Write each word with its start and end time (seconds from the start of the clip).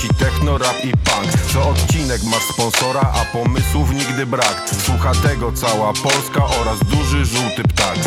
ci 0.00 0.08
techno, 0.08 0.58
rap 0.58 0.84
i 0.84 0.90
punk. 0.90 1.52
Co 1.52 1.68
odcinek 1.68 2.22
masz 2.22 2.42
sponsora, 2.42 3.00
a 3.00 3.24
pomysłów 3.32 3.90
nigdy 3.90 4.26
brak. 4.26 4.70
Słucha 4.84 5.12
tego 5.12 5.52
cała 5.52 5.92
Polska 5.92 6.44
oraz 6.60 6.78
duży 6.78 7.24
żółty 7.24 7.62
ptak. 7.62 7.98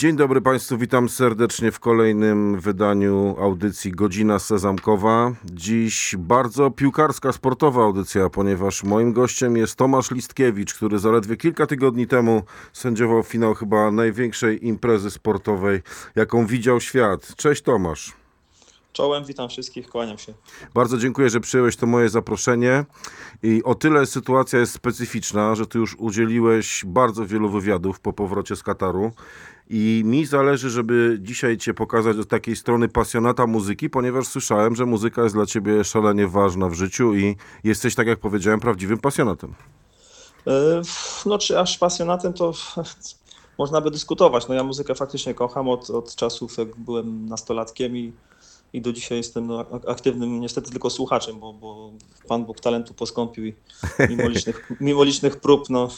Dzień 0.00 0.16
dobry 0.16 0.40
Państwu, 0.40 0.78
witam 0.78 1.08
serdecznie 1.08 1.72
w 1.72 1.80
kolejnym 1.80 2.60
wydaniu 2.60 3.36
audycji 3.40 3.92
Godzina 3.92 4.38
Sezamkowa. 4.38 5.32
Dziś 5.44 6.14
bardzo 6.18 6.70
piłkarska, 6.70 7.32
sportowa 7.32 7.82
audycja, 7.82 8.30
ponieważ 8.30 8.84
moim 8.84 9.12
gościem 9.12 9.56
jest 9.56 9.76
Tomasz 9.76 10.10
Listkiewicz, 10.10 10.74
który 10.74 10.98
zaledwie 10.98 11.36
kilka 11.36 11.66
tygodni 11.66 12.06
temu 12.06 12.42
sędziował 12.72 13.22
finał 13.22 13.54
chyba 13.54 13.90
największej 13.90 14.66
imprezy 14.66 15.10
sportowej, 15.10 15.82
jaką 16.16 16.46
widział 16.46 16.80
świat. 16.80 17.36
Cześć 17.36 17.62
Tomasz. 17.62 18.12
Czołem, 18.92 19.24
witam 19.24 19.48
wszystkich, 19.48 19.88
kłaniam 19.88 20.18
się. 20.18 20.34
Bardzo 20.74 20.98
dziękuję, 20.98 21.30
że 21.30 21.40
przyjąłeś 21.40 21.76
to 21.76 21.86
moje 21.86 22.08
zaproszenie. 22.08 22.84
I 23.42 23.62
o 23.64 23.74
tyle 23.74 24.06
sytuacja 24.06 24.58
jest 24.58 24.72
specyficzna, 24.72 25.54
że 25.54 25.66
ty 25.66 25.78
już 25.78 25.96
udzieliłeś 25.98 26.84
bardzo 26.86 27.26
wielu 27.26 27.50
wywiadów 27.50 28.00
po 28.00 28.12
powrocie 28.12 28.56
z 28.56 28.62
Kataru. 28.62 29.12
I 29.72 30.02
mi 30.04 30.26
zależy, 30.26 30.70
żeby 30.70 31.18
dzisiaj 31.20 31.56
cię 31.56 31.74
pokazać 31.74 32.16
od 32.16 32.28
takiej 32.28 32.56
strony 32.56 32.88
pasjonata 32.88 33.46
muzyki, 33.46 33.90
ponieważ 33.90 34.26
słyszałem, 34.26 34.76
że 34.76 34.86
muzyka 34.86 35.22
jest 35.22 35.34
dla 35.34 35.46
ciebie 35.46 35.84
szalenie 35.84 36.28
ważna 36.28 36.68
w 36.68 36.74
życiu 36.74 37.14
i 37.14 37.36
jesteś, 37.64 37.94
tak 37.94 38.06
jak 38.06 38.18
powiedziałem, 38.18 38.60
prawdziwym 38.60 38.98
pasjonatem. 38.98 39.54
E, 40.46 40.82
No, 41.26 41.38
czy 41.38 41.58
aż 41.58 41.78
pasjonatem, 41.78 42.32
to 42.32 42.52
można 43.58 43.80
by 43.80 43.90
dyskutować. 43.90 44.48
No, 44.48 44.54
ja 44.54 44.64
muzykę 44.64 44.94
faktycznie 44.94 45.34
kocham 45.34 45.68
od, 45.68 45.90
od 45.90 46.14
czasów, 46.14 46.58
jak 46.58 46.76
byłem 46.76 47.26
nastolatkiem 47.26 47.96
i, 47.96 48.12
i 48.72 48.80
do 48.80 48.92
dzisiaj 48.92 49.18
jestem 49.18 49.46
no, 49.46 49.60
ak- 49.72 49.88
aktywnym, 49.88 50.40
niestety 50.40 50.70
tylko 50.70 50.90
słuchaczem, 50.90 51.40
bo, 51.40 51.52
bo 51.52 51.92
Pan 52.28 52.44
Bóg 52.44 52.60
talentu 52.60 52.94
poskąpił 52.94 53.46
i 53.46 53.54
mimo 54.10 54.28
licznych, 54.28 54.72
mimo 54.80 55.04
licznych 55.04 55.36
prób 55.40 55.70
no, 55.70 55.88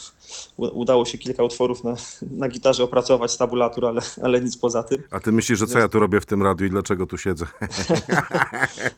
udało 0.58 1.04
się 1.04 1.18
kilka 1.18 1.44
utworów 1.44 1.84
na, 1.84 1.96
na 2.22 2.48
gitarze 2.48 2.84
opracować 2.84 3.30
z 3.30 3.36
tabulatur, 3.36 3.86
ale, 3.86 4.00
ale 4.22 4.40
nic 4.40 4.56
poza 4.56 4.82
tym. 4.82 5.02
A 5.10 5.20
ty 5.20 5.32
myślisz, 5.32 5.58
że 5.58 5.66
co 5.66 5.78
ja 5.78 5.88
tu 5.88 6.00
robię 6.00 6.20
w 6.20 6.26
tym 6.26 6.42
radiu 6.42 6.66
i 6.66 6.70
dlaczego 6.70 7.06
tu 7.06 7.18
siedzę? 7.18 7.46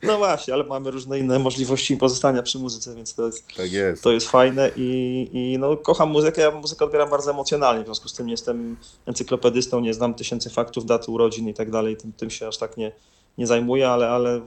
No 0.03 0.19
właśnie, 0.19 0.55
ale 0.55 0.65
mamy 0.65 0.91
różne 0.91 1.19
inne 1.19 1.39
możliwości 1.39 1.97
pozostania 1.97 2.43
przy 2.43 2.59
muzyce, 2.59 2.95
więc 2.95 3.15
to 3.15 3.27
jest, 3.27 3.47
Tak 3.57 3.73
jest. 3.73 4.03
To 4.03 4.13
jest 4.13 4.29
fajne 4.29 4.71
i, 4.77 5.31
i 5.33 5.59
no, 5.59 5.77
kocham 5.77 6.11
muzykę. 6.11 6.43
Ja 6.43 6.51
muzykę 6.51 6.85
odbieram 6.85 7.11
bardzo 7.11 7.31
emocjonalnie, 7.31 7.83
w 7.83 7.87
związku 7.87 8.09
z 8.09 8.13
tym 8.13 8.27
nie 8.27 8.33
jestem 8.33 8.77
encyklopedystą, 9.07 9.81
nie 9.81 9.95
znam 9.95 10.15
tysięcy 10.15 10.51
faktów, 10.51 10.87
daty 10.87 11.11
urodzin 11.11 11.49
i 11.49 11.55
tak 11.55 11.71
dalej. 11.71 11.97
Tym, 11.97 12.13
tym 12.13 12.31
się 12.31 12.49
aż 12.49 12.59
tak 12.59 12.77
nie, 12.77 12.93
nie 13.39 13.47
zajmuję, 13.47 13.91
ale, 13.91 14.09
ale 14.09 14.41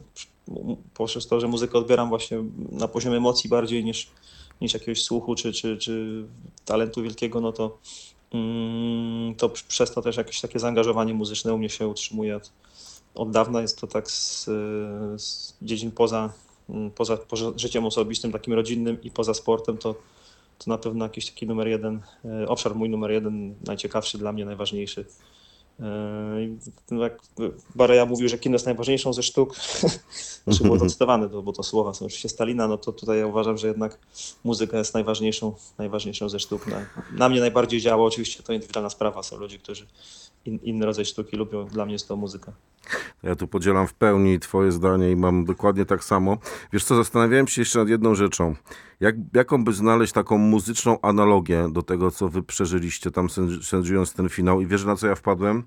poprzez 0.93 1.27
to, 1.27 1.39
że 1.39 1.47
muzykę 1.47 1.77
odbieram 1.77 2.09
właśnie 2.09 2.43
na 2.71 2.87
poziomie 2.87 3.17
emocji 3.17 3.49
bardziej 3.49 3.85
niż, 3.85 4.07
niż 4.61 4.73
jakiegoś 4.73 5.03
słuchu 5.03 5.35
czy, 5.35 5.53
czy, 5.53 5.77
czy 5.77 6.23
talentu 6.65 7.03
wielkiego, 7.03 7.41
no 7.41 7.51
to, 7.51 7.77
mm, 8.33 9.35
to 9.35 9.49
przez 9.49 9.91
to 9.91 10.01
też 10.01 10.17
jakieś 10.17 10.41
takie 10.41 10.59
zaangażowanie 10.59 11.13
muzyczne 11.13 11.53
u 11.53 11.57
mnie 11.57 11.69
się 11.69 11.87
utrzymuje 11.87 12.35
od, 12.35 12.51
od 13.15 13.31
dawna. 13.31 13.61
Jest 13.61 13.81
to 13.81 13.87
tak 13.87 14.11
z, 14.11 14.45
z 15.21 15.53
dziedzin 15.61 15.91
poza, 15.91 16.33
mm, 16.69 16.91
poza, 16.91 17.17
poza 17.17 17.51
życiem 17.55 17.85
osobistym, 17.85 18.31
takim 18.31 18.53
rodzinnym 18.53 19.01
i 19.03 19.11
poza 19.11 19.33
sportem, 19.33 19.77
to, 19.77 19.95
to 20.57 20.65
na 20.67 20.77
pewno 20.77 21.05
jakiś 21.05 21.25
taki 21.25 21.47
numer 21.47 21.67
jeden, 21.67 22.01
e, 22.25 22.47
obszar 22.47 22.75
mój 22.75 22.89
numer 22.89 23.11
jeden, 23.11 23.55
najciekawszy 23.65 24.17
dla 24.17 24.33
mnie, 24.33 24.45
najważniejszy. 24.45 25.05
E, 25.79 26.97
Jak 26.97 27.19
Bareja 27.75 28.05
mówił, 28.05 28.29
że 28.29 28.37
kino 28.37 28.55
jest 28.55 28.65
najważniejszą 28.65 29.13
ze 29.13 29.23
sztuk, 29.23 29.55
znaczy 30.43 30.63
było 30.63 30.77
to 30.77 30.85
cytowane, 30.85 31.29
to- 31.29 31.41
bo 31.43 31.53
to 31.53 31.63
słowa 31.63 31.93
są 31.93 32.05
oczywiście 32.05 32.29
Stalina, 32.29 32.67
no 32.67 32.77
to 32.77 32.91
tutaj 32.91 33.19
ja 33.19 33.27
uważam, 33.27 33.57
że 33.57 33.67
jednak 33.67 33.99
muzyka 34.43 34.77
jest 34.77 34.93
najważniejszą, 34.93 35.55
najważniejszą 35.77 36.29
ze 36.29 36.39
sztuk. 36.39 36.67
Na, 36.67 36.85
na 37.11 37.29
mnie 37.29 37.39
najbardziej 37.39 37.81
działa, 37.81 38.05
oczywiście 38.05 38.43
to 38.43 38.53
indywidualna 38.53 38.89
sprawa, 38.89 39.23
są 39.23 39.37
ludzie, 39.37 39.57
którzy 39.59 39.87
in, 40.45 40.59
inny 40.63 40.85
rodzaj 40.85 41.05
sztuki 41.05 41.37
lubią, 41.37 41.65
dla 41.65 41.85
mnie 41.85 41.93
jest 41.93 42.07
to 42.07 42.15
muzyka. 42.15 42.51
Ja 43.23 43.35
tu 43.35 43.47
podzielam 43.47 43.87
w 43.87 43.93
pełni 43.93 44.39
twoje 44.39 44.71
zdanie 44.71 45.11
i 45.11 45.15
mam 45.15 45.45
dokładnie 45.45 45.85
tak 45.85 46.03
samo. 46.03 46.37
Wiesz 46.73 46.83
co, 46.83 46.95
zastanawiałem 46.95 47.47
się 47.47 47.61
jeszcze 47.61 47.79
nad 47.79 47.89
jedną 47.89 48.15
rzeczą. 48.15 48.55
Jak, 48.99 49.15
jaką 49.33 49.63
by 49.63 49.73
znaleźć 49.73 50.13
taką 50.13 50.37
muzyczną 50.37 51.01
analogię 51.01 51.69
do 51.71 51.81
tego, 51.81 52.11
co 52.11 52.29
wy 52.29 52.43
przeżyliście 52.43 53.11
tam 53.11 53.27
sędzi- 53.27 53.63
sędziując 53.63 54.13
ten 54.13 54.29
finał 54.29 54.61
i 54.61 54.67
wiesz 54.67 54.85
na 54.85 54.95
co 54.95 55.07
ja 55.07 55.15
wpadłem? 55.15 55.63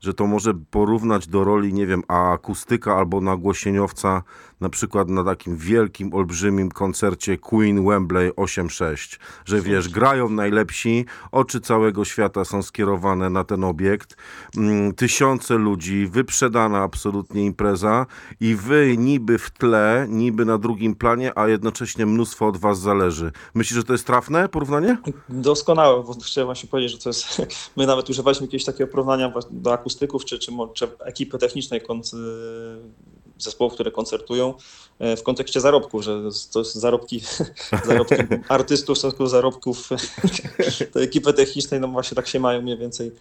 Że 0.00 0.14
to 0.14 0.26
może 0.26 0.54
porównać 0.54 1.28
do 1.28 1.44
roli, 1.44 1.72
nie 1.72 1.86
wiem, 1.86 2.02
a 2.08 2.32
akustyka 2.32 2.96
albo 2.96 3.20
nagłośnieniowca 3.20 4.22
na 4.60 4.68
przykład 4.68 5.08
na 5.08 5.24
takim 5.24 5.56
wielkim, 5.56 6.14
olbrzymim 6.14 6.70
koncercie 6.70 7.38
Queen 7.38 7.86
Wembley 7.86 8.30
8-6. 8.30 9.18
Że 9.44 9.60
wiesz, 9.60 9.88
grają 9.88 10.28
najlepsi, 10.28 11.04
oczy 11.32 11.60
całego 11.60 12.04
świata 12.04 12.44
są 12.44 12.62
skierowane 12.62 13.30
na 13.30 13.44
ten 13.44 13.64
obiekt, 13.64 14.16
mm, 14.56 14.94
tysiące 14.94 15.54
ludzi, 15.54 16.06
wyprzedana 16.06 16.82
absolutnie 16.82 17.46
impreza 17.46 18.06
i 18.40 18.54
wy 18.54 18.94
niby 18.98 19.38
w 19.38 19.50
tle, 19.50 20.06
niby 20.08 20.44
na 20.44 20.58
drugim 20.58 20.94
planie, 20.94 21.38
a 21.38 21.48
jednocześnie 21.48 22.06
mnóstwo 22.06 22.46
od 22.46 22.56
was 22.70 22.80
zależy. 22.80 23.32
Myślisz, 23.54 23.76
że 23.76 23.84
to 23.84 23.92
jest 23.92 24.06
trafne 24.06 24.48
porównanie? 24.48 24.98
Doskonałe, 25.28 26.02
bo 26.02 26.14
chciałem 26.14 26.46
właśnie 26.46 26.68
powiedzieć, 26.68 26.92
że 26.92 26.98
to 26.98 27.08
jest. 27.08 27.42
My 27.76 27.86
nawet 27.86 28.10
używaliśmy 28.10 28.46
jakiegoś 28.46 28.64
takiego 28.64 28.90
porównania 28.90 29.32
do 29.50 29.72
akustyków 29.72 30.24
czy, 30.24 30.38
czy, 30.38 30.52
czy 30.74 30.88
ekipy 31.04 31.38
technicznej 31.38 31.80
kon- 31.80 32.02
zespołów, 33.42 33.74
które 33.74 33.90
koncertują 33.90 34.54
e, 34.98 35.16
w 35.16 35.22
kontekście 35.22 35.60
zarobków, 35.60 36.02
że 36.02 36.20
to 36.52 36.64
zarobki, 36.64 37.20
zarobki 37.88 38.14
artystów 38.48 38.96
w 38.96 38.98
stosunku 38.98 39.26
zarobków 39.26 39.88
tej 40.92 41.04
ekipy 41.04 41.32
technicznej, 41.32 41.80
no 41.80 41.88
właśnie 41.88 42.14
tak 42.14 42.26
się 42.26 42.40
mają 42.40 42.62
mniej 42.62 42.78
więcej. 42.78 43.12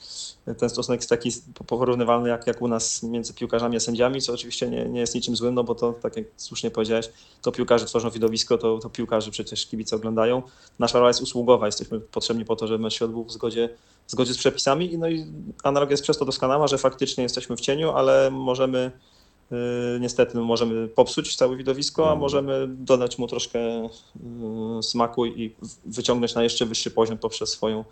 Ten 0.57 0.69
stosunek 0.69 0.99
jest 1.01 1.09
taki 1.09 1.31
porównywalny 1.67 2.29
jak, 2.29 2.47
jak 2.47 2.61
u 2.61 2.67
nas 2.67 3.03
między 3.03 3.33
piłkarzami 3.33 3.77
a 3.77 3.79
sędziami, 3.79 4.21
co 4.21 4.33
oczywiście 4.33 4.69
nie, 4.69 4.85
nie 4.85 4.99
jest 4.99 5.15
niczym 5.15 5.35
złym, 5.35 5.55
no 5.55 5.63
bo 5.63 5.75
to, 5.75 5.93
tak 5.93 6.17
jak 6.17 6.25
słusznie 6.37 6.71
powiedziałeś, 6.71 7.09
to 7.41 7.51
piłkarze 7.51 7.85
tworzą 7.85 8.09
widowisko, 8.09 8.57
to, 8.57 8.77
to 8.77 8.89
piłkarzy 8.89 9.31
przecież 9.31 9.67
kibice 9.67 9.95
oglądają. 9.95 10.41
Nasza 10.79 10.97
rola 10.97 11.09
jest 11.09 11.21
usługowa, 11.21 11.65
jesteśmy 11.65 11.99
potrzebni 11.99 12.45
po 12.45 12.55
to, 12.55 12.67
żeby 12.67 12.83
mecz 12.83 12.93
się 12.93 13.05
odbył 13.05 13.23
w 13.23 13.31
zgodzie, 13.31 13.69
w 14.07 14.11
zgodzie 14.11 14.33
z 14.33 14.37
przepisami. 14.37 14.97
No 14.97 15.09
i 15.09 15.25
analogia 15.63 15.91
jest 15.91 16.03
przez 16.03 16.17
to 16.17 16.25
doskonała, 16.25 16.67
że 16.67 16.77
faktycznie 16.77 17.23
jesteśmy 17.23 17.55
w 17.55 17.61
cieniu, 17.61 17.91
ale 17.91 18.31
możemy 18.31 18.91
niestety 19.99 20.37
możemy 20.37 20.87
popsuć 20.87 21.35
całe 21.35 21.57
widowisko, 21.57 22.11
a 22.11 22.15
możemy 22.15 22.67
dodać 22.67 23.17
mu 23.17 23.27
troszkę 23.27 23.59
yy, 23.59 24.83
smaku 24.83 25.25
i 25.25 25.55
wyciągnąć 25.85 26.35
na 26.35 26.43
jeszcze 26.43 26.65
wyższy 26.65 26.91
poziom 26.91 27.17
poprzez 27.17 27.49
swoją 27.49 27.85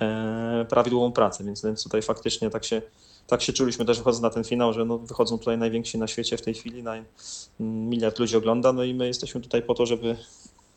e, 0.00 0.66
prawidłową 0.68 1.12
pracę. 1.12 1.44
Więc, 1.44 1.84
tutaj 1.84 2.02
faktycznie 2.02 2.50
tak 2.50 2.64
się, 2.64 2.82
tak 3.26 3.42
się 3.42 3.52
czuliśmy 3.52 3.84
też 3.84 3.98
wychodząc 3.98 4.22
na 4.22 4.30
ten 4.30 4.44
finał, 4.44 4.72
że 4.72 4.84
no, 4.84 4.98
wychodzą 4.98 5.38
tutaj 5.38 5.58
najwięksi 5.58 5.98
na 5.98 6.06
świecie 6.06 6.36
w 6.36 6.42
tej 6.42 6.54
chwili, 6.54 6.82
naj, 6.82 7.04
miliard 7.60 8.18
ludzi 8.18 8.36
ogląda, 8.36 8.72
no 8.72 8.84
i 8.84 8.94
my 8.94 9.06
jesteśmy 9.06 9.40
tutaj 9.40 9.62
po 9.62 9.74
to, 9.74 9.86
żeby, 9.86 10.16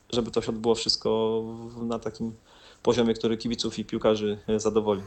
żeby 0.09 0.31
to 0.31 0.41
się 0.41 0.49
odbyło 0.49 0.75
wszystko 0.75 1.43
na 1.81 1.99
takim 1.99 2.33
poziomie, 2.83 3.13
który 3.13 3.37
kibiców 3.37 3.79
i 3.79 3.85
piłkarzy 3.85 4.39
e, 4.47 4.59
zadowoli. 4.59 5.01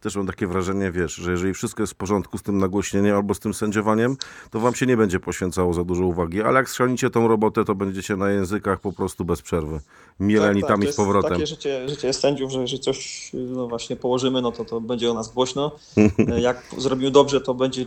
Też 0.00 0.16
mam 0.16 0.26
takie 0.26 0.46
wrażenie, 0.46 0.92
wiesz, 0.92 1.14
że 1.14 1.30
jeżeli 1.30 1.54
wszystko 1.54 1.82
jest 1.82 1.92
w 1.92 1.96
porządku 1.96 2.38
z 2.38 2.42
tym 2.42 2.58
nagłośnieniem 2.58 3.16
albo 3.16 3.34
z 3.34 3.40
tym 3.40 3.54
sędziowaniem, 3.54 4.16
to 4.50 4.60
wam 4.60 4.74
się 4.74 4.86
nie 4.86 4.96
będzie 4.96 5.20
poświęcało 5.20 5.74
za 5.74 5.84
dużo 5.84 6.04
uwagi, 6.06 6.42
ale 6.42 6.58
jak 6.58 6.68
schrzanicie 6.68 7.10
tą 7.10 7.28
robotę, 7.28 7.64
to 7.64 7.74
będziecie 7.74 8.16
na 8.16 8.30
językach 8.30 8.80
po 8.80 8.92
prostu 8.92 9.24
bez 9.24 9.42
przerwy. 9.42 9.80
Mieleni 10.20 10.60
Tak, 10.60 10.68
tak, 10.68 10.80
tam 10.80 10.88
i 10.88 10.92
z 10.92 10.96
powrotem. 10.96 11.30
Takie 11.32 11.46
życie, 11.46 11.88
życie 11.88 12.06
jest 12.06 12.20
sędziów, 12.20 12.52
że 12.52 12.60
jeżeli 12.60 12.82
coś 12.82 13.30
no 13.34 13.68
właśnie 13.68 13.96
położymy, 13.96 14.42
no 14.42 14.52
to, 14.52 14.64
to 14.64 14.80
będzie 14.80 15.10
o 15.10 15.14
nas 15.14 15.32
głośno. 15.32 15.72
E, 16.34 16.40
Jak 16.40 16.62
zrobimy 16.78 17.10
dobrze, 17.10 17.40
to 17.40 17.54
będzie 17.54 17.86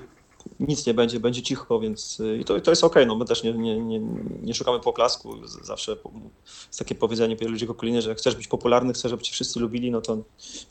nic 0.59 0.85
nie 0.85 0.93
będzie, 0.93 1.19
będzie 1.19 1.41
cicho, 1.41 1.79
więc 1.79 2.19
y, 2.19 2.37
i 2.37 2.45
to, 2.45 2.61
to 2.61 2.71
jest 2.71 2.83
okej. 2.83 3.07
No 3.07 3.15
my 3.15 3.25
też 3.25 3.43
nie, 3.43 3.53
nie, 3.53 3.79
nie, 3.79 3.99
nie 4.41 4.53
szukamy 4.53 4.79
poklasku. 4.79 5.47
Zawsze 5.63 5.97
jest 6.67 6.79
takie 6.79 6.95
powiedzenie 6.95 7.35
ludzi 7.41 7.67
okoliny, 7.67 8.01
że 8.01 8.09
jak 8.09 8.17
chcesz 8.17 8.35
być 8.35 8.47
popularny, 8.47 8.93
chcesz, 8.93 9.11
żeby 9.11 9.23
cię 9.23 9.31
wszyscy 9.31 9.59
lubili, 9.59 9.91
no 9.91 10.01
to 10.01 10.17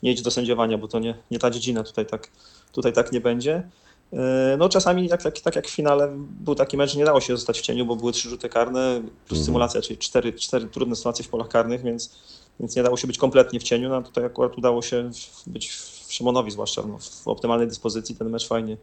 nie 0.03 0.11
idź 0.11 0.21
do 0.21 0.31
sędziowania, 0.31 0.77
bo 0.77 0.87
to 0.87 0.99
nie, 0.99 1.17
nie 1.31 1.39
ta 1.39 1.49
dziedzina. 1.49 1.83
Tutaj 1.83 2.05
tak, 2.05 2.31
tutaj 2.71 2.93
tak 2.93 3.11
nie 3.11 3.21
będzie. 3.21 3.69
E, 4.13 4.55
No 4.59 4.69
czasami, 4.69 5.07
jak, 5.07 5.25
jak, 5.25 5.39
tak 5.39 5.55
jak 5.55 5.67
w 5.67 5.71
finale, 5.71 6.13
był 6.17 6.55
taki 6.55 6.77
mecz, 6.77 6.91
że 6.91 6.99
nie 6.99 7.05
dało 7.05 7.21
się 7.21 7.37
zostać 7.37 7.59
w 7.59 7.61
cieniu, 7.61 7.85
bo 7.85 7.95
były 7.95 8.11
trzy 8.11 8.29
rzuty 8.29 8.49
karne, 8.49 9.01
plus 9.27 9.45
symulacja, 9.45 9.81
czyli 9.81 9.97
cztery, 9.97 10.33
cztery 10.33 10.67
trudne 10.67 10.95
sytuacje 10.95 11.25
w 11.25 11.29
polach 11.29 11.47
karnych, 11.47 11.83
więc, 11.83 12.15
więc 12.59 12.75
nie 12.75 12.83
dało 12.83 12.97
się 12.97 13.07
być 13.07 13.17
kompletnie 13.17 13.59
w 13.59 13.63
cieniu. 13.63 13.89
No 13.89 13.95
a 13.95 14.01
tutaj 14.01 14.25
akurat 14.25 14.57
udało 14.57 14.81
się 14.81 15.11
być 15.47 15.69
w 15.69 15.97
Szymonowi, 16.13 16.51
zwłaszcza 16.51 16.83
no, 16.87 16.97
w 17.23 17.27
optymalnej 17.27 17.67
dyspozycji. 17.67 18.15
Ten 18.15 18.29
mecz 18.29 18.47
fajnie, 18.47 18.77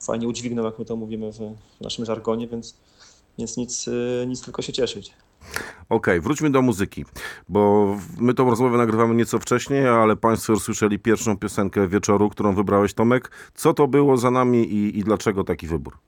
fajnie 0.00 0.28
udźwignął, 0.28 0.64
jak 0.64 0.78
my 0.78 0.84
to 0.84 0.96
mówimy 0.96 1.32
w, 1.32 1.38
naszym 1.80 2.04
żargonie, 2.04 2.48
więc, 2.48 2.76
więc 3.38 3.56
nic, 3.56 3.88
y, 3.88 4.24
nic 4.28 4.42
tylko 4.42 4.62
się 4.62 4.72
cieszyć. 4.72 5.12
Okej, 5.88 6.20
wróćmy 6.20 6.50
do 6.50 6.62
muzyki, 6.62 7.04
bo 7.48 7.86
my 8.18 8.34
tą 8.34 8.50
rozmowę 8.50 8.76
nagrywamy 8.76 9.14
nieco 9.14 9.38
wcześniej, 9.38 9.88
ale 9.88 10.16
Państwo 10.16 10.52
już 10.52 10.62
słyszeli 10.62 10.98
pierwszą 10.98 11.38
piosenkę 11.38 11.88
wieczoru, 11.88 12.28
którą 12.30 12.54
wybrałeś, 12.54 12.94
Tomek. 12.94 13.30
Co 13.54 13.74
to 13.74 13.88
było 13.88 14.16
za 14.16 14.30
nami 14.30 14.72
i, 14.74 14.98
i 14.98 15.04
dlaczego 15.04 15.44
taki 15.44 15.66
wybór? 15.66 15.98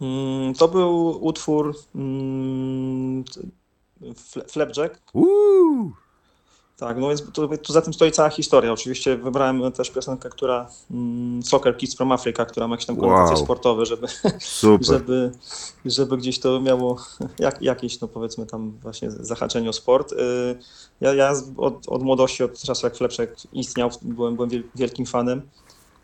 Mm, 0.00 0.54
To 0.54 0.68
był 0.68 1.24
utwór 1.26 1.74
mm, 1.94 3.24
Flapjack. 4.48 5.00
Uuu! 5.12 5.92
Tak, 6.78 6.96
no 6.98 7.08
więc 7.08 7.22
tu, 7.32 7.48
tu 7.58 7.72
za 7.72 7.82
tym 7.82 7.94
stoi 7.94 8.12
cała 8.12 8.28
historia. 8.30 8.72
Oczywiście 8.72 9.16
wybrałem 9.16 9.72
też 9.72 9.90
piosenkę, 9.90 10.28
która 10.30 10.68
mm, 10.90 11.42
Soccer 11.42 11.76
Kids 11.76 11.94
from 11.96 12.12
Africa, 12.12 12.44
która 12.44 12.68
ma 12.68 12.74
jakieś 12.74 12.86
tam 12.86 12.96
konotacje 12.96 13.34
Wow. 13.36 13.44
sportowe, 13.44 13.86
żeby, 13.86 14.06
Super. 14.38 14.86
żeby, 14.98 15.30
żeby 15.84 16.16
gdzieś 16.16 16.38
to 16.40 16.60
miało 16.60 16.96
jak, 17.38 17.62
jakieś, 17.62 18.00
no 18.00 18.08
powiedzmy 18.08 18.46
tam 18.46 18.70
właśnie 18.82 19.10
zahaczenie 19.10 19.68
o 19.70 19.72
sport. 19.72 20.12
Y, 20.12 20.16
Ja, 21.00 21.14
ja 21.14 21.32
od, 21.56 21.88
od 21.88 22.02
młodości, 22.02 22.44
od 22.44 22.58
czasu 22.62 22.86
jak 22.86 22.96
Flepszek 22.96 23.36
istniał, 23.52 23.90
byłem, 24.02 24.36
byłem 24.36 24.50
wiel- 24.50 24.62
wielkim 24.74 25.06
fanem. 25.06 25.42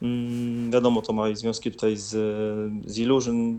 Mm, 0.02 0.70
Wiadomo, 0.70 1.02
to 1.02 1.12
ma 1.12 1.28
i 1.28 1.36
związki 1.36 1.70
tutaj 1.72 1.96
z, 1.96 2.08
z 2.86 2.98
Illusion, 2.98 3.58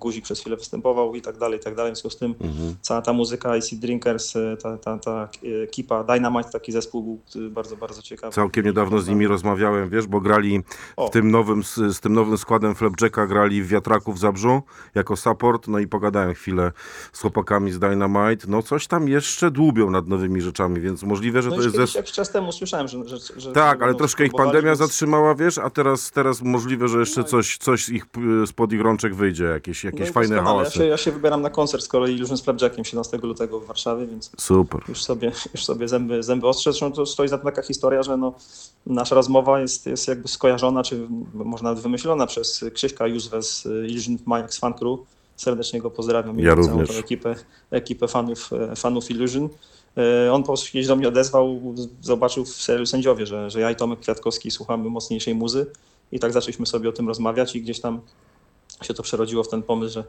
Guzik 0.00 0.24
przez 0.24 0.40
chwilę 0.40 0.56
występował 0.56 1.14
i 1.14 1.22
tak 1.22 1.36
dalej, 1.38 1.58
i 1.60 1.62
tak 1.62 1.74
dalej. 1.74 1.92
W 1.92 1.94
związku 1.96 2.10
z 2.10 2.16
tym 2.16 2.34
Mhm. 2.40 2.76
cała 2.82 3.02
ta 3.02 3.12
muzyka 3.12 3.56
IC 3.56 3.74
Drinkers, 3.74 4.36
y, 4.36 4.56
ta, 4.62 4.78
ta, 4.78 4.98
ta 4.98 5.28
ekipa 5.64 6.04
Dynamite, 6.04 6.50
taki 6.50 6.72
zespół 6.72 7.02
był 7.34 7.42
y, 7.46 7.50
bardzo, 7.50 7.76
bardzo 7.76 8.02
ciekawy. 8.02 8.32
Całkiem 8.34 8.64
niedawno 8.64 8.98
z 9.00 9.08
nimi 9.08 9.26
rozmawiałem, 9.26 9.90
wiesz, 9.90 10.06
bo 10.06 10.20
grali 10.20 10.60
O. 10.96 11.06
w 11.08 11.10
tym 11.10 11.30
nowym, 11.30 11.64
z, 11.64 11.74
z 11.74 12.00
tym 12.00 12.12
nowym 12.12 12.38
składem 12.38 12.74
Flapjacka, 12.74 13.26
grali 13.26 13.62
w 13.62 13.68
Wiatraku 13.68 14.12
w 14.12 14.18
Zabrzu 14.18 14.62
jako 14.94 15.16
support, 15.16 15.68
no 15.68 15.78
i 15.78 15.86
pogadałem 15.86 16.34
chwilę 16.34 16.72
z 17.12 17.20
chłopakami 17.20 17.72
z 17.72 17.78
Dynamite, 17.78 18.46
no 18.48 18.62
coś 18.62 18.86
tam 18.86 19.08
jeszcze 19.08 19.50
dłubią 19.50 19.90
nad 19.90 20.08
nowymi 20.08 20.40
rzeczami, 20.40 20.80
więc 20.80 21.02
możliwe, 21.02 21.42
że 21.42 21.50
No 21.50 21.56
to 21.56 21.62
jest 21.62 21.76
zespół... 21.76 21.98
jakiś 21.98 22.12
czas 22.14 22.30
temu 22.32 22.52
słyszałem, 22.52 22.88
że... 22.88 23.04
że, 23.08 23.16
że 23.36 23.52
Tak, 23.52 23.78
że 23.78 23.84
ale 23.84 23.94
troszkę 23.94 24.26
ich 24.26 24.32
pandemia 24.32 24.62
więc- 24.68 24.78
zatrzymała, 24.78 25.34
wiesz, 25.34 25.58
a 25.58 25.70
teraz, 25.70 26.10
teraz 26.10 26.42
możliwe, 26.42 26.88
że 26.88 26.98
jeszcze 26.98 27.20
No 27.20 27.26
coś, 27.26 27.58
coś 27.58 27.88
ich 27.88 28.06
spod 28.46 28.72
ich 28.72 28.80
rączek 28.80 29.14
wyjdzie, 29.14 29.44
jakieś, 29.44 29.83
no 29.84 29.90
jakieś 29.90 30.10
i 30.10 30.12
fajne 30.12 30.36
doskonale. 30.36 30.56
Ja 30.56 30.60
hałasy. 30.60 30.78
się, 30.78 30.86
ja 30.86 30.96
się 30.96 31.12
wybieram 31.12 31.42
na 31.42 31.50
koncert 31.50 31.84
z 31.84 31.88
kolei 31.88 32.14
Illusion 32.14 32.36
z 32.36 32.42
Flapjackiem 32.42 32.84
17 32.84 33.18
lutego 33.22 33.60
w 33.60 33.66
Warszawie, 33.66 34.06
więc 34.06 34.30
Super. 34.38 34.80
już 34.88 35.02
sobie, 35.04 35.32
już 35.54 35.64
sobie 35.64 35.88
zęby, 35.88 36.22
zęby 36.22 36.48
ostrzę. 36.48 36.72
Zresztą 36.72 36.92
to 36.92 37.06
stoi 37.06 37.28
za 37.28 37.38
tym 37.38 37.44
taka 37.44 37.62
historia, 37.62 38.02
że 38.02 38.16
no, 38.16 38.34
nasza 38.86 39.14
rozmowa 39.14 39.60
jest, 39.60 39.86
jest 39.86 40.08
jakby 40.08 40.28
skojarzona, 40.28 40.82
czy 40.82 41.06
może 41.34 41.64
nawet 41.64 41.78
wymyślona 41.78 42.26
przez 42.26 42.64
Krzyśka 42.74 43.06
Józwę 43.06 43.42
z 43.42 43.66
Illusion 43.90 44.18
Maniacs 44.26 44.58
Fan 44.58 44.74
Crew. 44.74 44.98
Serdecznie 45.36 45.80
go 45.80 45.90
pozdrawiam. 45.90 46.40
i 46.40 46.42
Ja 46.42 46.54
całą 46.54 46.68
również. 46.68 46.88
tą 46.88 46.94
ekipę, 46.94 47.34
ekipę 47.70 48.08
fanów, 48.08 48.50
e, 48.52 48.76
fanów 48.76 49.10
Illusion. 49.10 49.48
E, 50.26 50.32
On 50.32 50.42
po 50.42 50.46
prostu 50.46 50.72
kiedyś 50.72 50.86
do 50.86 50.96
mnie 50.96 51.08
odezwał, 51.08 51.74
zobaczył 52.00 52.44
w 52.44 52.48
serialu 52.48 52.86
Sędziowie, 52.86 53.26
że, 53.26 53.50
że 53.50 53.60
ja 53.60 53.70
i 53.70 53.76
Tomek 53.76 54.00
Kwiatkowski 54.00 54.50
słuchamy 54.50 54.90
mocniejszej 54.90 55.34
muzy 55.34 55.66
i 56.12 56.18
tak 56.18 56.32
zaczęliśmy 56.32 56.66
sobie 56.66 56.88
o 56.88 56.92
tym 56.92 57.08
rozmawiać 57.08 57.56
i 57.56 57.62
gdzieś 57.62 57.80
tam 57.80 58.00
się 58.86 58.94
to 58.94 59.02
przerodziło 59.02 59.44
w 59.44 59.48
ten 59.48 59.62
pomysł, 59.62 59.94
że 59.94 60.04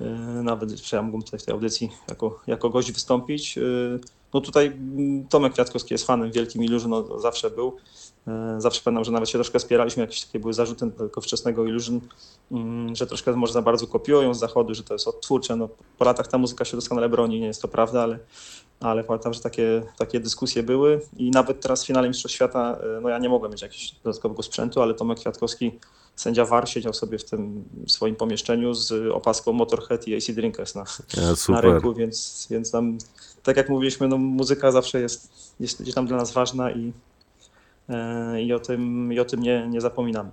e, 0.00 0.04
nawet 0.42 0.70
że 0.70 0.96
ja 0.96 1.02
mógłbym 1.02 1.22
tutaj 1.22 1.40
w 1.40 1.44
tej 1.44 1.52
audycji 1.54 1.90
jako, 2.08 2.40
jako 2.46 2.70
gość 2.70 2.92
wystąpić. 2.92 3.58
E, 3.58 3.62
No 4.34 4.40
tutaj 4.40 4.66
mm, 4.66 5.26
Tomek 5.28 5.52
Kwiatkowski 5.52 5.94
jest 5.94 6.06
fanem 6.06 6.32
wielkim 6.32 6.64
Illusion, 6.64 6.90
no, 6.90 7.20
zawsze 7.20 7.50
był. 7.50 7.76
E, 8.28 8.60
Zawsze 8.60 8.80
pamiętam, 8.84 9.04
że 9.04 9.12
nawet 9.12 9.28
się 9.28 9.38
troszkę 9.38 9.60
spieraliśmy, 9.60 10.00
jakieś 10.00 10.24
takie 10.24 10.40
były 10.40 10.54
zarzuty 10.54 10.90
tego 10.90 11.20
wczesnego 11.20 11.64
Illusion, 11.64 12.00
mm, 12.52 12.96
że 12.96 13.06
troszkę 13.06 13.32
może 13.36 13.52
za 13.52 13.62
bardzo 13.62 13.86
kopiują 13.86 14.34
z 14.34 14.38
zachodu, 14.38 14.74
że 14.74 14.82
to 14.82 14.94
jest 14.94 15.08
odtwórcze. 15.08 15.56
No, 15.56 15.68
po 15.98 16.04
latach 16.04 16.26
ta 16.28 16.38
muzyka 16.38 16.64
się 16.64 16.76
doskonale 16.76 17.08
broni, 17.08 17.40
nie 17.40 17.46
jest 17.46 17.62
to 17.62 17.68
prawda, 17.68 18.02
ale, 18.02 18.18
ale 18.80 19.04
pamiętam, 19.04 19.34
że 19.34 19.40
takie, 19.40 19.82
takie 19.98 20.20
dyskusje 20.20 20.62
były 20.62 21.00
i 21.16 21.30
nawet 21.30 21.60
teraz 21.60 21.84
w 21.84 21.86
finale 21.86 22.08
Mistrzostw 22.08 22.36
Świata, 22.36 22.78
no 23.02 23.08
ja 23.08 23.18
nie 23.18 23.28
mogłem 23.28 23.52
mieć 23.52 23.62
jakiegoś 23.62 23.94
dodatkowego 24.04 24.42
sprzętu, 24.42 24.82
ale 24.82 24.94
Tomek 24.94 25.18
Kwiatkowski, 25.18 25.72
sędzia 26.18 26.44
VAR, 26.44 26.68
siedział 26.68 26.94
sobie 26.94 27.18
w 27.18 27.24
tym 27.24 27.64
swoim 27.86 28.16
pomieszczeniu 28.16 28.74
z 28.74 29.12
opaską 29.12 29.52
Motorhead 29.52 30.08
i 30.08 30.16
AC 30.16 30.30
Drinkers 30.30 30.74
na, 30.74 30.84
Ja, 31.16 31.34
na 31.48 31.60
rynku, 31.60 31.94
więc, 31.94 32.46
więc 32.50 32.70
tam, 32.70 32.98
tak 33.42 33.56
jak 33.56 33.68
mówiliśmy, 33.68 34.08
no, 34.08 34.18
muzyka 34.18 34.72
zawsze 34.72 35.00
jest, 35.00 35.30
jest 35.60 35.82
gdzieś 35.82 35.94
tam 35.94 36.06
dla 36.06 36.16
nas 36.16 36.32
ważna 36.32 36.70
i, 36.70 36.92
e, 37.88 38.42
i 38.42 38.52
o 38.52 38.58
tym, 38.58 39.12
i 39.12 39.20
o 39.20 39.24
tym 39.24 39.42
nie, 39.42 39.68
nie 39.68 39.80
zapominamy. 39.80 40.30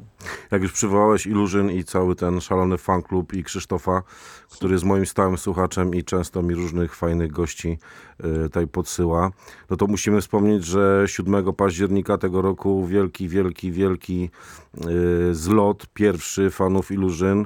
Jak 0.51 0.61
już 0.61 0.71
przywołałeś 0.71 1.25
Illusion 1.25 1.71
i 1.71 1.83
cały 1.83 2.15
ten 2.15 2.41
szalony 2.41 2.77
fan 2.77 3.01
klub 3.01 3.33
i 3.33 3.43
Krzysztofa, 3.43 4.03
który 4.51 4.73
jest 4.73 4.85
moim 4.85 5.05
stałym 5.05 5.37
słuchaczem 5.37 5.95
i 5.95 6.03
często 6.03 6.41
mi 6.41 6.55
różnych 6.55 6.95
fajnych 6.95 7.31
gości 7.31 7.77
y, 8.25 8.43
tutaj 8.43 8.67
podsyła, 8.67 9.31
no 9.69 9.77
to 9.77 9.87
musimy 9.87 10.21
wspomnieć, 10.21 10.65
że 10.65 11.03
7 11.07 11.53
października 11.53 12.17
tego 12.17 12.41
roku 12.41 12.85
wielki, 12.85 13.27
wielki, 13.27 13.71
wielki 13.71 14.29
y, 15.29 15.35
zlot 15.35 15.87
pierwszy 15.93 16.49
fanów 16.49 16.91
Illusion 16.91 17.45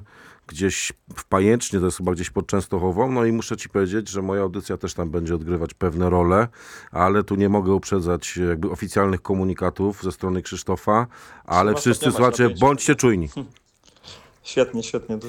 gdzieś 0.49 0.93
w 1.15 1.25
Pajęcznie, 1.25 1.79
to 1.79 1.85
jest 1.85 1.97
chyba 1.97 2.11
gdzieś 2.11 2.29
pod 2.29 2.47
Częstochową, 2.47 3.11
no 3.11 3.25
i 3.25 3.31
muszę 3.31 3.57
ci 3.57 3.69
powiedzieć, 3.69 4.09
że 4.09 4.21
moja 4.21 4.41
audycja 4.41 4.77
też 4.77 4.93
tam 4.93 5.09
będzie 5.09 5.35
odgrywać 5.35 5.73
pewne 5.73 6.09
role, 6.09 6.47
ale 6.91 7.23
tu 7.23 7.35
nie 7.35 7.49
mogę 7.49 7.73
uprzedzać 7.73 8.37
jakby 8.37 8.69
oficjalnych 8.71 9.21
komunikatów 9.21 10.03
ze 10.03 10.11
strony 10.11 10.41
Krzysztofa, 10.41 11.07
ale 11.45 11.75
wszyscy 11.75 12.11
słuchacze, 12.11 12.49
bądźcie 12.49 12.95
czujni. 12.95 13.29
Świetnie, 14.43 14.83
świetnie. 14.83 15.19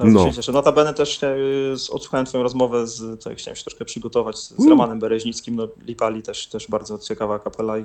No. 0.00 0.32
się. 0.32 0.52
Notabene 0.52 0.94
też 0.94 1.22
e, 1.22 1.36
odsłuchałem 1.90 2.26
twoją 2.26 2.42
rozmowę, 2.42 2.86
z, 2.86 3.24
tak 3.24 3.38
chciałem 3.38 3.56
się 3.56 3.62
troszkę 3.62 3.84
przygotować 3.84 4.38
z, 4.38 4.48
z. 4.58 4.66
Romanem 4.66 4.98
Bereźnickim, 4.98 5.56
no, 5.56 5.68
Lipali 5.86 6.22
też, 6.22 6.46
też 6.46 6.68
bardzo 6.68 6.98
ciekawa 6.98 7.38
kapela 7.38 7.78
i 7.78 7.84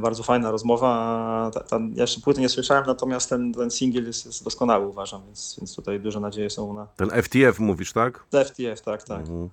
bardzo 0.00 0.22
fajna 0.22 0.50
rozmowa. 0.50 1.50
Ta, 1.54 1.60
ta, 1.60 1.76
ja 1.94 2.02
jeszcze 2.02 2.20
płyty 2.20 2.40
nie 2.40 2.48
słyszałem, 2.48 2.84
natomiast 2.86 3.28
ten, 3.28 3.52
ten 3.52 3.70
singiel 3.70 4.06
jest, 4.06 4.26
jest 4.26 4.44
doskonały 4.44 4.86
uważam, 4.86 5.22
więc, 5.26 5.54
więc 5.58 5.76
tutaj 5.76 6.00
duże 6.00 6.20
nadzieje 6.20 6.50
są 6.50 6.74
na 6.74 6.86
Ten 6.96 7.10
FTF 7.22 7.58
mówisz, 7.58 7.92
tak? 7.92 8.24
FTF, 8.44 8.80
tak, 8.80 9.02
tak. 9.02 9.20
Mhm. 9.20 9.48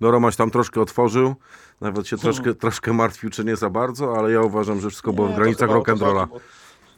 No 0.00 0.10
Romaś 0.10 0.36
tam 0.36 0.50
troszkę 0.50 0.80
otworzył, 0.80 1.34
nawet 1.80 2.06
się 2.06 2.18
troszkę, 2.18 2.54
troszkę 2.64 2.92
martwił, 2.92 3.30
czy 3.30 3.44
nie 3.44 3.56
za 3.56 3.70
bardzo, 3.70 4.16
ale 4.16 4.32
ja 4.32 4.42
uważam, 4.42 4.80
że 4.80 4.88
wszystko 4.88 5.12
było 5.12 5.26
w 5.26 5.30
Nie, 5.30 5.36
granicach 5.36 5.70
rock'n'rolla. 5.70 6.26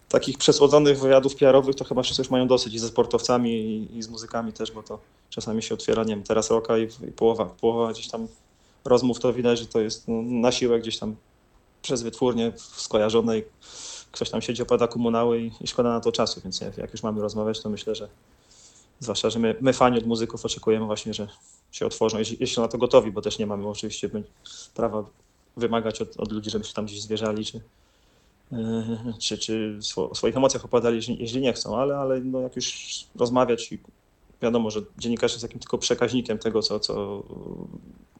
Takich 0.08 0.38
przesłodzonych 0.38 1.00
wywiadów 1.00 1.36
PR-owych 1.36 1.76
to 1.76 1.84
chyba 1.84 2.02
wszyscy 2.02 2.22
już 2.22 2.30
mają 2.30 2.46
dosyć 2.46 2.74
i 2.74 2.78
ze 2.78 2.88
sportowcami 2.88 3.50
i, 3.50 3.98
i 3.98 4.02
z 4.02 4.08
muzykami 4.08 4.52
też, 4.52 4.72
bo 4.72 4.82
to 4.82 4.98
czasami 5.30 5.62
się 5.62 5.74
otwiera, 5.74 6.04
nie 6.04 6.14
wiem, 6.14 6.24
teraz 6.24 6.50
roka 6.50 6.78
i, 6.78 6.82
i 6.84 7.12
połowa, 7.16 7.44
połowa 7.44 7.92
gdzieś 7.92 8.08
tam 8.08 8.28
rozmów 8.84 9.20
to 9.20 9.32
widać, 9.32 9.58
że 9.58 9.66
to 9.66 9.80
jest 9.80 10.08
no, 10.08 10.22
na 10.22 10.52
siłę 10.52 10.80
gdzieś 10.80 10.98
tam 10.98 11.16
przez 11.82 12.02
wytwórnię 12.02 12.52
skojarzone 12.56 13.38
i 13.38 13.42
ktoś 14.12 14.30
tam 14.30 14.42
siedzi, 14.42 14.62
opada 14.62 14.88
komunały 14.88 15.40
i, 15.40 15.50
i 15.60 15.66
szkoda 15.66 15.88
na 15.88 16.00
to 16.00 16.12
czasu, 16.12 16.40
więc 16.44 16.60
jak, 16.60 16.92
już 16.92 17.02
mamy 17.02 17.20
rozmawiać, 17.20 17.60
to 17.60 17.70
myślę, 17.70 17.94
że 17.94 18.08
zwłaszcza, 19.00 19.30
że 19.30 19.38
my, 19.38 19.56
my 19.60 19.72
fani 19.72 19.98
od 19.98 20.06
muzyków 20.06 20.44
oczekujemy 20.44 20.86
właśnie, 20.86 21.14
że 21.14 21.28
się 21.72 21.86
otworzą, 21.86 22.18
jeśli, 22.18 22.36
jeśli 22.40 22.62
na 22.62 22.68
to 22.68 22.78
gotowi, 22.78 23.12
bo 23.12 23.22
też 23.22 23.38
nie 23.38 23.46
mamy 23.46 23.68
oczywiście 23.68 24.10
prawa 24.74 25.04
wymagać 25.56 26.02
od, 26.02 26.16
od 26.16 26.32
ludzi, 26.32 26.50
żeby 26.50 26.64
się 26.64 26.74
tam 26.74 26.86
gdzieś 26.86 27.02
zwierzali, 27.02 27.44
czy, 27.44 27.60
Yy, 28.52 29.12
czy, 29.18 29.38
czy 29.38 29.78
o 29.96 30.14
swoich 30.14 30.36
emocjach 30.36 30.66
jeśli, 30.92 31.16
jeśli 31.20 31.40
nie 31.40 31.52
chcą, 31.52 31.78
ale, 31.78 31.96
ale 31.96 32.20
no 32.20 32.40
jak 32.40 32.56
już 32.56 32.74
rozmawiać 33.16 33.72
i 33.72 33.78
wiadomo, 34.42 34.70
że 34.70 34.80
dziennikarz 34.98 35.32
jest 35.32 35.42
takim 35.42 35.60
tylko 35.60 35.78
przekaźnikiem 35.78 36.38
tego, 36.38 36.62
co, 36.62 36.80
co 36.80 37.22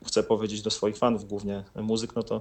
chce 0.07 0.23
powiedzieć 0.23 0.63
do 0.63 0.71
swoich 0.71 0.97
fanów, 0.97 1.29
głównie 1.29 1.65
muzyk, 1.75 2.17
no 2.17 2.23
to, 2.23 2.41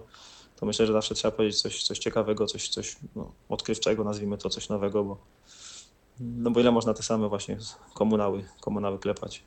to 0.61 0.65
myślę, 0.65 0.87
że 0.87 0.93
zawsze 0.93 1.15
trzeba 1.15 1.31
powiedzieć 1.31 1.61
coś, 1.61 1.83
coś 1.83 1.99
ciekawego, 1.99 2.45
coś, 2.45 2.69
coś 2.69 2.95
no, 3.15 3.31
odkrywczego, 3.49 4.03
nazwijmy 4.03 4.37
to, 4.37 4.49
coś 4.49 4.69
nowego, 4.69 5.03
bo 5.03 5.17
no 6.19 6.51
bo 6.51 6.59
ile 6.59 6.71
można 6.71 6.93
te 6.93 7.03
same 7.03 7.29
właśnie 7.29 7.57
komunały, 7.93 8.43
komunały 8.61 8.99
klepać. 8.99 9.43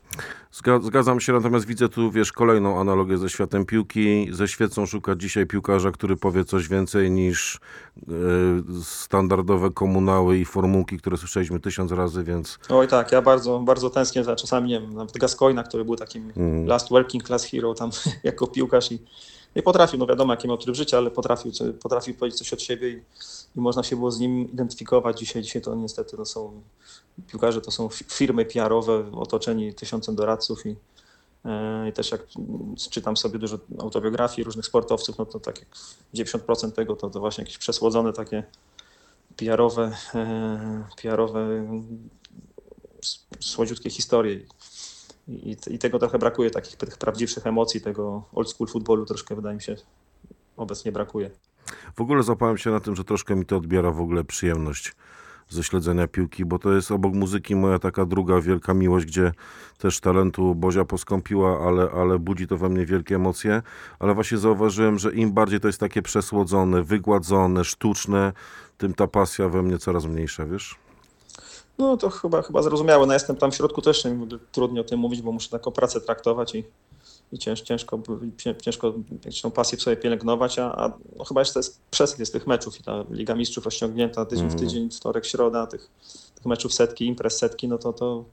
Zga- 0.53 0.83
Zgadzam 0.83 1.19
się, 1.19 1.33
natomiast 1.33 1.65
widzę 1.65 1.89
tu, 1.89 2.11
wiesz, 2.11 2.31
kolejną 2.31 2.79
analogię 2.79 3.17
ze 3.17 3.29
światem 3.29 3.65
piłki. 3.65 4.27
Ze 4.31 4.47
świecą 4.47 4.85
szuka 4.85 5.15
dzisiaj 5.15 5.45
piłkarza, 5.45 5.91
który 5.91 6.17
powie 6.17 6.45
coś 6.45 6.67
więcej 6.67 7.11
niż 7.11 7.59
e, 8.07 8.11
standardowe 8.83 9.69
komunały 9.71 10.37
i 10.37 10.45
formułki, 10.45 10.97
które 10.97 11.17
słyszeliśmy 11.17 11.59
tysiąc 11.59 11.91
razy, 11.91 12.23
więc 12.23 12.59
Oj 12.69 12.87
tak, 12.87 13.11
ja 13.11 13.21
bardzo, 13.21 13.59
bardzo 13.59 13.89
tęsknię 13.89 14.23
za 14.23 14.35
czasami, 14.35 14.69
nie 14.69 14.81
wiem, 14.81 14.93
nawet 14.93 15.17
Gascoina, 15.17 15.63
który 15.63 15.85
był 15.85 15.95
takim 15.95 16.31
Mm. 16.37 16.65
last 16.65 16.89
working 16.89 17.23
class 17.23 17.45
hero 17.45 17.73
tam 17.73 17.89
jako 18.23 18.47
piłkarz 18.47 18.91
i 18.91 18.99
nie 19.55 19.63
potrafił, 19.63 19.99
no 19.99 20.05
wiadomo 20.05 20.33
jaki 20.33 20.47
miał 20.47 20.57
tryb 20.57 20.75
życia, 20.75 20.97
ale 20.97 21.11
potrafił, 21.11 21.51
potrafił 21.81 22.15
powiedzieć 22.15 22.39
coś 22.39 22.53
od 22.53 22.61
siebie 22.61 22.89
i, 22.89 23.03
i 23.55 23.59
można 23.59 23.83
się 23.83 23.95
było 23.95 24.11
z 24.11 24.19
nim 24.19 24.51
identyfikować. 24.53 25.19
Dzisiaj, 25.19 25.41
dzisiaj 25.41 25.61
to 25.61 25.75
niestety 25.75 26.17
no, 26.17 26.25
są 26.25 26.61
piłkarze, 27.27 27.61
to 27.61 27.71
są 27.71 27.89
fi- 27.89 28.03
firmy 28.03 28.45
PR-owe 28.45 29.11
otoczeni 29.11 29.73
tysiącem 29.73 30.15
doradców 30.15 30.65
i, 30.65 30.75
e, 31.45 31.89
i 31.89 31.93
też 31.93 32.11
jak 32.11 32.21
czytam 32.91 33.17
sobie 33.17 33.39
dużo 33.39 33.57
autobiografii 33.79 34.43
różnych 34.43 34.65
sportowców, 34.65 35.17
no 35.17 35.25
to 35.25 35.39
tak 35.39 35.59
jak 35.59 35.69
90% 36.27 36.71
tego 36.71 36.95
to, 36.95 37.09
to 37.09 37.19
właśnie 37.19 37.41
jakieś 37.41 37.57
przesłodzone 37.57 38.13
takie 38.13 38.43
PR-owe, 39.37 39.91
e, 40.15 40.85
PR-owe 41.01 41.67
słodziutkie 43.39 43.89
historie. 43.89 44.39
I, 45.27 45.57
i, 45.67 45.79
tego 45.79 45.99
trochę 45.99 46.19
brakuje, 46.19 46.49
takich 46.51 46.75
tych 46.75 46.97
prawdziwszych 46.97 47.47
emocji, 47.47 47.81
tego 47.81 48.23
old 48.33 48.49
school 48.49 48.67
futbolu 48.67 49.05
troszkę 49.05 49.35
wydaje 49.35 49.55
mi 49.55 49.61
się 49.61 49.75
obecnie 50.57 50.91
brakuje. 50.91 51.31
w 51.95 52.01
ogóle 52.01 52.23
zapałem 52.23 52.57
się 52.57 52.71
na 52.71 52.79
tym, 52.79 52.95
że 52.95 53.03
troszkę 53.03 53.35
mi 53.35 53.45
to 53.45 53.57
odbiera 53.57 53.91
w 53.91 54.01
ogóle 54.01 54.23
przyjemność 54.23 54.95
ze 55.49 55.63
śledzenia 55.63 56.07
piłki, 56.07 56.45
bo 56.45 56.59
to 56.59 56.73
jest 56.73 56.91
obok 56.91 57.13
muzyki 57.13 57.55
moja 57.55 57.79
taka 57.79 58.05
druga 58.05 58.41
wielka 58.41 58.73
miłość, 58.73 59.05
gdzie 59.05 59.31
też 59.77 59.99
talentu 59.99 60.55
Bozia 60.55 60.85
poskąpiła, 60.85 61.67
ale, 61.67 61.89
ale 61.91 62.19
budzi 62.19 62.47
to 62.47 62.57
we 62.57 62.69
mnie 62.69 62.85
wielkie 62.85 63.15
emocje. 63.15 63.61
Ale 63.99 64.13
właśnie 64.13 64.37
zauważyłem, 64.37 64.99
że 64.99 65.13
im 65.13 65.33
bardziej 65.33 65.59
to 65.59 65.67
jest 65.67 65.79
takie 65.79 66.01
przesłodzone, 66.01 66.83
wygładzone, 66.83 67.63
sztuczne, 67.63 68.33
tym 68.77 68.93
ta 68.93 69.07
pasja 69.07 69.49
we 69.49 69.63
mnie 69.63 69.77
coraz 69.77 70.05
mniejsza, 70.05 70.45
wiesz? 70.45 70.84
No 71.77 71.97
to 71.97 72.09
chyba, 72.09 72.41
chyba 72.41 72.61
zrozumiałe. 72.61 73.07
No 73.07 73.13
jestem 73.13 73.35
tam 73.35 73.51
w 73.51 73.55
środku 73.55 73.81
też 73.81 74.05
mi 74.05 74.27
trudniej 74.51 74.81
o 74.81 74.83
tym 74.83 74.99
mówić, 74.99 75.21
bo 75.21 75.31
muszę 75.31 75.49
taką 75.49 75.71
pracę 75.71 76.01
traktować 76.01 76.55
i, 76.55 76.63
i 77.31 77.37
cięż, 77.37 77.61
ciężko, 77.61 77.99
ciężko 78.61 78.93
tą 79.41 79.51
pasję 79.51 79.77
w 79.77 79.81
sobie 79.81 79.97
pielęgnować, 79.97 80.59
a, 80.59 80.71
a 80.75 80.91
no 81.15 81.23
chyba 81.23 81.41
jeszcze 81.41 81.59
jest 81.59 81.81
przesyt 81.91 82.19
jest 82.19 82.33
tych 82.33 82.47
meczów 82.47 82.79
i 82.79 82.83
ta 82.83 83.03
Liga 83.09 83.35
Mistrzów 83.35 83.65
rozciągnięta 83.65 84.25
tydzień 84.25 84.49
w 84.49 84.55
tydzień, 84.55 84.89
wtorek, 84.89 85.25
środa, 85.25 85.67
tych, 85.67 85.89
tych 86.35 86.45
meczów 86.45 86.73
setki, 86.73 87.05
imprez 87.05 87.37
setki, 87.37 87.67
no 87.67 87.77
to 87.77 87.93
to 87.93 88.25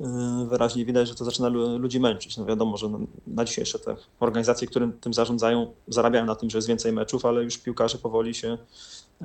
yy, 0.00 0.08
wyraźnie 0.48 0.84
widać, 0.84 1.08
że 1.08 1.14
to 1.14 1.24
zaczyna 1.24 1.48
lu- 1.48 1.78
ludzi 1.78 2.00
męczyć. 2.00 2.36
No 2.36 2.44
wiadomo, 2.44 2.76
że 2.76 2.90
na 3.26 3.44
dzisiejsze 3.44 3.78
te 3.78 3.96
organizacje, 4.20 4.68
które 4.68 4.90
tym 5.00 5.14
zarządzają, 5.14 5.72
zarabiają 5.88 6.24
na 6.24 6.34
tym, 6.34 6.50
że 6.50 6.58
jest 6.58 6.68
więcej 6.68 6.92
meczów, 6.92 7.24
ale 7.24 7.44
już 7.44 7.58
piłkarze 7.58 7.98
powoli 7.98 8.34
się 8.34 8.58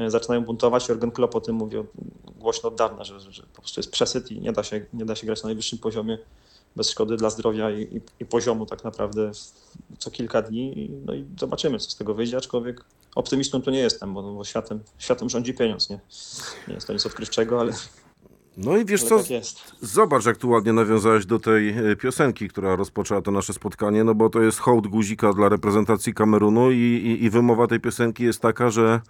zaczynają 0.07 0.41
buntować. 0.45 0.89
Jurgen 0.89 1.11
Klopp 1.11 1.35
o 1.35 1.41
tym 1.41 1.55
mówi 1.55 1.77
od- 1.77 1.87
głośno 2.39 2.69
od 2.69 2.75
dawna, 2.75 3.03
że, 3.03 3.19
że, 3.19 3.43
po 3.53 3.61
prostu 3.61 3.79
jest 3.79 3.91
przesyt 3.91 4.31
i 4.31 4.41
nie 4.41 4.51
da 4.51 4.63
się, 4.63 4.85
nie 4.93 5.05
da 5.05 5.15
się 5.15 5.25
grać 5.25 5.43
na 5.43 5.47
najwyższym 5.47 5.79
poziomie 5.79 6.17
bez 6.75 6.89
szkody 6.89 7.17
dla 7.17 7.29
zdrowia 7.29 7.71
i, 7.71 7.81
i, 7.81 8.01
i 8.19 8.25
poziomu 8.25 8.65
tak 8.65 8.83
naprawdę 8.83 9.31
co 9.97 10.11
kilka 10.11 10.41
dni. 10.41 10.79
I, 10.79 10.89
no 11.05 11.13
i 11.13 11.25
zobaczymy, 11.39 11.79
co 11.79 11.89
z 11.89 11.95
tego 11.95 12.13
wyjdzie, 12.13 12.37
aczkolwiek 12.37 12.85
optymistą 13.15 13.61
tu 13.61 13.71
nie 13.71 13.79
jestem, 13.79 14.13
bo, 14.13 14.33
bo 14.33 14.43
światem, 14.43 14.79
światem 14.97 15.29
rządzi 15.29 15.53
pieniądz. 15.53 15.89
Nie, 15.89 15.99
nie 16.67 16.73
jest 16.73 16.87
to 16.87 16.93
nic 16.93 17.05
odkrywczego, 17.05 17.59
ale, 17.59 17.73
No 18.57 18.77
i 18.77 18.85
wiesz 18.85 19.03
co, 19.03 19.17
tak. 19.17 19.27
Zobacz, 19.81 20.25
jak 20.25 20.37
tu 20.37 20.49
ładnie 20.49 20.73
nawiązałeś 20.73 21.25
do 21.25 21.39
tej 21.39 21.69
e, 21.69 21.95
piosenki, 21.95 22.47
która 22.47 22.75
rozpoczęła 22.75 23.21
to 23.21 23.31
nasze 23.31 23.53
spotkanie, 23.53 24.03
no 24.03 24.15
bo 24.15 24.29
to 24.29 24.41
jest 24.41 24.59
hołd 24.59 24.87
guzika 24.87 25.33
dla 25.33 25.49
reprezentacji 25.49 26.13
Kamerunu 26.13 26.71
i, 26.71 26.75
i, 26.75 27.23
i 27.23 27.29
wymowa 27.29 27.67
tej 27.67 27.79
piosenki 27.79 28.23
jest 28.23 28.41
taka, 28.41 28.69
że 28.69 29.01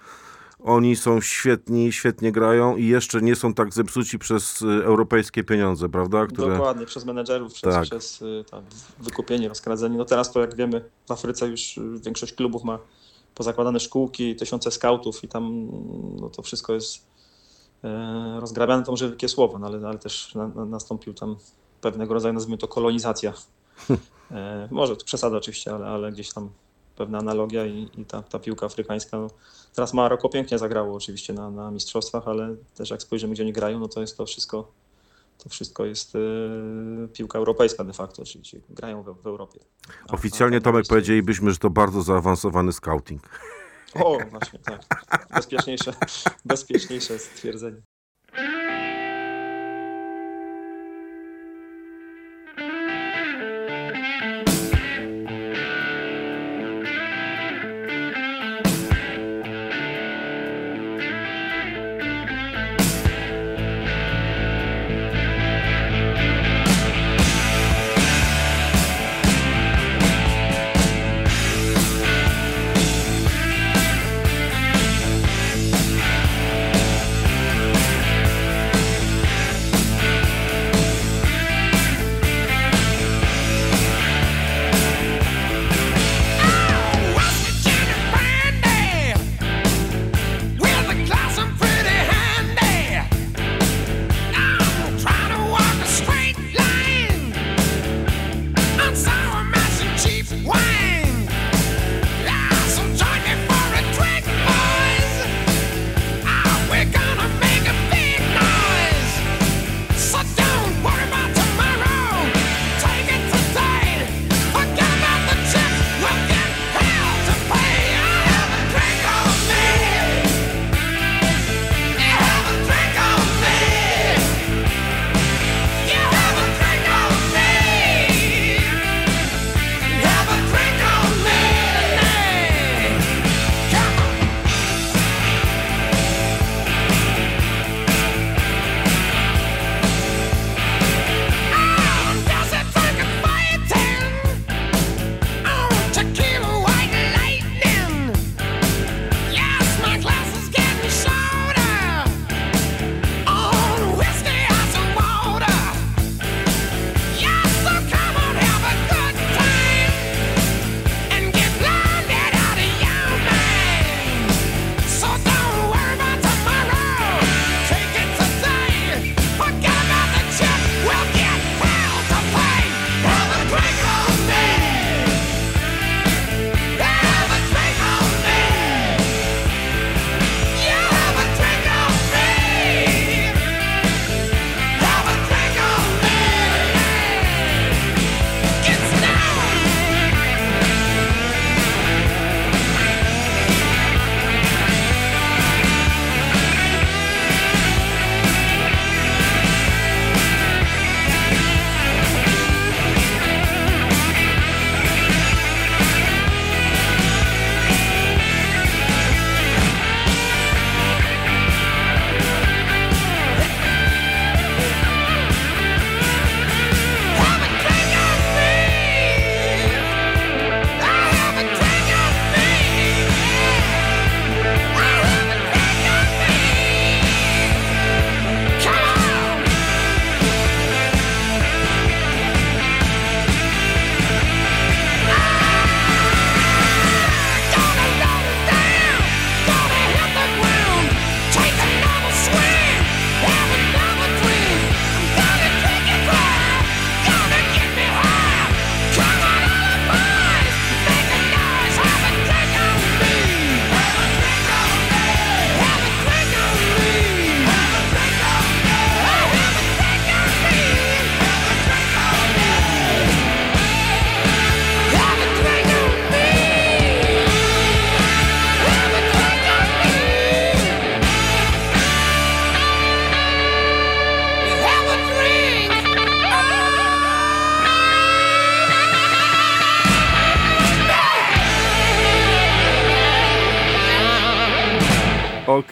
oni 0.65 0.95
są 0.95 1.21
świetni, 1.21 1.91
świetnie 1.91 2.31
grają 2.31 2.77
i 2.77 2.87
jeszcze 2.87 3.21
nie 3.21 3.35
są 3.35 3.53
tak 3.53 3.73
zepsuci 3.73 4.19
przez 4.19 4.61
e, 4.61 4.65
europejskie 4.65 5.43
pieniądze, 5.43 5.89
prawda? 5.89 6.27
Które... 6.27 6.53
Dokładnie, 6.57 6.85
przez 6.85 7.05
menedżerów, 7.05 7.53
przez, 7.53 7.73
Tak. 7.73 7.83
przez 7.83 8.21
y, 8.21 8.43
tam, 8.51 8.63
wykupienie, 8.99 9.49
rozkradzenie. 9.49 9.97
No 9.97 10.05
teraz 10.05 10.31
to 10.31 10.41
jak 10.41 10.55
wiemy, 10.55 10.89
w 11.07 11.11
Afryce 11.11 11.47
już 11.47 11.77
y, 11.77 11.81
większość 12.05 12.33
klubów 12.33 12.63
ma 12.63 12.79
pozakładane 13.35 13.79
szkółki, 13.79 14.35
tysiące 14.35 14.71
skautów 14.71 15.23
i 15.23 15.27
tam 15.27 15.67
no, 16.21 16.29
to 16.29 16.41
wszystko 16.41 16.73
jest 16.73 17.05
e, 17.83 18.37
rozgrabiane, 18.39 18.83
to 18.83 18.91
może 18.91 19.07
wielkie 19.09 19.29
słowo, 19.29 19.59
no, 19.59 19.67
ale, 19.67 19.87
ale 19.87 19.99
też 19.99 20.35
na, 20.35 20.47
na, 20.47 20.65
nastąpił 20.65 21.13
tam 21.13 21.35
pewnego 21.81 22.13
rodzaju, 22.13 22.33
nazwijmy 22.33 22.57
to, 22.57 22.67
kolonizacja. 22.67 23.33
E, 24.31 24.67
może 24.71 24.97
to 24.97 25.05
przesada 25.05 25.37
oczywiście, 25.37 25.73
ale, 25.75 25.85
ale 25.85 26.11
gdzieś 26.11 26.33
tam 26.33 26.49
pewna 26.95 27.17
analogia 27.17 27.65
i, 27.65 27.89
i 27.97 28.05
ta, 28.05 28.21
ta 28.21 28.39
piłka 28.39 28.65
afrykańska. 28.65 29.17
No, 29.17 29.27
teraz 29.75 29.93
Maroko 29.93 30.29
pięknie 30.29 30.57
zagrało 30.57 30.95
oczywiście 30.95 31.33
na, 31.33 31.49
na 31.51 31.71
mistrzostwach, 31.71 32.27
ale 32.27 32.55
też 32.75 32.89
jak 32.89 33.01
spojrzymy, 33.01 33.33
gdzie 33.33 33.43
oni 33.43 33.53
grają, 33.53 33.79
no 33.79 33.87
to 33.87 34.01
jest 34.01 34.17
to 34.17 34.25
wszystko 34.25 34.71
to 35.37 35.49
wszystko 35.49 35.85
jest 35.85 36.15
e, 36.15 36.19
piłka 37.13 37.39
europejska 37.39 37.83
de 37.83 37.93
facto, 37.93 38.25
czyli, 38.25 38.43
czyli 38.43 38.63
grają 38.69 39.03
w, 39.03 39.21
w 39.23 39.27
Europie. 39.27 39.59
A- 40.07 40.13
Oficjalnie 40.13 40.61
Tomek 40.61 40.85
powiedzielibyśmy, 40.89 41.51
że 41.51 41.57
to 41.57 41.69
bardzo 41.69 42.01
zaawansowany 42.01 42.73
scouting. 42.73 43.29
O, 43.95 44.17
właśnie, 44.31 44.59
tak. 44.59 44.81
Bezpieczniejsze, 45.35 45.93
bezpieczniejsze 46.45 47.19
stwierdzenie. 47.19 47.81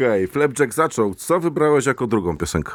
Okej, 0.04 0.28
Flapjack 0.28 0.74
zaczął. 0.74 1.16
Co 1.16 1.39
wybrałeś 1.39 1.86
jako 1.86 2.08
drugą 2.08 2.38
piosenkę? 2.38 2.72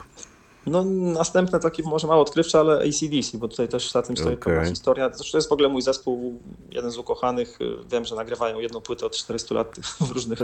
No 0.66 0.84
następne 0.84 1.60
takie 1.60 1.82
może 1.82 2.06
mało 2.06 2.22
odkrywcze, 2.22 2.60
ale 2.60 2.74
ACDC, 2.74 3.38
bo 3.38 3.48
tutaj 3.48 3.68
też 3.68 3.92
za 3.92 4.02
tym 4.02 4.16
stoi 4.16 4.34
Okej. 4.34 4.54
pewna 4.54 4.70
historia. 4.70 5.10
Zresztą 5.14 5.32
to 5.32 5.38
jest 5.38 5.48
w 5.48 5.52
ogóle 5.52 5.68
mój 5.68 5.82
zespół, 5.82 6.40
jeden 6.70 6.90
z 6.90 6.98
ukochanych. 6.98 7.58
Wiem, 7.90 8.04
że 8.04 8.16
nagrywają 8.16 8.58
jedną 8.58 8.80
płytę 8.80 9.06
od 9.06 9.16
400 9.16 9.54
lat 9.54 9.76
w 10.08 10.10
różnych, 10.10 10.38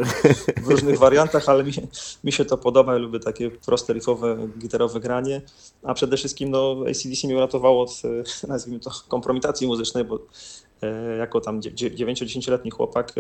w 0.65 0.69
różnych 0.69 0.99
wariantach, 0.99 1.49
ale 1.49 1.65
mi, 1.65 1.73
mi 2.25 2.33
się 2.33 2.45
to 2.45 2.59
podoba. 2.59 2.93
Ja 2.93 2.99
lubię 2.99 3.21
takie 3.21 3.51
proste, 3.51 3.93
riffowe, 3.93 4.49
gitarowe 4.59 5.01
granie. 5.01 5.43
A 5.83 5.95
przede 5.95 6.17
wszystkim 6.17 6.51
no, 6.51 6.77
ACDC 6.91 7.27
mnie 7.27 7.37
uratowało 7.37 7.83
od, 7.83 8.03
e, 8.45 8.47
nazwijmy 8.53 8.81
to, 8.81 8.91
kompromitacji 9.09 9.67
muzycznej, 9.67 10.05
bo 10.05 10.19
e, 10.83 11.17
jako 11.17 11.41
tam 11.41 11.61
9-10-letni 11.61 12.71
chłopak 12.71 13.15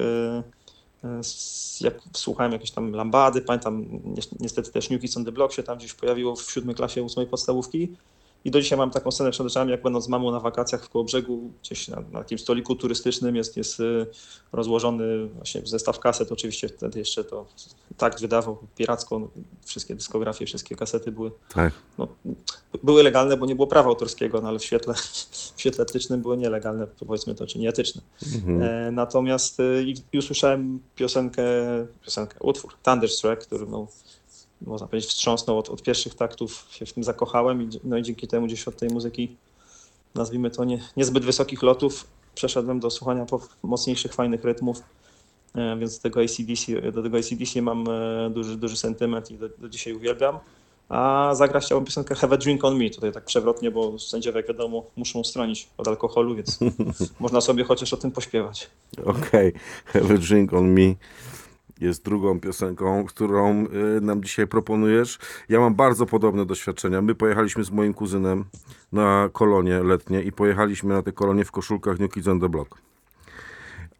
jak 1.80 1.94
słuchałem 2.16 2.52
jakieś 2.52 2.70
tam 2.70 2.92
lambady, 2.92 3.40
pamiętam 3.40 3.82
ni- 3.82 4.14
niestety 4.40 4.72
też 4.72 4.90
New 4.90 5.00
Kids 5.00 5.16
on 5.16 5.24
the 5.24 5.32
Block 5.32 5.54
się 5.54 5.62
tam 5.62 5.78
gdzieś 5.78 5.94
pojawiło 5.94 6.36
w 6.36 6.50
siódmej 6.50 6.74
klasie 6.74 7.02
ósmej 7.02 7.26
podstawówki 7.26 7.96
i 8.44 8.50
do 8.50 8.61
dzisiaj 8.61 8.78
mam 8.78 8.90
taką 8.90 9.11
scenę 9.11 9.30
przed 9.30 9.46
oczami, 9.46 9.70
jak 9.70 9.83
będąc 9.83 10.04
z 10.04 10.09
mamą 10.09 10.30
na 10.30 10.40
wakacjach 10.40 10.85
w 10.85 10.88
Kołobrzegu, 10.88 11.50
gdzieś 11.62 11.88
na, 11.88 12.02
na 12.12 12.18
jakimś 12.18 12.40
stoliku 12.40 12.74
turystycznym 12.74 13.37
jest, 13.37 13.57
jest 13.57 13.80
y, 13.80 14.07
rozłożony 14.52 15.26
właśnie 15.26 15.62
zestaw 15.64 15.98
kaset, 15.98 16.33
oczywiście 16.33 16.68
wtedy 16.68 16.98
jeszcze 16.98 17.24
to 17.24 17.46
takt 17.96 18.20
wydawał 18.20 18.59
piracko, 18.76 19.18
no, 19.18 19.28
wszystkie 19.64 19.94
dyskografie, 19.94 20.46
wszystkie 20.46 20.76
kasety 20.76 21.12
były 21.12 21.30
Tak. 21.54 21.72
no, 21.98 22.09
były 22.83 23.02
legalne, 23.02 23.37
bo 23.37 23.46
nie 23.46 23.54
było 23.54 23.66
prawa 23.66 23.88
autorskiego, 23.88 24.40
no 24.40 24.48
ale 24.48 24.59
w 24.59 24.64
świetle, 24.64 24.94
w 25.54 25.61
świetle 25.61 25.83
etycznym 25.83 26.22
były 26.22 26.37
nielegalne, 26.37 26.87
powiedzmy 26.87 27.35
to, 27.35 27.46
czy 27.46 27.59
nieetyczne. 27.59 28.02
E, 28.61 28.90
natomiast 28.92 29.61
e, 29.61 29.83
i, 29.83 29.94
i 30.12 30.18
usłyszałem 30.18 30.80
piosenkę, 30.96 31.42
piosenkę, 32.04 32.37
utwór 32.40 32.74
Thunderstruck, 32.83 33.46
który 33.46 33.66
no, 33.66 33.87
można 34.66 34.87
powiedzieć 34.87 35.11
wstrząsnął 35.11 35.59
od, 35.59 35.68
od 35.68 35.83
pierwszych 35.83 36.14
taktów, 36.14 36.66
się 36.70 36.87
w 36.87 36.92
tym 36.92 37.05
zakochałem 37.05 37.62
i, 37.62 37.68
no 37.85 37.96
i 37.96 38.03
dzięki 38.03 38.29
temu 38.29 38.46
gdzieś 38.46 38.68
od 38.68 38.77
tej 38.77 38.88
muzyki, 38.90 39.37
nazwijmy 40.14 40.50
to 40.50 40.64
nie, 40.64 40.81
niezbyt 40.96 41.24
wysokich 41.24 41.62
lotów, 41.62 42.07
przeszedłem 42.35 42.81
do 42.81 42.90
słuchania 42.90 43.27
po 43.27 43.40
mocniejszych, 43.62 44.14
fajnych 44.14 44.44
rytmów. 44.44 44.83
E, 45.55 45.77
Więc 45.79 45.96
do 45.96 46.03
tego 46.03 46.20
ACDC, 46.20 46.92
do 46.92 47.03
tego 47.03 47.18
ACDC 47.18 47.62
mam 47.62 47.85
e, 47.88 48.31
duży, 48.31 48.57
duży 48.57 48.77
sentyment 48.77 49.31
i 49.31 49.38
do, 49.38 49.48
do 49.48 49.68
dzisiaj 49.68 49.92
uwielbiam. 49.92 50.38
A 50.88 51.31
zagrać 51.35 51.64
chciałbym 51.64 51.87
piosenkę 51.87 52.14
Have 52.14 52.35
a 52.35 52.37
Drink 52.37 52.64
on 52.64 52.79
Me, 52.79 52.90
tutaj 52.90 53.12
tak 53.12 53.24
przewrotnie, 53.24 53.70
bo 53.70 53.98
sędziowie, 53.98 54.37
jak 54.37 54.48
wiadomo, 54.48 54.85
muszą 54.96 55.24
stronić 55.24 55.68
od 55.79 55.88
alkoholu, 55.88 56.35
więc 56.35 56.59
można 57.20 57.40
sobie 57.40 57.64
chociaż 57.64 57.92
o 57.92 57.96
tym 57.96 58.11
pośpiewać. 58.11 58.70
Okej, 59.05 59.53
Have 59.85 60.14
a 60.14 60.18
Drink 60.18 60.53
on 60.53 60.70
Me 60.70 60.94
jest 61.80 62.04
drugą 62.04 62.40
piosenką, 62.40 63.04
którą 63.04 63.66
y, 63.96 64.00
nam 64.00 64.22
dzisiaj 64.22 64.46
proponujesz. 64.46 65.18
Ja 65.48 65.60
mam 65.60 65.74
bardzo 65.74 66.06
podobne 66.06 66.46
doświadczenia. 66.46 67.02
My 67.02 67.14
pojechaliśmy 67.14 67.64
z 67.64 67.70
moim 67.70 67.94
kuzynem 67.94 68.44
na 68.92 69.28
kolonie 69.32 69.82
letnie 69.82 70.22
i 70.22 70.32
pojechaliśmy 70.32 70.94
na 70.94 71.02
te 71.02 71.12
kolonie 71.12 71.44
w 71.44 71.50
koszulkach 71.50 71.98
New 71.98 72.12
Kids 72.12 72.28
on 72.28 72.40
the 72.40 72.48
Block. 72.48 72.78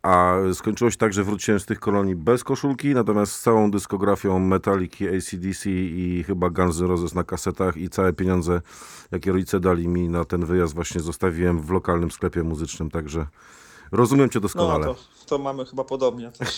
A 0.03 0.35
skończyło 0.55 0.91
się 0.91 0.97
tak, 0.97 1.13
że 1.13 1.25
wróciłem 1.25 1.61
z 1.61 1.67
tych 1.67 1.81
kolonii 1.81 2.17
bez 2.17 2.45
koszulki, 2.45 2.95
natomiast 2.95 3.33
z 3.33 3.43
całą 3.43 3.71
dyskografią 3.71 4.39
Metaliki, 4.39 5.09
ACDC 5.09 5.71
i 5.71 6.25
chyba 6.27 6.51
Guns 6.51 6.81
N' 6.81 6.87
Roses 6.87 7.15
na 7.15 7.25
kasetach 7.25 7.77
i 7.77 7.89
całe 7.89 8.13
pieniądze, 8.13 8.61
jakie 9.13 9.33
rodzice 9.33 9.61
dali 9.61 9.89
mi 9.89 10.09
na 10.09 10.25
ten 10.25 10.45
wyjazd 10.45 10.75
właśnie 10.75 11.01
zostawiłem 11.01 11.61
w 11.61 11.71
lokalnym 11.71 12.11
sklepie 12.11 12.43
muzycznym, 12.43 12.91
także 12.91 13.27
rozumiem 13.97 14.31
cię 14.31 14.39
No 14.39 14.43
doskonale. 14.43 14.87
to, 14.87 14.97
to 15.27 15.39
mamy 15.39 15.65
chyba 15.65 15.85
podobnie. 15.85 16.31
Też, 16.31 16.55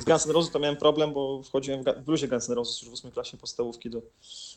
z 0.00 0.04
Guns 0.04 0.26
N' 0.26 0.32
Roses 0.32 0.50
to 0.50 0.58
miałem 0.58 0.76
problem, 0.76 1.12
bo 1.12 1.42
wchodziłem 1.42 1.82
w, 1.84 1.86
w 1.86 2.04
bluzie 2.04 2.28
Guns 2.28 2.48
N' 2.50 2.56
Roses 2.56 2.82
już 2.82 2.90
w 2.90 2.92
ósmej 2.92 3.12
klasie 3.12 3.36
podstawówki 3.36 3.90
do, 3.90 4.02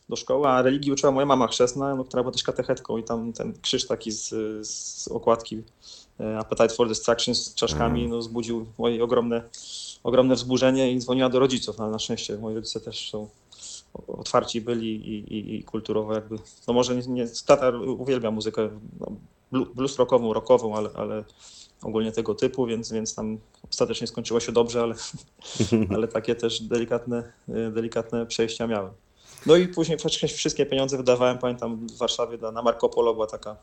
do 0.09 0.15
szkoły, 0.15 0.47
a 0.47 0.61
religii 0.61 0.91
uczyła 0.91 1.11
moja 1.11 1.25
mama 1.25 1.47
chrzestna, 1.47 1.95
no, 1.95 2.03
która 2.03 2.23
była 2.23 2.33
też 2.33 2.43
katechetką 2.43 2.97
i 2.97 3.03
tam 3.03 3.33
ten 3.33 3.53
krzyż 3.61 3.87
taki 3.87 4.11
z, 4.11 4.27
z 4.67 5.07
okładki 5.07 5.63
e, 6.19 6.37
Appetite 6.39 6.69
for 6.75 6.87
Destruction 6.87 7.35
z 7.35 7.53
czaszkami 7.53 8.07
no, 8.07 8.17
wzbudził 8.17 8.65
moje 8.77 9.03
ogromne, 9.03 9.43
ogromne 10.03 10.35
wzburzenie 10.35 10.91
i 10.91 10.99
dzwoniła 10.99 11.29
do 11.29 11.39
rodziców, 11.39 11.77
no, 11.77 11.83
ale 11.83 11.91
na 11.91 11.99
szczęście 11.99 12.37
moi 12.37 12.55
rodzice 12.55 12.81
też 12.81 13.09
są 13.11 13.27
otwarci 14.07 14.61
byli 14.61 14.95
i, 14.95 15.33
i, 15.33 15.55
i 15.55 15.63
kulturowo 15.63 16.13
jakby, 16.13 16.35
no 16.67 16.73
może 16.73 16.95
nie, 16.95 17.01
nie 17.07 17.27
tata 17.45 17.69
uwielbia 17.97 18.31
muzykę 18.31 18.69
no, 18.99 19.07
blu- 19.53 19.73
blues 19.75 19.97
rockową, 19.97 20.33
rockową, 20.33 20.75
ale, 20.75 20.89
ale 20.95 21.23
ogólnie 21.81 22.11
tego 22.11 22.35
typu, 22.35 22.65
więc, 22.65 22.91
więc 22.91 23.15
tam 23.15 23.37
ostatecznie 23.71 24.07
skończyło 24.07 24.39
się 24.39 24.51
dobrze, 24.51 24.81
ale, 24.81 24.95
ale 25.95 26.07
takie 26.07 26.35
też 26.35 26.61
delikatne, 26.61 27.31
y, 27.49 27.71
delikatne 27.71 28.25
przejścia 28.25 28.67
miałem. 28.67 28.91
No 29.45 29.55
i 29.55 29.67
później 29.67 29.97
wszystkie- 29.97 30.27
wszystkie 30.27 30.65
pieniądze 30.65 30.97
wydawałem, 30.97 31.37
pamiętam 31.37 31.87
w 31.87 31.97
Warszawie 31.97 32.37
na 32.37 32.61
Marco 32.61 32.89
Polo 32.89 33.13
była 33.13 33.27
taka 33.27 33.55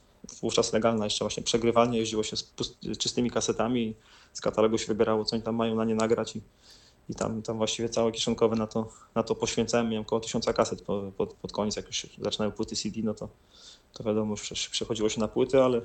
wówczas 0.43 0.73
legalna 0.73 1.05
jeszcze 1.05 1.25
właśnie 1.25 1.43
przegrywalnia, 1.43 1.99
jeździło 1.99 2.23
się 2.23 2.37
z 2.37 2.53
czystymi 2.99 3.31
kasetami 3.31 3.95
z 4.33 4.41
katalogu 4.41 4.79
się 4.79 4.87
wybierało, 4.87 5.25
co 5.25 5.37
oni 5.37 5.43
tam 5.43 5.55
mają 5.55 5.75
na 5.75 5.85
nie 5.85 5.95
nagrać 5.95 6.37
i, 6.37 6.41
i 7.11 7.15
tam, 7.15 7.43
tam 7.43 7.57
właściwie 7.59 7.89
całe 7.89 8.13
kieszonkowe 8.13 8.57
na 8.57 8.67
to, 8.67 8.89
na 9.15 9.23
to 9.23 9.35
poświęcałem, 9.35 9.89
miałem 9.89 10.03
około 10.03 10.21
tysiąca 10.21 10.53
kaset 10.53 10.83
po, 10.83 11.13
pod, 11.17 11.35
pod 11.35 11.53
koniec, 11.53 11.77
jak 11.77 11.87
już 11.87 12.07
zaczynały 12.23 12.53
płyty 12.53 12.77
CD, 12.77 13.01
no 13.05 13.15
to, 13.15 13.29
to 13.93 14.05
wiadomo, 14.05 14.31
już 14.31 14.43
prze- 14.43 14.71
przechodziło 14.71 15.09
się 15.09 15.21
na 15.21 15.29
płyty, 15.29 15.63
ale, 15.63 15.81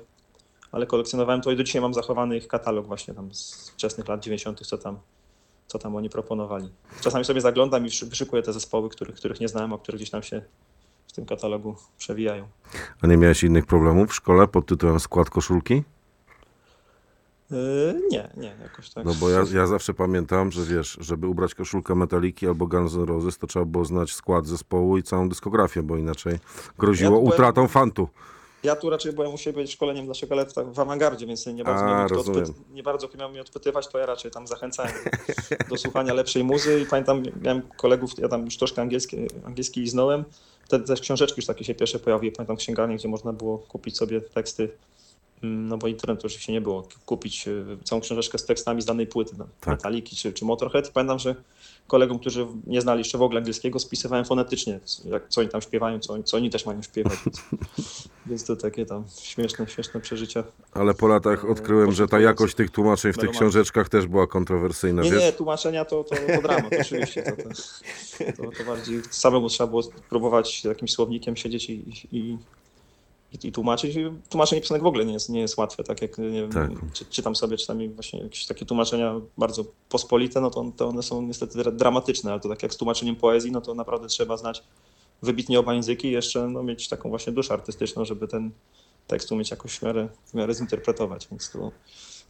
ale 0.71 0.85
kolekcjonowałem 0.87 1.41
to 1.41 1.51
i 1.51 1.55
do 1.55 1.63
dzisiaj 1.63 1.81
mam 1.81 1.93
zachowany 1.93 2.37
ich 2.37 2.47
katalog 2.47 2.87
właśnie 2.87 3.13
tam 3.13 3.33
z 3.33 3.69
wczesnych 3.69 4.07
lat 4.07 4.19
90., 4.23 4.67
co 4.67 4.77
tam, 4.77 4.99
co 5.67 5.79
tam 5.79 5.95
oni 5.95 6.09
proponowali. 6.09 6.69
Czasami 7.01 7.25
sobie 7.25 7.41
zaglądam 7.41 7.85
i 7.87 7.89
wyszukuję 8.05 8.41
te 8.43 8.53
zespoły, 8.53 8.89
których, 8.89 9.15
których 9.15 9.39
nie 9.39 9.47
znałem, 9.47 9.73
a 9.73 9.77
które 9.77 9.95
gdzieś 9.97 10.09
tam 10.09 10.23
się 10.23 10.41
w 11.07 11.11
tym 11.11 11.25
katalogu 11.25 11.75
przewijają. 11.97 12.47
A 13.01 13.07
nie 13.07 13.17
miałeś 13.17 13.43
innych 13.43 13.65
problemów 13.65 14.09
w 14.09 14.13
szkole 14.13 14.47
pod 14.47 14.65
tytułem 14.65 14.99
skład 14.99 15.29
koszulki? 15.29 15.83
Yy, 17.51 18.01
nie, 18.11 18.29
nie, 18.37 18.55
jakoś 18.63 18.89
tak. 18.89 19.05
No 19.05 19.13
bo 19.19 19.29
ja, 19.29 19.43
ja 19.53 19.67
zawsze 19.67 19.93
pamiętam, 19.93 20.51
że 20.51 20.65
wiesz, 20.65 20.97
żeby 21.01 21.27
ubrać 21.27 21.55
koszulkę 21.55 21.95
Metaliki 21.95 22.47
albo 22.47 22.67
Guns 22.67 22.93
N' 22.95 23.03
Roses, 23.05 23.37
to 23.37 23.47
trzeba 23.47 23.65
było 23.65 23.85
znać 23.85 24.13
skład 24.13 24.47
zespołu 24.47 24.97
i 24.97 25.03
całą 25.03 25.29
dyskografię, 25.29 25.83
bo 25.83 25.97
inaczej 25.97 26.39
groziło 26.77 27.11
Ja 27.15 27.17
byłem- 27.21 27.33
utratą 27.33 27.67
fantu. 27.67 28.07
Ja 28.63 28.75
tu 28.75 28.89
raczej 28.89 29.13
byłem 29.13 29.33
u 29.33 29.37
siebie 29.37 29.67
szkoleniem 29.67 30.05
dla 30.05 30.15
tak 30.55 30.73
w 30.73 30.79
awangardzie, 30.79 31.25
więc 31.25 31.45
nie 31.45 31.63
bardzo, 31.63 31.85
A, 31.85 32.07
rozumiem. 32.07 32.45
nie 32.71 32.83
bardzo 32.83 33.09
miał 33.17 33.29
mnie 33.29 33.41
odpytywać, 33.41 33.87
to 33.87 33.97
ja 33.97 34.05
raczej 34.05 34.31
tam 34.31 34.47
zachęcałem 34.47 34.93
do 35.69 35.77
słuchania 35.77 36.13
lepszej 36.13 36.43
muzy 36.43 36.81
i 36.81 36.85
pamiętam, 36.85 37.23
miałem 37.41 37.61
kolegów, 37.77 38.11
ja 38.17 38.27
tam 38.27 38.45
już 38.45 38.57
troszkę 38.57 38.81
angielski, 38.81 39.17
angielski 39.45 39.89
znałem, 39.89 40.23
wtedy 40.65 40.85
też 40.85 41.01
książeczki 41.01 41.35
już 41.37 41.45
takie 41.45 41.65
się 41.65 41.75
pierwsze 41.75 41.99
pojawiły, 41.99 42.31
pamiętam 42.31 42.57
księgarnie, 42.57 42.95
gdzie 42.95 43.07
można 43.07 43.33
było 43.33 43.57
kupić 43.57 43.97
sobie 43.97 44.21
teksty, 44.21 44.69
no 45.41 45.77
bo 45.77 45.87
internetu 45.87 46.27
oczywiście 46.27 46.53
nie 46.53 46.61
było, 46.61 46.87
kupić 47.05 47.47
y, 47.47 47.65
całą 47.83 48.01
książeczkę 48.01 48.37
z 48.37 48.45
tekstami 48.45 48.81
z 48.81 48.85
danej 48.85 49.07
płyty, 49.07 49.31
no, 49.37 49.47
Tak. 49.59 49.67
Metaliki 49.77 50.15
czy, 50.15 50.33
czy 50.33 50.45
Motorhead. 50.45 50.89
Pamiętam, 50.89 51.19
że 51.19 51.35
kolegom, 51.87 52.19
którzy 52.19 52.47
nie 52.67 52.81
znali 52.81 52.99
jeszcze 52.99 53.17
w 53.17 53.21
ogóle 53.21 53.39
angielskiego, 53.39 53.79
spisywałem 53.79 54.25
fonetycznie, 54.25 54.79
jak, 55.05 55.29
co 55.29 55.41
oni 55.41 55.49
tam 55.49 55.61
śpiewają, 55.61 55.99
co, 55.99 56.13
oni- 56.13 56.23
co 56.23 56.37
oni 56.37 56.49
też 56.49 56.65
mają 56.65 56.81
śpiewać. 56.81 57.19
Więc, 58.25 58.45
to 58.45 58.55
takie 58.55 58.85
tam 58.85 59.03
śmieszne, 59.21 59.67
śmieszne 59.67 59.99
przeżycia. 59.99 60.43
Ale 60.73 60.93
po 60.93 61.07
latach 61.07 61.45
odkryłem, 61.49 61.91
że 61.91 62.07
ta 62.07 62.19
jakość 62.19 62.55
tych 62.55 62.69
tłumaczeń 62.71 63.13
w 63.13 63.17
tych 63.17 63.29
książeczkach 63.31 63.89
też 63.89 64.07
była 64.07 64.27
kontrowersyjna, 64.27 65.01
Nie, 65.01 65.11
wiesz? 65.11 65.21
nie, 65.21 65.33
tłumaczenia 65.33 65.85
to, 65.85 66.03
to, 66.03 66.15
to 66.15 66.41
dramat, 66.41 66.73
oczywiście. 66.81 67.23
To, 67.23 67.31
to, 67.31 67.43
to, 68.43 68.57
to 68.57 68.63
bardziej 68.63 69.01
samemu 69.11 69.49
trzeba 69.49 69.67
było 69.67 69.83
próbować 70.09 70.63
jakimś 70.65 70.91
słownikiem 70.91 71.35
siedzieć 71.35 71.69
i, 71.69 71.83
i, 72.11 72.37
i, 73.33 73.47
i 73.47 73.51
tłumaczyć. 73.51 73.95
I 73.95 74.05
Tłumaczenie 74.29 74.61
piosenek 74.61 74.83
w 74.83 74.85
ogóle 74.85 75.05
nie 75.05 75.13
jest, 75.13 75.29
nie 75.29 75.39
jest 75.39 75.57
łatwe, 75.57 75.83
tak 75.83 76.01
jak 76.01 76.17
nie 76.17 76.29
wiem, 76.29 76.51
Tak. 76.51 76.71
czy, 76.93 77.05
czytam 77.05 77.35
sobie 77.35 77.57
czasami 77.57 77.89
właśnie 77.89 78.19
jakieś 78.19 78.45
takie 78.45 78.65
tłumaczenia 78.65 79.21
bardzo 79.37 79.65
pospolite, 79.89 80.41
no 80.41 80.49
to, 80.49 80.71
to 80.77 80.87
one 80.87 81.03
są 81.03 81.21
niestety 81.21 81.59
dra- 81.59 81.75
dramatyczne, 81.75 82.31
ale 82.31 82.39
to 82.39 82.49
tak 82.49 82.63
jak 82.63 82.73
z 82.73 82.77
tłumaczeniem 82.77 83.15
poezji, 83.15 83.51
no 83.51 83.61
to 83.61 83.73
naprawdę 83.73 84.07
trzeba 84.07 84.37
znać 84.37 84.63
wybitnie 85.21 85.59
oba 85.59 85.73
języki 85.73 86.07
i 86.07 86.11
jeszcze 86.11 86.47
no, 86.47 86.63
mieć 86.63 86.87
taką 86.87 87.09
właśnie 87.09 87.33
duszę 87.33 87.53
artystyczną, 87.53 88.05
żeby 88.05 88.27
ten 88.27 88.51
tekst 89.07 89.31
umieć 89.31 89.51
jakoś 89.51 89.75
w 89.75 89.81
miarę, 89.81 90.09
w 90.25 90.33
miarę 90.33 90.53
zinterpretować, 90.53 91.27
więc 91.31 91.51
to 91.51 91.71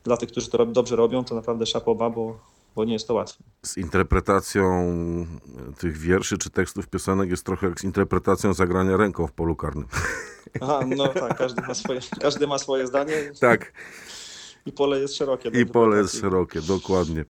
dla 0.04 0.18
tych, 0.18 0.32
którzy 0.32 0.50
to 0.50 0.66
dobrze 0.66 0.96
robią, 0.96 1.24
to 1.24 1.36
naprawdę 1.36 1.66
szapoba, 1.66 2.10
bo, 2.10 2.40
bo 2.76 2.86
nie 2.86 2.94
jest 2.94 3.08
to 3.08 3.14
łatwe. 3.14 3.44
Z 3.66 3.78
interpretacją 3.78 4.88
tych 5.78 5.98
wierszy 5.98 6.38
czy 6.38 6.50
tekstów 6.50 6.88
piosenek 6.88 7.30
jest 7.30 7.46
trochę 7.46 7.68
jak 7.70 7.80
z 7.80 7.84
interpretacją 7.84 8.54
zagrania 8.54 8.98
ręką 8.98 9.28
w 9.28 9.32
polu 9.32 9.56
karnym. 9.56 9.88
Aha, 10.62 10.80
no 10.88 11.08
tak, 11.08 11.38
każdy 11.38 11.62
ma 11.62 11.74
swoje, 11.74 12.00
każdy 12.22 12.48
ma 12.48 12.58
swoje 12.58 12.88
zdanie 12.88 13.32
Tak, 13.40 13.74
i 14.66 14.72
pole 14.72 15.00
jest 15.00 15.16
szerokie. 15.16 15.50
i 15.50 15.66
pole 15.66 15.98
jest 15.98 16.20
szerokie, 16.22 16.62
dokładnie. 16.62 17.26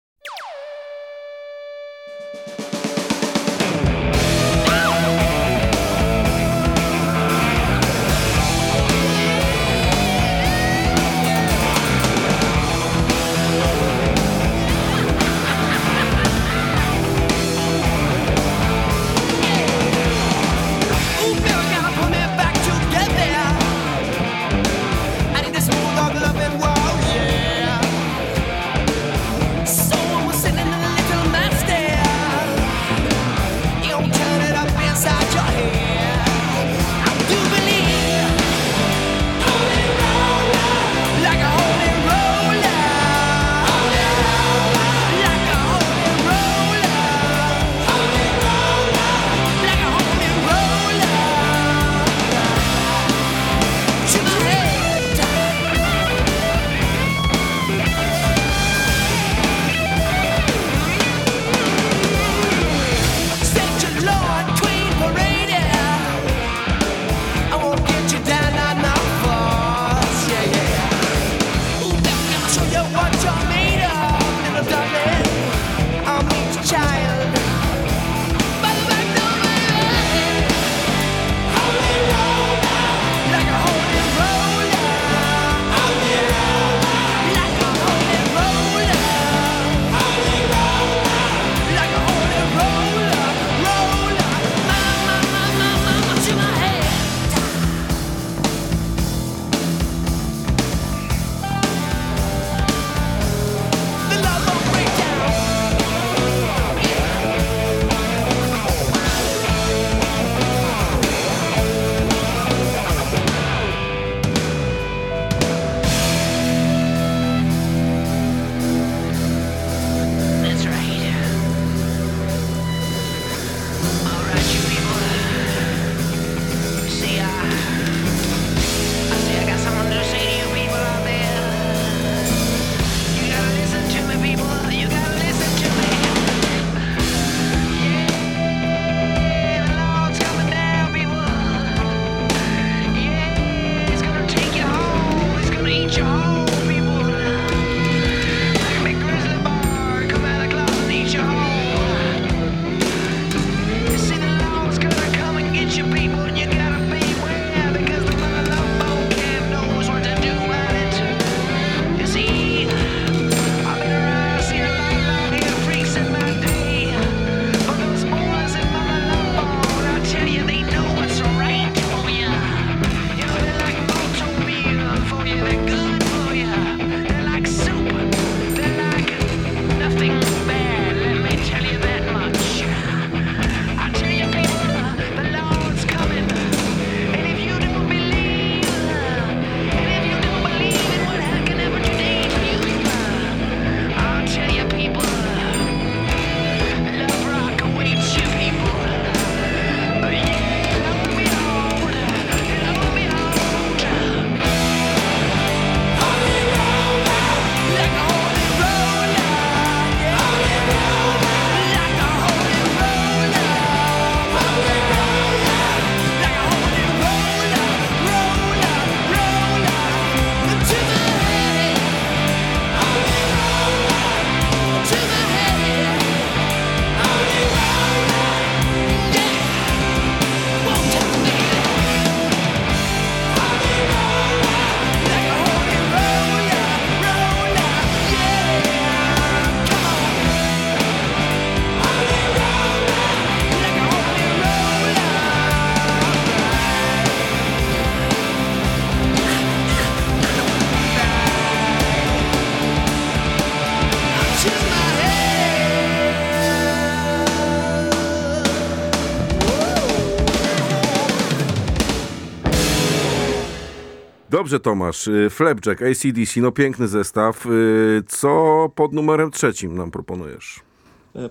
Dobrze, 264.47 264.59
Tomasz. 264.59 265.07
y, 265.07 265.29
Flapjack, 265.29 265.81
ACDC, 265.81 266.41
no 266.41 266.51
piękny 266.51 266.87
zestaw. 266.87 267.45
Y, 267.45 268.03
Co 268.07 268.69
pod 268.75 268.93
numerem 268.93 269.31
trzecim 269.31 269.77
nam 269.77 269.91
proponujesz? 269.91 270.59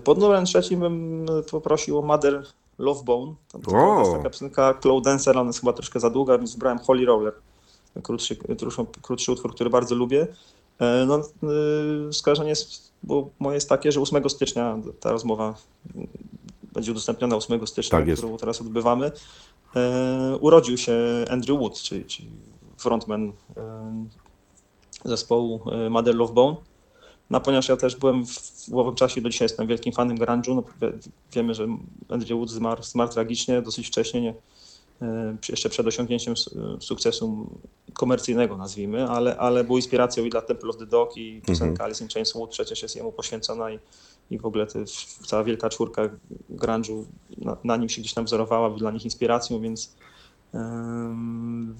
Pod 0.03 0.17
numerem 0.17 0.45
trzecim 0.45 0.79
bym 0.79 1.25
poprosił 1.51 1.97
o 1.97 2.01
Mother 2.01 2.43
Love 2.77 3.03
Bone. 3.03 3.33
Tam 3.51 3.61
to 3.61 3.99
jest 3.99 4.11
taka 4.11 4.29
piosenka 4.29 4.73
Cloud 4.73 5.03
Dancer, 5.03 5.37
ona 5.37 5.47
jest 5.49 5.59
chyba 5.59 5.73
troszkę 5.73 5.99
za 5.99 6.09
długa, 6.09 6.37
więc 6.37 6.53
wybrałem 6.53 6.79
Holy 6.79 7.05
Roller. 7.05 7.33
Krótszy, 8.03 8.35
krótszy, 8.35 8.85
krótszy 9.01 9.31
utwór, 9.31 9.53
który 9.53 9.69
bardzo 9.69 9.95
lubię. 9.95 10.27
No, 11.07 11.19
y, 12.09 12.13
skojarzenie 12.13 12.49
jest, 12.49 12.91
bo 13.03 13.29
moje 13.39 13.55
jest 13.55 13.69
takie, 13.69 13.91
że 13.91 14.01
8 14.01 14.29
stycznia 14.29 14.77
ta 14.99 15.11
rozmowa 15.11 15.55
y, 15.95 16.07
będzie 16.73 16.91
udostępniona 16.91 17.35
8 17.35 17.67
stycznia, 17.67 17.99
Tak 17.99 18.13
którą 18.13 18.37
teraz 18.37 18.61
odbywamy. 18.61 19.11
Urodził 20.39 20.77
się 20.77 20.95
Andrew 21.29 21.59
Wood, 21.59 21.81
czyli, 21.81 22.05
czyli 22.05 22.29
frontman 22.77 23.33
e, 23.57 24.05
zespołu 25.05 25.61
e, 25.71 25.89
Mother 25.89 26.15
Love 26.15 26.33
Bone. 26.33 26.57
No, 27.29 27.41
ponieważ 27.41 27.69
ja 27.69 27.77
też 27.77 27.95
byłem 27.95 28.25
w, 28.25 28.69
w 28.69 28.75
owym 28.77 28.95
czasie, 28.95 29.21
do 29.21 29.29
dzisiaj 29.29 29.45
jestem 29.45 29.67
wielkim 29.67 29.93
fanem 29.93 30.17
grunge'u, 30.17 30.55
no, 30.55 30.63
wie, 30.81 30.93
wiemy, 31.33 31.53
że 31.53 31.67
Andrew 32.09 32.37
Wood 32.37 32.49
zmarł, 32.49 32.83
zmarł 32.83 33.11
tragicznie, 33.11 33.61
dosyć 33.61 33.87
wcześnie, 33.87 34.21
nie, 34.21 34.33
e, 35.01 35.37
jeszcze 35.49 35.69
przed 35.69 35.87
osiągnięciem 35.87 36.33
sukcesu 36.79 37.49
komercyjnego, 37.93 38.57
nazwijmy, 38.57 39.09
ale, 39.09 39.37
ale 39.37 39.63
był 39.63 39.75
inspiracją 39.75 40.25
i 40.25 40.29
dla 40.29 40.41
Temple 40.41 40.69
of 40.69 40.77
the 40.77 40.85
Dog 40.85 41.17
i 41.17 41.41
piosenka 41.47 41.83
Alice 41.83 42.03
in 42.03 42.09
Chains 42.09 42.33
Wood 42.33 42.49
przecież 42.49 42.81
jest 42.81 42.95
jemu 42.95 43.11
poświęcona 43.11 43.71
i, 43.71 43.79
i 44.31 44.39
w 44.39 44.45
ogóle 44.45 44.67
te, 44.67 44.85
cała 45.25 45.43
wielka 45.43 45.69
czwórka 45.69 46.09
grunge'u 46.49 47.03
na, 47.37 47.57
na 47.63 47.77
nim 47.77 47.89
się 47.89 48.01
gdzieś 48.01 48.13
tam 48.13 48.25
wzorowała, 48.25 48.69
był 48.69 48.79
dla 48.79 48.91
nich 48.91 49.05
inspiracją, 49.05 49.61
więc 49.61 49.95
em, 50.53 51.75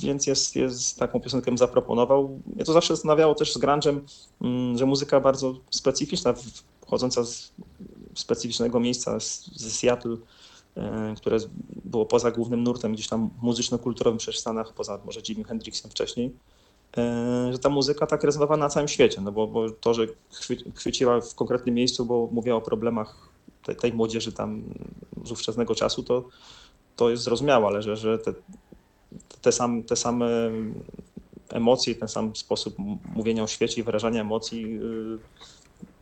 więc 0.00 0.26
jest, 0.26 0.56
jest 0.56 0.98
taką 0.98 1.20
piosenkę 1.20 1.58
zaproponował. 1.58 2.40
Mnie 2.54 2.64
to 2.64 2.72
zawsze 2.72 2.94
zastanawiało 2.94 3.34
też 3.34 3.52
z 3.52 3.58
grunge'em, 3.58 4.00
mm, 4.40 4.78
że 4.78 4.86
muzyka 4.86 5.20
bardzo 5.20 5.54
specyficzna, 5.70 6.34
pochodząca 6.80 7.24
z 7.24 7.52
specyficznego 8.14 8.80
miejsca, 8.80 9.18
ze 9.56 9.70
Seattle, 9.70 10.16
e, 10.76 11.14
które 11.16 11.38
było 11.84 12.06
poza 12.06 12.30
głównym 12.30 12.62
nurtem 12.62 12.92
gdzieś 12.92 13.08
tam 13.08 13.30
muzyczno-kulturowym 13.42 14.18
przecież 14.18 14.36
w 14.36 14.40
Stanach, 14.40 14.72
poza 14.72 14.98
może 15.04 15.20
Jimi 15.20 15.44
Hendrixem 15.44 15.90
wcześniej, 15.90 16.32
e, 16.96 17.48
że 17.52 17.58
ta 17.58 17.68
muzyka 17.68 18.06
tak 18.06 18.24
rezonowała 18.24 18.56
na 18.56 18.68
całym 18.68 18.88
świecie, 18.88 19.20
no 19.20 19.32
bo, 19.32 19.46
bo 19.46 19.70
to, 19.70 19.94
że 19.94 20.06
chwy- 20.32 20.72
chwyciła 20.74 21.20
w 21.20 21.34
konkretnym 21.34 21.74
miejscu, 21.74 22.06
bo 22.06 22.28
mówiła 22.32 22.56
o 22.56 22.60
problemach 22.60 23.28
tej, 23.62 23.76
tej 23.76 23.92
młodzieży 23.92 24.32
tam 24.32 24.62
z 25.24 25.32
ówczesnego 25.32 25.74
czasu, 25.74 26.02
to, 26.02 26.24
to 26.96 27.10
jest 27.10 27.22
zrozumiałe, 27.22 27.66
ale 27.66 27.82
że, 27.82 27.96
że 27.96 28.18
te, 28.18 28.34
te, 29.42 29.52
sam, 29.52 29.82
te 29.82 29.96
same 29.96 30.26
emocje, 31.50 31.94
ten 31.94 32.08
sam 32.08 32.36
sposób 32.36 32.74
mówienia 33.14 33.42
o 33.42 33.46
świecie 33.46 33.80
i 33.80 33.84
wyrażania 33.84 34.20
emocji 34.20 34.62
yy, 34.62 35.18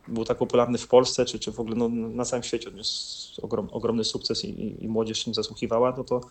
był 0.07 0.25
tak 0.25 0.37
popularny 0.37 0.77
w 0.77 0.87
Polsce, 0.87 1.25
czy, 1.25 1.39
czy 1.39 1.51
w 1.51 1.59
ogóle 1.59 1.75
no, 1.75 1.89
na 1.89 2.25
całym 2.25 2.43
świecie 2.43 2.69
odniósł 2.69 3.41
ogrom, 3.45 3.69
ogromny 3.71 4.03
sukces 4.03 4.45
i, 4.45 4.49
i, 4.49 4.83
i 4.83 4.87
młodzież 4.87 5.27
nim 5.27 5.33
zasłuchiwała, 5.33 5.93
no 5.97 6.03
to 6.03 6.21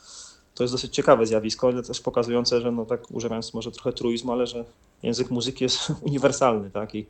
to 0.57 0.65
jest 0.65 0.75
dosyć 0.75 0.95
ciekawe 0.95 1.27
zjawisko, 1.27 1.69
ale 1.69 1.83
też 1.83 2.01
pokazujące, 2.01 2.61
że 2.61 2.73
no 2.73 2.87
tak 2.87 3.11
używając 3.11 3.55
może 3.55 3.73
trochę 3.73 3.93
truizmu, 3.93 4.33
ale 4.33 4.47
że 4.47 4.65
język 5.03 5.31
muzyki 5.31 5.65
jest 5.65 5.93
uniwersalny, 6.09 6.71
tak? 6.71 6.95
I, 6.95 7.07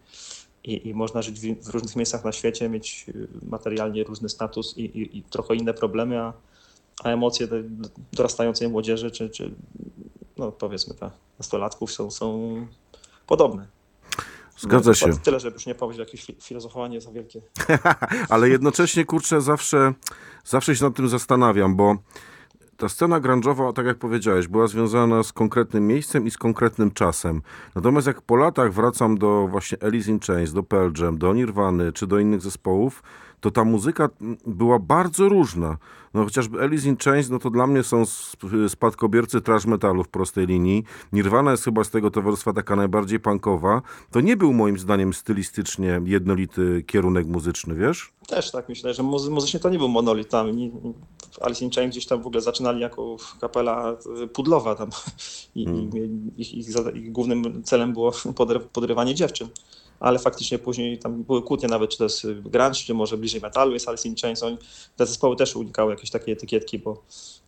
i, 0.65 0.89
i 0.89 0.95
można 0.95 1.23
żyć 1.23 1.41
w, 1.41 1.65
w 1.65 1.69
różnych 1.69 1.97
miejscach 1.97 2.25
na 2.25 2.33
świecie, 2.33 2.69
mieć 2.69 3.07
y, 3.09 3.29
materialnie 3.51 4.05
różny 4.05 4.29
status 4.29 4.79
i, 4.79 4.85
i, 4.85 5.19
i 5.19 5.23
trochę 5.23 5.55
inne 5.55 5.75
problemy, 5.75 6.21
a, 6.21 6.33
a 7.05 7.09
emocje 7.09 7.49
dorastającej 8.13 8.69
młodzieży, 8.69 9.11
czy, 9.11 9.31
czy 9.31 9.55
no 10.37 10.53
powiedzmy 10.53 10.95
ta 10.95 11.11
nastolatków 11.39 11.93
są, 11.93 12.11
są 12.11 12.57
podobne. 13.27 13.67
Zgadza 14.59 14.95
się. 14.95 15.13
Tyle, 15.13 15.41
żeby 15.41 15.55
już 15.55 15.67
nie 15.67 15.75
powiedzieć, 15.75 15.99
jakieś 15.99 16.25
fi- 16.25 16.43
filozofowanie 16.43 17.01
za 17.01 17.13
wielkie. 17.13 17.41
Ale 18.29 18.49
jednocześnie, 18.49 19.05
kurczę, 19.05 19.41
zawsze, 19.41 19.95
zawsze 20.45 20.77
się 20.77 20.85
nad 20.85 20.95
tym 20.95 21.09
zastanawiam, 21.09 21.77
bo 21.77 21.97
ta 22.77 22.89
scena 22.89 23.21
grunge'owa, 23.21 23.73
tak 23.73 23.87
jak 23.87 23.99
powiedziałeś, 23.99 24.49
była 24.49 24.67
związana 24.67 25.23
z 25.23 25.33
konkretnym 25.33 25.87
miejscem 25.87 26.27
i 26.27 26.31
z 26.31 26.39
konkretnym 26.39 26.91
czasem. 26.91 27.43
Natomiast 27.75 28.07
jak 28.07 28.23
po 28.23 28.37
latach 28.37 28.73
wracam 28.73 29.19
do 29.19 29.49
właśnie 29.49 29.83
Alice 29.83 30.11
in 30.11 30.21
Chains, 30.21 30.53
do 30.53 30.63
Pearl 30.63 31.03
Jam, 31.03 31.19
do 31.19 31.35
Nirwany 31.35 31.93
czy 31.93 32.07
do 32.07 32.19
innych 32.19 32.43
zespołów, 32.43 33.03
to 33.41 33.51
ta 33.51 33.65
muzyka 33.65 34.09
mm, 34.21 34.37
była 34.47 34.79
bardzo 34.79 35.29
różna. 35.29 35.79
No 36.15 36.25
chociażby 36.25 36.61
Alice 36.63 36.89
in 36.89 36.97
Chains, 36.97 37.31
no 37.31 37.39
to 37.39 37.51
dla 37.51 37.67
mnie 37.67 37.83
są 37.83 38.03
sp- 38.15 38.69
spadkobiercy 38.69 39.41
trash 39.41 39.67
metalu 39.67 40.05
w 40.05 40.09
prostej 40.09 40.47
linii. 40.47 40.85
Nirvana 41.13 41.51
jest 41.51 41.65
chyba 41.65 41.85
z 41.85 41.91
tego 41.91 42.11
towarzystwa 42.11 42.53
taka 42.53 42.77
najbardziej 42.77 43.21
punkowa. 43.21 43.83
To 44.11 44.21
nie 44.21 44.37
był 44.37 44.53
moim 44.53 44.79
zdaniem 44.79 45.13
stylistycznie 45.15 46.01
jednolity 46.05 46.83
kierunek 46.87 47.27
muzyczny, 47.27 47.75
wiesz? 47.75 48.13
Też 48.29 48.51
tak 48.51 48.69
myślę, 48.69 48.95
że 48.95 49.03
muzy- 49.03 49.31
muzycznie 49.31 49.61
to 49.61 49.71
nie 49.71 49.79
był 49.79 49.89
monolit 49.89 50.29
tam. 50.29 50.47
Alice 51.41 51.65
in 51.65 51.71
Chains 51.71 51.91
gdzieś 51.93 52.07
tam 52.07 52.23
w 52.23 52.27
ogóle 52.27 52.41
zaczynali 52.43 52.81
jako 52.81 53.17
kapela 53.41 53.97
y, 54.23 54.29
pudlowa 54.29 54.75
tam 54.75 54.91
i, 55.55 55.67
ich, 56.37 56.55
ich, 56.55 56.71
zada- 56.71 56.91
ich 56.91 57.13
głównym 57.13 57.63
celem 57.63 57.93
było 57.93 58.11
podry- 58.41 58.61
podrywanie 58.61 59.15
dziewczyn. 59.15 59.49
Ale 60.01 60.19
faktycznie 60.19 60.59
później 60.59 60.99
tam 60.99 61.23
były 61.23 61.43
kłótnie 61.43 61.69
nawet, 61.69 61.91
czy 61.91 61.99
to 61.99 62.05
jest 62.05 62.27
grunge, 62.27 62.75
czy 62.75 62.95
może 62.95 63.17
bliżej 63.19 63.41
metalu 63.41 63.73
jest 63.73 63.89
Alice 63.89 64.09
in 64.09 64.17
Chains. 64.17 64.43
Oni, 64.43 64.59
te 64.97 65.07
zespoły 65.07 65.37
też 65.37 65.57
unikały 65.57 65.91
jakieś 65.91 66.11
takiej 66.11 66.35
etykietki, 66.35 66.79
bo, 66.79 67.03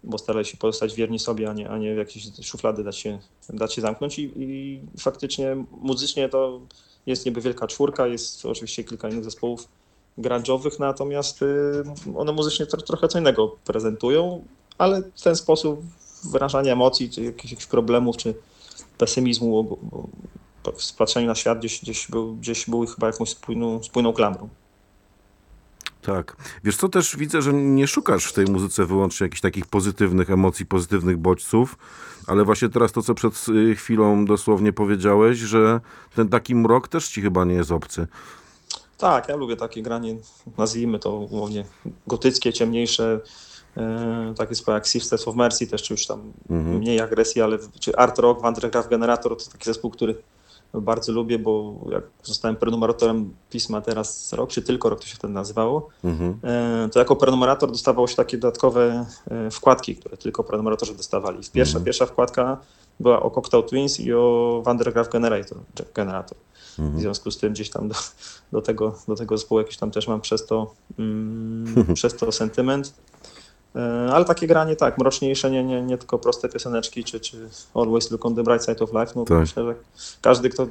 bo 0.05 0.19
starali 0.19 0.47
się 0.47 0.57
pozostać 0.57 0.95
wierni 0.95 1.19
sobie, 1.19 1.51
a 1.51 1.53
nie, 1.53 1.71
a 1.71 1.79
nie 1.79 1.95
w 1.95 1.99
jakieś 1.99 2.27
szuflady 2.43 2.85
dać 2.85 2.97
się, 2.99 3.19
dać 3.49 3.75
się 3.75 3.81
zamknąć. 3.81 4.19
I, 4.19 4.33
I 4.37 4.81
faktycznie 4.99 5.65
muzycznie 5.81 6.29
to 6.29 6.61
jest 7.07 7.27
niby 7.27 7.41
wielka 7.41 7.67
czwórka, 7.67 8.07
jest 8.07 8.47
oczywiście 8.47 8.85
kilka 8.85 9.09
innych 9.09 9.25
zespołów 9.25 9.69
grunge'owych, 10.19 10.81
natomiast 10.81 11.43
y, 11.43 11.83
one 12.17 12.33
muzycznie 12.33 12.67
tro, 12.67 12.83
trochę 12.83 13.09
co 13.09 13.19
innego 13.19 13.57
prezentują, 13.65 14.45
ale 14.79 15.03
w 15.15 15.23
ten 15.23 15.37
sposób 15.37 15.81
wyrażanie 16.25 16.73
emocji, 16.73 17.11
czy 17.11 17.23
jakichś, 17.25 17.67
problemów, 17.67 18.17
czy 18.17 18.35
pesymizmu 18.99 19.79
w 20.73 20.83
spatrzeniu 20.83 21.27
na 21.27 21.35
świat 21.35 21.59
gdzieś, 21.59 21.83
gdzieś, 21.83 22.07
był, 22.07 22.37
gdzieś 22.37 22.71
były 22.71 22.87
chyba 22.87 23.07
jakąś 23.07 23.29
spójną, 23.29 23.83
spójną 23.83 24.13
klamrą. 24.13 24.49
Tak. 26.03 26.37
Wiesz 26.65 26.77
co, 26.77 26.89
też 26.89 27.17
widzę, 27.17 27.43
że 27.43 27.53
nie 27.53 27.87
szukasz 27.87 28.25
w 28.25 28.33
tej 28.33 28.45
muzyce 28.45 28.87
wyłącznie 28.87 29.25
jakichś 29.25 29.41
takich 29.41 29.67
pozytywnych 29.67 30.31
emocji, 30.31 30.67
pozytywnych 30.67 31.17
bodźców, 31.17 31.79
ale 32.27 32.45
właśnie 32.45 32.69
teraz 32.69 32.93
to, 32.93 33.03
co 33.03 33.15
przed 33.15 33.47
y, 33.49 33.75
chwilą 33.77 34.25
dosłownie 34.25 34.73
powiedziałeś, 34.73 35.39
że 35.39 35.81
ten 36.15 36.29
taki 36.29 36.55
mrok 36.55 36.89
też 36.89 37.09
ci 37.09 37.23
chyba 37.23 37.45
nie 37.45 37.55
jest 37.55 37.73
obcy. 37.73 38.07
Tak, 38.99 39.29
ja 39.29 39.37
lubię 39.37 39.57
takie 39.57 39.83
granie, 39.83 40.17
nazwijmy 40.59 40.99
to 40.99 41.13
umownie 41.17 41.65
gotyckie, 42.07 42.53
ciemniejsze, 42.53 43.21
e, 43.77 44.35
takie 44.37 44.55
zespoły 44.55 44.75
jak 44.75 44.87
Sisters 44.87 45.29
of 45.29 45.37
Mercy, 45.37 45.67
też 45.67 45.83
czy 45.83 45.95
już 45.95 46.07
tam 46.07 46.33
mniej 46.49 47.01
agresji, 47.01 47.43
ale 47.43 47.59
czy 47.81 47.97
Art 47.97 48.19
Rock, 48.19 48.43
Wandergraf 48.43 48.89
Generator 48.89 49.37
to 49.37 49.51
taki 49.51 49.65
zespół, 49.65 49.91
który 49.91 50.15
bardzo 50.75 51.13
lubię, 51.13 51.39
bo 51.39 51.75
jak 51.91 52.05
zostałem 52.23 52.57
prenumeratorem 52.57 53.35
pisma 53.51 53.81
teraz 53.81 54.33
rok, 54.33 54.51
czy 54.51 54.63
tylko 54.63 54.89
rok 54.89 55.01
to 55.01 55.07
się 55.07 55.17
wtedy 55.17 55.33
nazywało, 55.33 55.89
e, 56.45 56.89
to 56.93 56.99
jako 56.99 57.17
prenumerator 57.17 57.71
dostawało 57.71 58.07
się 58.07 58.17
takie 58.17 58.39
dodatkowe 58.39 59.07
e, 59.31 59.51
wkładki, 59.51 59.97
które 59.97 60.17
tylko 60.17 60.45
prenumeratorzy 60.45 60.95
dostawali. 60.95 61.39
Pierwsza, 61.53 61.81
pierwsza 61.81 62.07
wkładka 62.07 62.57
była 63.01 63.23
o 63.23 63.31
Cocktail 63.31 63.65
Twins 63.65 64.01
i 64.01 64.13
o 64.13 64.63
Wandergraf 64.65 65.09
Generator. 65.09 65.59
Generator. 65.95 66.39
W 66.79 67.01
związku 67.01 67.31
z 67.31 67.39
tym 67.39 67.53
gdzieś 67.53 67.71
tam 67.71 67.89
do, 67.89 67.95
do, 68.53 68.63
tego, 68.63 68.95
do 69.09 69.15
tego 69.15 69.39
zespołu 69.39 69.61
jakiś 69.61 69.77
tam 69.77 69.91
też 69.91 70.09
mam 70.09 70.21
przez 70.21 70.47
to, 70.47 70.75
mm, 70.99 71.85
przez 71.95 72.17
to 72.17 72.33
sentyment. 72.33 72.95
E, 73.79 74.11
Ale 74.13 74.25
takie 74.25 74.47
granie 74.47 74.77
tak, 74.77 74.99
mroczniejsze, 74.99 75.51
nie, 75.51 75.65
nie, 75.65 75.83
nie 75.83 75.99
tylko 75.99 76.19
proste 76.19 76.49
pioseneczki, 76.49 77.05
czy, 77.05 77.21
czy 77.21 77.49
Always 77.75 78.11
Look 78.11 78.27
on 78.27 78.35
the 78.35 78.43
Bright 78.43 78.67
Side 78.67 78.85
of 78.85 78.93
Life. 78.93 79.13
No, 79.17 79.25
Tak. 79.25 79.39
Myślę, 79.39 79.65
że 79.65 79.75
każdy, 80.23 80.49
kto 80.51 80.67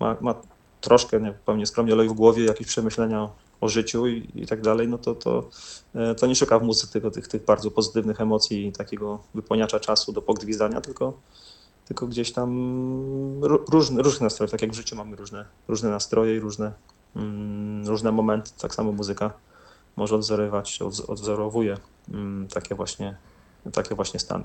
ma, 0.00 0.16
ma 0.20 0.34
troszkę, 0.80 1.20
nie, 1.20 1.32
pewnie 1.46 1.66
skromnie 1.66 1.92
olej 1.92 2.08
w 2.08 2.12
głowie, 2.12 2.44
jakieś 2.44 2.66
przemyślenia 2.66 3.28
o, 3.60 3.68
życiu 3.68 4.06
i, 4.06 4.30
i 4.34 4.46
tak 4.46 4.60
dalej, 4.60 4.88
no 4.88 4.98
to, 4.98 5.14
to, 5.14 5.48
e, 5.94 6.14
to 6.14 6.26
nie 6.26 6.34
szuka 6.34 6.58
w 6.58 6.62
muzyce 6.62 6.92
tylko 6.92 7.10
tych, 7.10 7.28
tych 7.28 7.44
bardzo 7.44 7.70
pozytywnych 7.70 8.20
emocji 8.20 8.66
i 8.66 8.72
takiego 8.72 9.18
wypełniacza 9.34 9.80
czasu 9.80 10.12
do 10.12 10.22
pogwizdania, 10.22 10.80
tylko, 10.80 11.12
tylko 11.88 12.06
gdzieś 12.06 12.32
tam 12.32 12.50
ró- 13.40 13.64
różne, 13.70 14.02
różne 14.02 14.24
nastroje, 14.24 14.50
tak 14.50 14.62
jak 14.62 14.70
w 14.70 14.74
życiu 14.74 14.96
mamy 14.96 15.16
różne, 15.16 15.44
różne 15.68 15.90
nastroje 15.90 16.36
i 16.36 16.40
różne, 16.40 16.72
mm, 17.16 17.86
różne 17.88 18.12
momenty, 18.12 18.50
tak 18.58 18.74
samo 18.74 18.92
muzyka 18.92 19.30
może 19.96 20.14
odwzorować, 20.14 20.78
odwz- 20.80 21.10
odwzorowuje 21.10 21.76
takie 22.54 22.74
właśnie, 22.74 23.16
takie 23.72 23.94
właśnie 23.94 24.20
stany. 24.20 24.44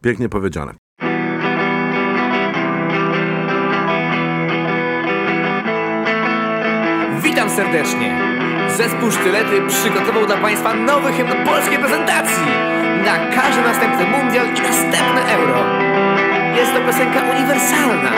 Pięknie 0.00 0.28
powiedziane. 0.28 0.74
Witam 7.22 7.50
serdecznie! 7.50 8.36
Zespół 8.76 9.10
Sztylety 9.10 9.66
przygotował 9.68 10.26
dla 10.26 10.36
Państwa 10.36 10.74
nowy 10.74 11.12
hymn 11.12 11.44
polskiej 11.44 11.78
prezentacji 11.78 12.46
na 13.04 13.18
każdy 13.34 13.62
następny 13.62 14.06
mundial 14.06 14.46
i 14.46 14.62
następne 14.62 15.20
euro. 15.34 15.58
Jest 16.56 16.72
to 16.72 16.80
piosenka 16.80 17.20
uniwersalna. 17.22 18.10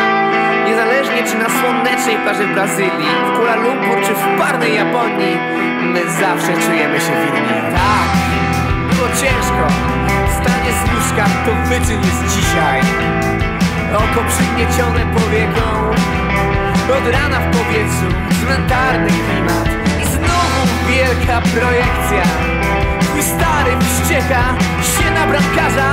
Niezależnie 0.67 1.23
czy 1.25 1.39
na 1.39 1.49
słonecznej 1.61 2.17
plaży 2.17 2.47
w 2.47 2.55
Brazylii, 2.55 3.15
w 3.27 3.37
Kuala 3.37 3.57
Lumpur 3.57 4.07
czy 4.07 4.15
w 4.15 4.39
parnej 4.39 4.75
Japonii, 4.75 5.37
my 5.83 6.11
zawsze 6.11 6.53
czujemy 6.67 7.01
się 7.01 7.13
winni. 7.13 7.61
Tak, 7.75 8.11
ciężko. 9.21 9.65
Stanie 10.39 10.71
z 10.79 10.83
łóżka 10.91 11.25
to 11.45 11.53
wyczyn 11.69 12.01
jest 12.09 12.37
dzisiaj. 12.37 12.81
Oko 13.95 14.21
przygniecione 14.29 15.03
powieką 15.17 15.67
od 16.97 17.13
rana 17.13 17.39
w 17.41 17.57
powietrzu 17.57 18.09
cmentarny 18.41 19.09
klimat. 19.09 19.69
I 20.03 20.05
znowu 20.07 20.61
wielka 20.89 21.41
projekcja. 21.41 22.25
Twój 23.01 23.23
stary 23.23 23.73
wścieka 23.81 24.43
się 24.93 25.11
na 25.11 25.27
bramkarza. 25.27 25.91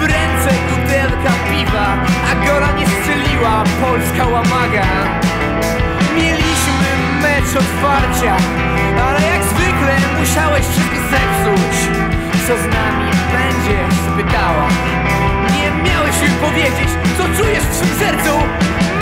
W 0.00 0.04
ręce 0.04 0.50
butelka 0.68 1.32
piwa 1.50 1.86
A 2.30 2.46
gola 2.46 2.72
nie 2.72 2.86
strzeliła 2.86 3.64
polska 3.80 4.26
łamaga. 4.26 4.86
Mieliśmy 6.16 6.88
mecz 7.22 7.56
otwarcia 7.56 8.36
Ale 9.06 9.20
jak 9.26 9.42
zwykle 9.44 9.94
musiałeś 10.20 10.66
wszystko 10.66 10.96
zepsuć 10.96 12.01
Co 12.46 12.56
z 12.56 12.66
nami 12.66 13.10
będzie? 13.32 13.78
spytała. 14.06 14.68
Nie 15.54 15.90
miałeś 15.90 16.22
mi 16.22 16.28
powiedzieć 16.28 16.88
Co 17.18 17.24
czujesz 17.42 17.64
w 17.64 17.74
swym 17.74 17.98
sercu? 17.98 18.34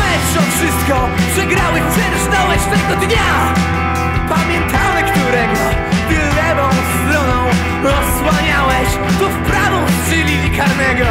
Mecz 0.01 0.32
o 0.38 0.43
wszystko 0.55 1.09
Przegrałeś, 1.32 1.82
przeżnąłeś 1.82 2.62
tego 2.72 3.07
dnia. 3.07 3.55
Pamiętamy 4.28 5.03
którego 5.03 5.61
Ty 6.09 6.16
lewą 6.36 6.68
stroną 6.70 7.41
Osłaniałeś 8.01 8.88
To 9.18 9.28
w 9.28 9.51
prawą 9.51 9.86
strzelili 10.03 10.51
karnego 10.59 11.07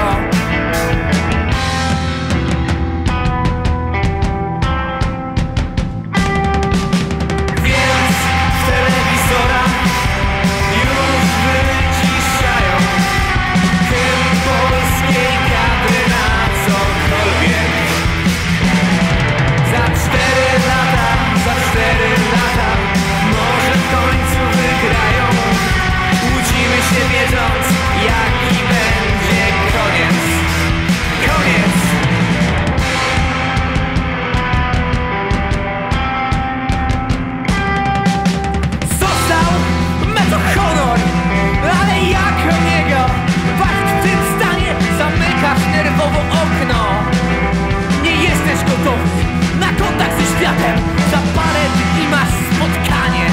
gotów 48.83 49.13
na 49.59 49.69
kontakt 49.81 50.15
ze 50.19 50.25
światem. 50.33 50.75
Za 51.11 51.19
parę 51.35 51.63
dni 51.75 52.05
masz 52.15 52.33
spotkanie. 52.51 53.25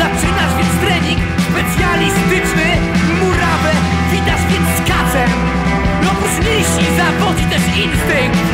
Zaczynasz 0.00 0.54
więc 0.58 0.74
trening 0.82 1.20
specjalistyczny 1.46 2.66
Murawę 3.20 3.72
witasz 4.12 4.44
więc 4.50 4.68
skacem 4.78 5.30
Oprócz 6.10 6.36
mięśni 6.46 6.86
zawodzi 7.00 7.44
też 7.52 7.64
instynkt. 7.84 8.44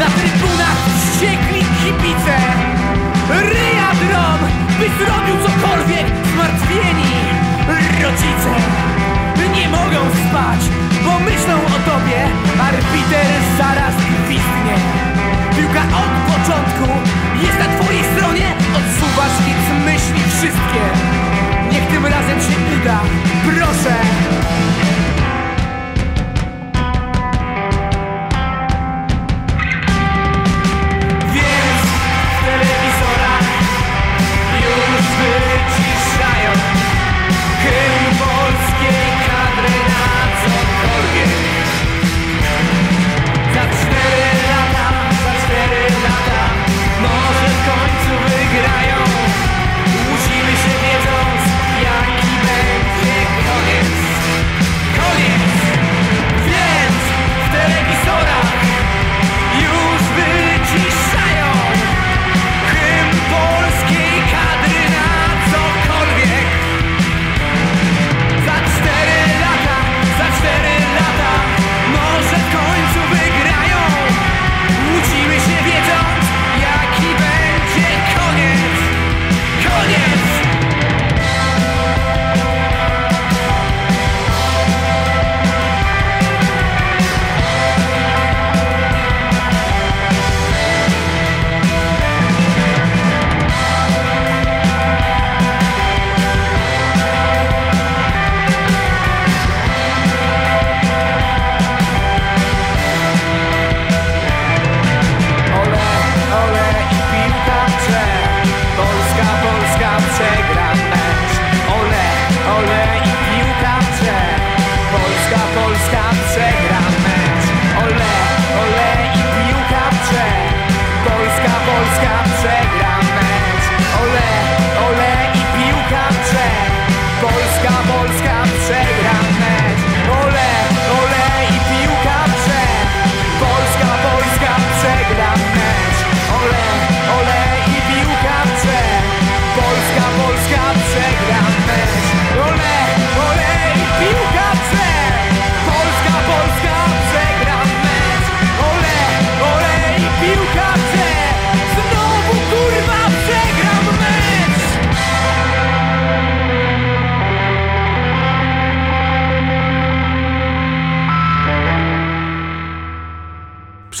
Na 0.00 0.08
trybunach 0.16 0.80
wściekli 0.96 1.60
kibice. 1.78 2.36
Ryja 3.50 3.90
drom, 4.02 4.40
by 4.78 4.86
zrobił 4.98 5.36
cokolwiek 5.46 6.06
Zmartwieni 6.32 7.12
rodzice. 8.02 8.52
Nie 9.54 9.68
mogą 9.68 10.00
spać, 10.28 10.60
bo 11.04 11.20
myślą 11.20 11.54
o 11.54 11.90
tobie. 11.90 12.20
Arbiter 12.68 13.26
zaraz 13.58 13.94
gwizdnie 13.94 14.91
Piłka 15.56 15.82
od 15.82 16.32
początku. 16.32 16.86
Jest 17.42 17.58
na 17.58 17.78
twojej 17.78 18.04
stronie 18.04 18.46
Odsuwasz 18.78 19.36
więc 19.46 19.84
myśli 19.84 20.22
wszystkie. 20.30 20.82
Niech 21.72 21.86
tym 21.86 22.06
razem 22.06 22.40
się 22.40 22.56
uda, 22.80 23.00
proszę 23.44 23.94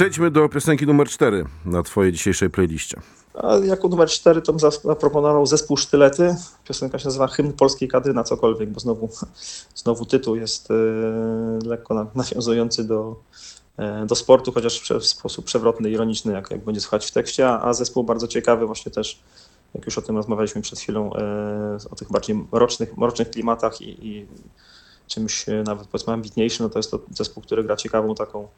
Przejdźmy 0.02 0.30
do 0.30 0.48
piosenki 0.48 0.86
numer 0.86 1.08
4 1.08 1.44
na 1.64 1.82
twojej 1.82 2.12
dzisiejszej 2.12 2.50
playliście. 2.50 3.00
A 3.34 3.56
jako 3.56 3.88
numer 3.88 4.08
4 4.08 4.42
to 4.42 4.58
zaproponował 4.58 5.46
zespół 5.46 5.76
Sztylety. 5.76 6.36
Piosenka 6.64 6.98
się 6.98 7.04
nazywa 7.04 7.26
Hymn 7.26 7.52
polskiej 7.52 7.88
kadry 7.88 8.14
na 8.14 8.24
cokolwiek, 8.24 8.70
bo 8.70 8.80
znowu, 8.80 9.08
znowu 9.74 10.06
tytuł 10.06 10.36
jest 10.36 10.68
e, 10.70 10.74
lekko 11.66 11.94
na, 11.94 12.06
nawiązujący 12.14 12.84
do, 12.84 13.16
e, 13.76 14.06
do 14.06 14.14
sportu, 14.14 14.52
chociaż 14.52 14.92
w 15.00 15.06
sposób 15.06 15.44
przewrotny, 15.44 15.90
ironiczny, 15.90 16.32
jak, 16.32 16.50
jak 16.50 16.64
będzie 16.64 16.80
słychać 16.80 17.06
w 17.06 17.10
tekście, 17.10 17.48
a, 17.48 17.72
zespół 17.72 18.04
bardzo 18.04 18.28
ciekawy 18.28 18.66
właśnie 18.66 18.92
też, 18.92 19.22
jak 19.74 19.86
już 19.86 19.98
o 19.98 20.02
tym 20.02 20.16
rozmawialiśmy 20.16 20.62
przed 20.62 20.78
chwilą, 20.78 21.14
e, 21.14 21.78
o 21.90 21.96
tych 21.96 22.12
bardziej 22.12 22.36
mrocznych, 22.52 22.96
mrocznych 22.96 23.30
klimatach 23.30 23.80
i, 23.82 24.06
i 24.06 24.26
czymś 25.06 25.46
nawet 25.64 25.86
powiedzmy 25.86 26.12
ambitniejszym, 26.12 26.66
no 26.66 26.70
to 26.70 26.78
jest 26.78 26.90
to 26.90 27.00
zespół, 27.10 27.42
który 27.42 27.64
gra 27.64 27.76
ciekawą 27.76 28.14
taką 28.14 28.48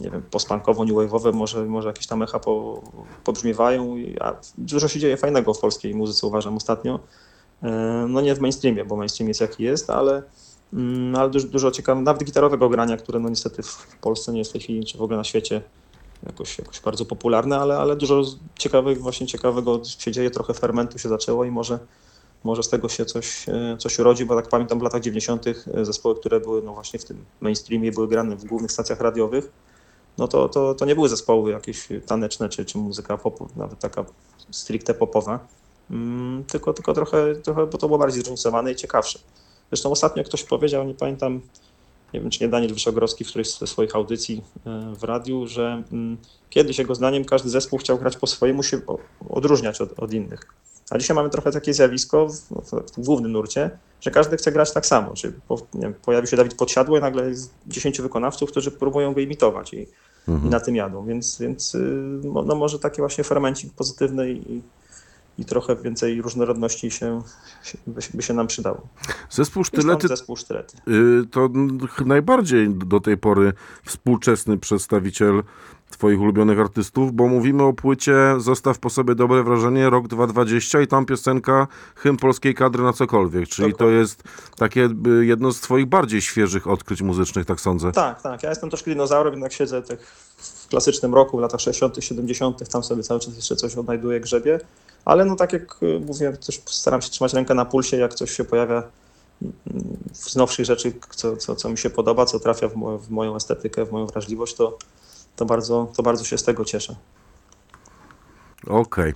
nie 0.00 0.10
wiem, 0.10 0.22
postpunkowo, 0.30 0.84
new 0.84 0.94
wave'owe, 0.94 1.32
może, 1.32 1.64
może 1.64 1.88
jakieś 1.88 2.06
tam 2.06 2.22
echa 2.22 2.38
po, 2.38 2.82
a 4.20 4.34
dużo 4.58 4.88
się 4.88 5.00
dzieje 5.00 5.16
fajnego 5.16 5.54
w 5.54 5.58
polskiej 5.58 5.94
muzyce, 5.94 6.26
uważam, 6.26 6.56
ostatnio. 6.56 7.00
E, 7.62 7.70
No 8.08 8.20
nie 8.20 8.34
w 8.34 8.40
mainstreamie, 8.40 8.84
bo 8.84 8.96
mainstream 8.96 9.28
jest 9.28 9.40
jaki 9.40 9.62
jest, 9.62 9.90
ale, 9.90 10.22
mm, 10.72 11.16
ale 11.16 11.30
dużo, 11.30 11.48
dużo 11.48 11.70
ciekawego, 11.70 12.04
nawet 12.04 12.24
gitarowego 12.24 12.68
grania, 12.68 12.96
które 12.96 13.20
no 13.20 13.28
niestety 13.28 13.62
w 13.62 13.96
Polsce 14.00 14.32
nie 14.32 14.38
jest 14.38 14.50
w 14.50 14.52
tej 14.52 14.62
chwili, 14.62 14.84
czy 14.84 14.98
w 14.98 15.02
ogóle 15.02 15.16
na 15.16 15.24
świecie 15.24 15.62
jakoś, 16.26 16.58
jakoś 16.58 16.80
bardzo 16.80 17.04
popularne, 17.04 17.58
ale, 17.58 17.78
ale 17.78 17.96
dużo 17.96 18.22
ciekawego, 18.58 19.02
właśnie 19.02 19.26
ciekawego 19.26 19.80
się 19.84 20.12
dzieje, 20.12 20.30
trochę 20.30 20.54
fermentu 20.54 20.98
się 20.98 21.08
zaczęło 21.08 21.44
i 21.44 21.50
może, 21.50 21.78
może 22.44 22.62
z 22.62 22.68
tego 22.68 22.88
się 22.88 23.04
coś, 23.04 23.48
e, 23.48 23.76
coś 23.78 23.98
urodzi, 23.98 24.24
bo 24.24 24.36
tak 24.36 24.48
pamiętam 24.48 24.78
w 24.78 24.82
latach 24.82 25.02
90. 25.02 25.44
zespoły, 25.82 26.14
które 26.20 26.40
były 26.40 26.62
no 26.62 26.74
właśnie 26.74 26.98
w 26.98 27.04
tym 27.04 27.24
mainstreamie, 27.40 27.92
były 27.92 28.08
grane 28.08 28.36
w 28.36 28.44
głównych 28.44 28.72
stacjach 28.72 29.00
radiowych, 29.00 29.50
no 30.18 30.28
to, 30.28 30.48
to, 30.48 30.74
to 30.74 30.84
nie 30.84 30.94
były 30.94 31.08
zespoły 31.08 31.50
jakieś 31.50 31.88
taneczne, 32.06 32.48
czy, 32.48 32.64
czy 32.64 32.78
muzyka 32.78 33.18
pop, 33.18 33.56
nawet 33.56 33.78
taka 33.78 34.04
stricte 34.50 34.94
popowa, 34.94 35.46
mm, 35.90 36.44
tylko, 36.44 36.72
tylko 36.72 36.94
trochę, 36.94 37.34
trochę, 37.34 37.66
bo 37.66 37.78
to 37.78 37.86
było 37.86 37.98
bardziej 37.98 38.22
zróżnicowane 38.22 38.72
i 38.72 38.76
ciekawsze. 38.76 39.18
Zresztą 39.70 39.90
ostatnio 39.90 40.24
ktoś 40.24 40.44
powiedział, 40.44 40.84
nie 40.84 40.94
pamiętam, 40.94 41.40
nie 42.14 42.20
wiem 42.20 42.30
czy 42.30 42.44
nie 42.44 42.48
Daniel 42.48 42.74
Wyszogrowski 42.74 43.24
w 43.24 43.28
którejś 43.28 43.58
ze 43.58 43.66
swoich 43.66 43.96
audycji 43.96 44.42
e, 44.66 44.94
w 44.94 45.04
radiu, 45.04 45.46
że 45.46 45.82
mm, 45.92 46.16
kiedyś 46.50 46.78
jego 46.78 46.94
zdaniem 46.94 47.24
każdy 47.24 47.48
zespół 47.48 47.78
chciał 47.78 47.98
grać 47.98 48.16
po 48.16 48.26
swojemu, 48.26 48.62
się 48.62 48.80
odróżniać 49.30 49.80
od, 49.80 49.98
od 49.98 50.12
innych. 50.12 50.40
A 50.90 50.98
dzisiaj 50.98 51.14
mamy 51.14 51.30
trochę 51.30 51.52
takie 51.52 51.74
zjawisko 51.74 52.26
w, 52.26 52.32
w, 52.32 52.92
w 52.96 53.04
głównym 53.04 53.32
nurcie, 53.32 53.70
że 54.00 54.10
każdy 54.10 54.36
chce 54.36 54.52
grać 54.52 54.72
tak 54.72 54.86
samo. 54.86 55.14
Czyli 55.14 55.34
po, 55.48 55.66
wiem, 55.74 55.94
pojawi 55.94 56.28
się 56.28 56.36
Dawid 56.36 56.54
Podsiadły 56.54 56.98
i 56.98 57.02
nagle 57.02 57.28
jest 57.28 57.50
10 57.66 58.00
wykonawców, 58.00 58.50
którzy 58.50 58.70
próbują 58.70 59.14
go 59.14 59.20
imitować 59.20 59.74
i, 59.74 59.86
i 60.28 60.48
na 60.50 60.60
tym 60.60 60.76
jadą. 60.76 61.06
Więc, 61.06 61.38
więc 61.38 61.74
y, 61.74 62.20
no 62.24 62.54
może 62.54 62.78
taki 62.78 63.00
właśnie 63.00 63.24
fermencik 63.24 63.72
pozytywny 63.74 64.30
i, 64.32 64.62
i 65.40 65.44
trochę 65.44 65.76
więcej 65.76 66.22
różnorodności 66.22 66.90
się, 66.90 67.22
by, 67.86 68.02
się- 68.02 68.08
by 68.14 68.22
się 68.22 68.34
nam 68.34 68.46
przydało. 68.46 68.80
Zespół 69.30 69.64
Sztylety 69.64 70.08
zespół 70.08 70.36
Sztylety. 70.36 70.76
y, 71.22 71.26
to 71.30 71.48
najbardziej 72.06 72.70
do 72.70 73.00
tej 73.00 73.16
pory 73.18 73.52
współczesny 73.84 74.58
przedstawiciel 74.58 75.42
twoich 75.90 76.20
ulubionych 76.20 76.58
artystów, 76.60 77.12
bo 77.12 77.28
mówimy 77.28 77.62
o 77.62 77.72
płycie 77.72 78.14
Zostaw 78.38 78.78
po 78.78 78.90
sobie 78.90 79.14
dobre 79.14 79.42
wrażenie, 79.42 79.90
rok 79.90 80.08
2020 80.08 80.80
i 80.80 80.86
tam 80.86 81.06
piosenka 81.06 81.66
Hymn 81.96 82.16
polskiej 82.18 82.54
kadry 82.54 82.82
na 82.82 82.92
cokolwiek, 82.92 83.48
czyli 83.48 83.68
to 83.72 83.78
Dokładnie. 83.78 83.96
jest 83.98 84.22
takie 84.56 84.88
y, 85.20 85.26
jedno 85.26 85.52
z 85.52 85.60
twoich 85.60 85.86
bardziej 85.86 86.20
świeżych 86.22 86.66
odkryć 86.66 87.02
muzycznych, 87.02 87.46
tak 87.46 87.60
sądzę. 87.60 87.92
Tak, 87.92 88.22
tak. 88.22 88.42
Ja 88.42 88.48
jestem 88.48 88.70
troszkę 88.70 88.90
dinozaurem, 88.90 89.32
jednak 89.32 89.52
siedzę 89.52 89.82
tak 89.82 90.00
w 90.00 90.29
klasycznym 90.70 91.14
roku, 91.14 91.38
w 91.38 91.40
latach 91.40 91.60
60-70, 91.60 92.72
tam 92.72 92.82
sobie 92.82 93.02
cały 93.02 93.20
czas 93.20 93.36
jeszcze 93.36 93.56
coś 93.56 93.74
odnajduję, 93.74 94.20
grzebie. 94.20 94.60
Ale 95.04 95.24
no 95.24 95.36
tak 95.36 95.52
jak 95.52 95.82
y, 95.82 96.00
mówiłem, 96.00 96.36
też 96.36 96.62
staram 96.66 97.02
się 97.02 97.10
trzymać 97.10 97.32
rękę 97.32 97.54
na 97.54 97.64
pulsie, 97.64 97.96
jak 97.96 98.14
coś 98.14 98.30
się 98.30 98.44
pojawia 98.44 98.82
mm, 99.42 99.52
mm, 99.70 99.96
z 100.12 100.36
nowszych 100.36 100.66
rzeczy, 100.66 100.92
co, 101.10 101.36
co, 101.36 101.56
co 101.56 101.68
mi 101.68 101.78
się 101.78 101.90
podoba, 101.90 102.26
co 102.26 102.40
trafia 102.40 102.68
w, 102.68 102.76
mo 102.76 102.98
w 102.98 103.10
moją 103.10 103.36
estetykę, 103.36 103.86
w 103.86 103.92
moją 103.92 104.06
wrażliwość, 104.06 104.54
to, 104.54 104.78
to, 105.36 105.44
bardzo, 105.44 105.92
to 105.96 106.02
bardzo 106.02 106.24
się 106.24 106.38
z 106.38 106.44
tego 106.44 106.64
cieszę. 106.64 106.96
Okej. 108.66 109.10
Okay. 109.10 109.14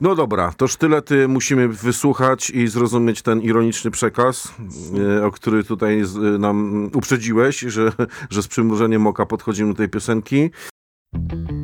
No 0.00 0.14
dobra, 0.14 0.52
to 0.56 0.66
ty 1.04 1.28
musimy 1.28 1.68
wysłuchać 1.68 2.50
i 2.50 2.68
zrozumieć 2.68 3.22
ten 3.22 3.40
ironiczny 3.40 3.90
przekaz, 3.90 4.54
e, 5.18 5.26
o 5.26 5.30
który 5.30 5.64
tutaj 5.64 6.02
nam 6.38 6.90
uprzedziłeś, 6.94 7.58
że, 7.60 7.92
że 8.30 8.42
z 8.42 8.48
przymrużeniem 8.48 9.06
oka 9.06 9.26
podchodzimy 9.26 9.72
do 9.72 9.76
tej 9.76 9.88
piosenki. 9.88 10.50
thank 11.14 11.50
you. 11.50 11.63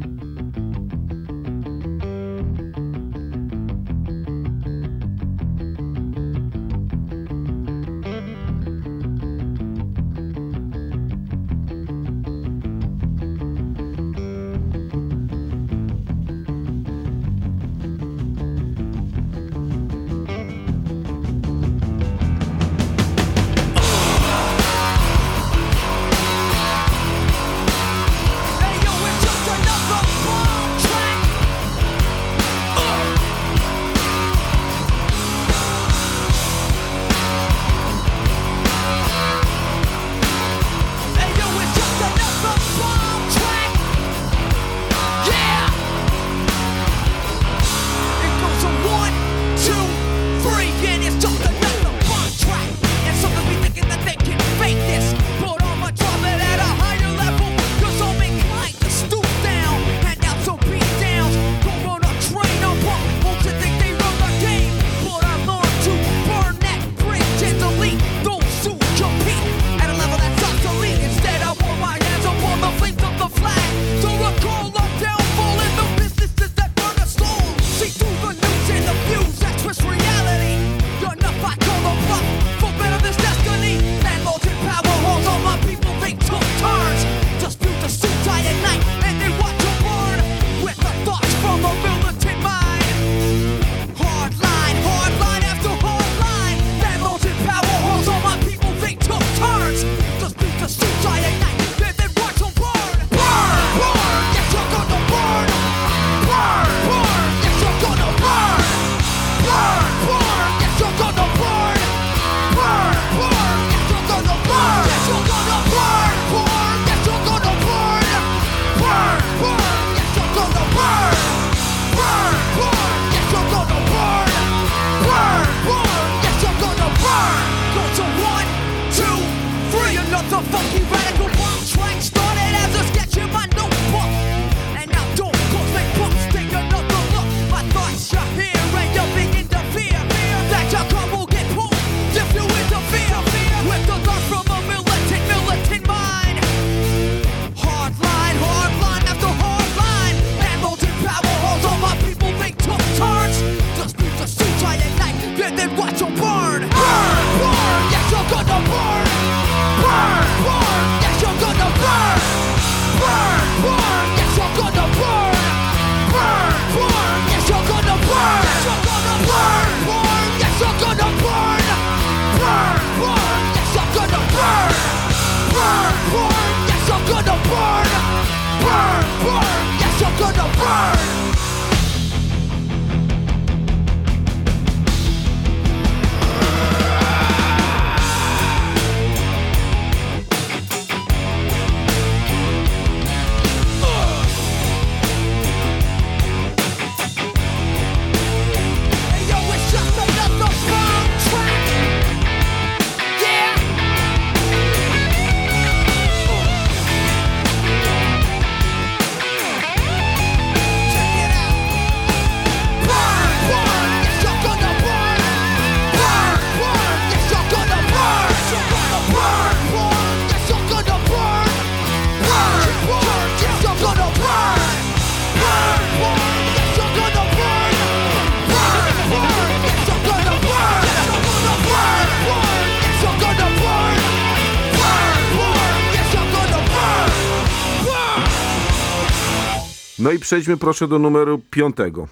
i 240.20 240.22
przejdźmy 240.22 240.56
proszę 240.56 240.88
do 240.88 240.98
numeru 240.98 241.40
piątego. 241.50 242.08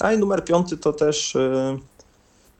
A 0.00 0.12
i 0.12 0.18
numer 0.18 0.44
piąty 0.44 0.76
to 0.76 0.92
też... 0.92 1.36
E, 1.36 1.78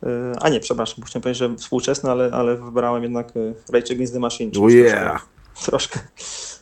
e, 0.03 0.33
a 0.41 0.49
nie, 0.49 0.61
przepraszam, 0.61 1.05
chciałem 1.05 1.22
powiedzieć, 1.22 1.39
że 1.39 1.57
współczesny, 1.57 2.11
ale, 2.11 2.31
ale 2.33 2.57
wybrałem 2.57 3.03
jednak 3.03 3.28
e, 3.28 3.72
Rage 3.72 3.95
Against 3.95 4.12
the 4.12 4.20
Machine. 4.20 4.51
Oh 4.59 4.70
yeah. 4.70 5.26
troszkę, 5.64 6.01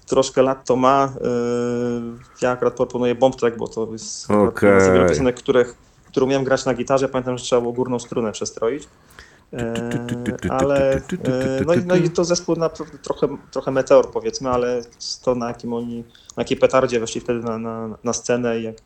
troszkę 0.06 0.42
lat 0.42 0.66
to 0.66 0.76
ma. 0.76 1.12
Ja 2.42 2.50
akurat 2.50 2.74
proponuję 2.74 3.14
Bomb 3.14 3.36
Track, 3.36 3.56
bo 3.56 3.68
to 3.68 3.88
jest 3.92 4.30
okay. 4.30 4.92
wiele 4.92 5.08
piosenek, 5.08 5.36
których, 5.36 5.74
którą 6.06 6.26
miałem 6.26 6.44
grać 6.44 6.64
na 6.64 6.74
gitarze. 6.74 7.08
Pamiętam, 7.08 7.38
że 7.38 7.44
trzeba 7.44 7.60
było 7.62 7.72
górną 7.72 7.98
strunę 7.98 8.32
przestroić. 8.32 8.88
E, 9.52 10.50
ale 10.50 10.94
e, 10.94 11.00
no, 11.66 11.72
no 11.86 11.96
i 11.96 12.10
to 12.10 12.24
zespół 12.24 12.56
naprawdę 12.56 12.98
trochę, 12.98 13.28
trochę 13.50 13.70
meteor 13.70 14.10
powiedzmy, 14.10 14.50
ale 14.50 14.82
to 15.22 15.34
na 15.34 15.48
jakim 15.48 15.72
oni, 15.72 16.04
na 16.36 16.40
jakiej 16.40 16.56
petardzie 16.56 17.00
weszli 17.00 17.20
wtedy 17.20 17.40
na, 17.40 17.58
na, 17.58 17.98
na 18.04 18.12
scenę 18.12 18.60
i 18.60 18.62
jak, 18.62 18.76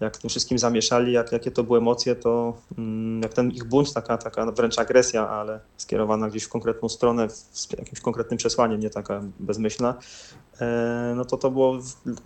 jak 0.00 0.16
tym 0.16 0.30
wszystkim 0.30 0.58
zamieszali, 0.58 1.12
jak, 1.12 1.32
jakie 1.32 1.50
to 1.50 1.64
były 1.64 1.78
emocje, 1.78 2.16
to 2.16 2.56
mm, 2.78 3.22
jak 3.22 3.34
ten 3.34 3.50
ich 3.50 3.64
bunt, 3.64 3.92
taka, 3.92 4.18
taka 4.18 4.52
wręcz 4.52 4.78
agresja, 4.78 5.28
ale 5.28 5.60
skierowana 5.76 6.28
gdzieś 6.28 6.44
w 6.44 6.48
konkretną 6.48 6.88
stronę, 6.88 7.30
z 7.30 7.68
jakimś 7.78 8.00
konkretnym 8.00 8.38
przesłaniem, 8.38 8.80
nie 8.80 8.90
taka 8.90 9.22
bezmyślna, 9.40 9.94
e, 10.60 11.12
no 11.16 11.24
to 11.24 11.36
to 11.36 11.50
było 11.50 11.78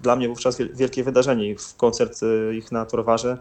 dla 0.03 0.17
mnie 0.17 0.29
wówczas 0.29 0.57
wielkie 0.59 1.05
wydarzenie. 1.05 1.59
w 1.59 1.77
koncert 1.77 2.21
ich 2.53 2.73
na 2.73 2.87
Torwarze 2.87 3.39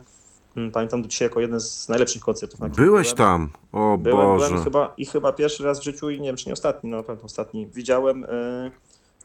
Pamiętam 0.73 1.01
do 1.01 1.07
dzisiaj 1.07 1.25
jako 1.27 1.39
jeden 1.39 1.59
z 1.61 1.89
najlepszych 1.89 2.21
koncertów. 2.21 2.59
na 2.59 2.69
Byłeś 2.69 3.07
byłem. 3.13 3.17
tam? 3.17 3.49
O 3.71 3.97
Byłem, 3.97 4.27
Boże. 4.27 4.47
byłem 4.49 4.63
chyba, 4.63 4.93
i 4.97 5.05
chyba 5.05 5.33
pierwszy 5.33 5.63
raz 5.63 5.79
w 5.79 5.83
życiu, 5.83 6.09
i 6.09 6.21
nie 6.21 6.27
wiem, 6.27 6.35
czy 6.35 6.47
nie 6.47 6.53
ostatni, 6.53 6.89
no 6.89 6.97
na 6.97 7.03
pewno 7.03 7.23
ostatni, 7.23 7.67
widziałem 7.67 8.23
y, 8.23 8.27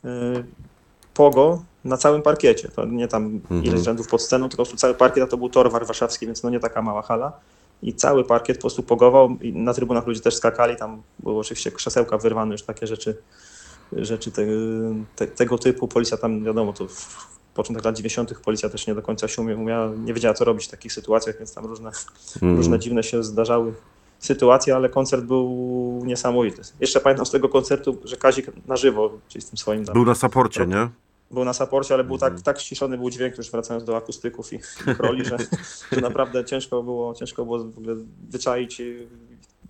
y, 0.05 0.45
Pogo 1.15 1.63
na 1.85 1.97
całym 1.97 2.23
parkiecie. 2.23 2.69
To 2.69 2.85
nie 2.85 3.09
tam 3.09 3.25
Mhm. 3.27 3.65
ileś 3.65 3.81
rzędów 3.81 4.09
pod 4.09 4.23
sceną, 4.23 4.49
tylko 4.49 4.63
po 4.63 4.67
prostu 4.67 4.77
cały 4.81 4.95
parkiet, 4.95 5.25
a 5.25 5.27
to 5.27 5.37
był 5.37 5.49
Torwar 5.49 5.87
Warszawski, 5.87 6.27
więc 6.27 6.43
no 6.43 6.51
nie 6.51 6.61
taka 6.61 6.83
mała 6.83 7.03
hala. 7.03 7.33
I 7.83 7.95
cały 7.95 8.25
parkiet 8.25 8.57
po 8.57 8.61
prostu 8.61 8.83
pogował 8.83 9.37
i 9.41 9.53
na 9.53 9.75
trybunach 9.75 10.07
ludzie 10.07 10.21
też 10.21 10.37
skakali, 10.37 10.77
tam 10.77 11.03
były 11.19 11.39
oczywiście 11.41 11.73
krzesełka 11.73 12.19
wyrwane, 12.19 12.53
już 12.53 12.63
takie 12.63 12.87
rzeczy, 12.87 13.17
rzeczy 13.93 14.31
te, 14.33 14.43
te, 15.17 15.27
tego 15.27 15.59
typu. 15.59 15.89
Policja 15.89 16.17
tam, 16.17 16.45
wiadomo, 16.45 16.73
to 16.73 16.87
początek 17.57 17.85
lat 17.85 17.97
90. 17.97 18.35
policja 18.45 18.69
też 18.69 18.87
nie 18.87 18.95
do 18.95 19.03
końca 19.03 19.29
się 19.29 19.43
umiała, 19.43 19.93
nie 20.05 20.15
wiedziała 20.15 20.35
co 20.35 20.45
robić 20.45 20.67
w 20.67 20.71
takich 20.71 20.93
sytuacjach, 20.93 21.39
więc 21.39 21.55
tam 21.55 21.67
różne 21.67 21.91
Mhm. 22.37 22.57
różne 22.57 22.79
dziwne 22.79 23.03
się 23.03 23.25
zdarzały 23.25 23.73
sytuacje, 24.19 24.77
ale 24.77 24.89
koncert 24.89 25.25
był 25.25 25.49
niesamowity. 26.05 26.63
Jeszcze 26.81 27.01
pamiętam 27.01 27.27
z 27.27 27.31
tego 27.31 27.49
koncertu, 27.49 27.99
że 28.05 28.17
Kazik 28.17 28.47
na 28.67 28.77
żywo, 28.77 29.11
czyli 29.29 29.43
z 29.43 29.49
tym 29.49 29.59
swoim 29.59 29.85
tam, 29.85 29.95
Był 29.95 30.05
na 30.05 30.15
saporcie, 30.15 30.67
nie? 30.67 30.89
był 31.31 31.45
na 31.45 31.53
saporcie, 31.53 31.95
ale 31.95 32.05
był 32.05 32.15
Mhm. 32.15 32.35
tak, 32.35 32.43
tak 32.43 32.61
ściszony 32.61 32.99
był 32.99 33.11
dźwięk, 33.11 33.39
już 33.39 33.51
wracając 33.51 33.85
do 33.85 33.97
akustyków 33.97 34.53
i, 34.53 34.57
i 34.57 34.61
roli, 34.99 35.25
że, 35.25 35.37
że 35.93 36.01
naprawdę 36.01 36.45
ciężko 36.45 36.83
było, 36.83 37.15
ciężko 37.15 37.45
było 37.45 37.59
w 37.59 37.79
ogóle 37.79 37.97
wyczaić, 38.31 38.81
y, 38.81 39.07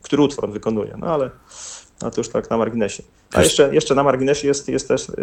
który 0.03 0.22
utwór 0.22 0.45
on 0.45 0.53
wykonuje. 0.53 0.95
No 0.99 1.07
ale, 1.07 1.30
ale 2.01 2.11
to 2.11 2.20
już 2.20 2.28
tak 2.28 2.51
na 2.51 2.57
marginesie. 2.59 3.03
A 3.32 3.42
jeszcze, 3.42 3.74
jeszcze 3.74 3.94
na 3.94 4.03
marginesie 4.03 4.49
jest, 4.49 4.68
jest 4.68 4.88
też 4.88 5.09
y, 5.09 5.14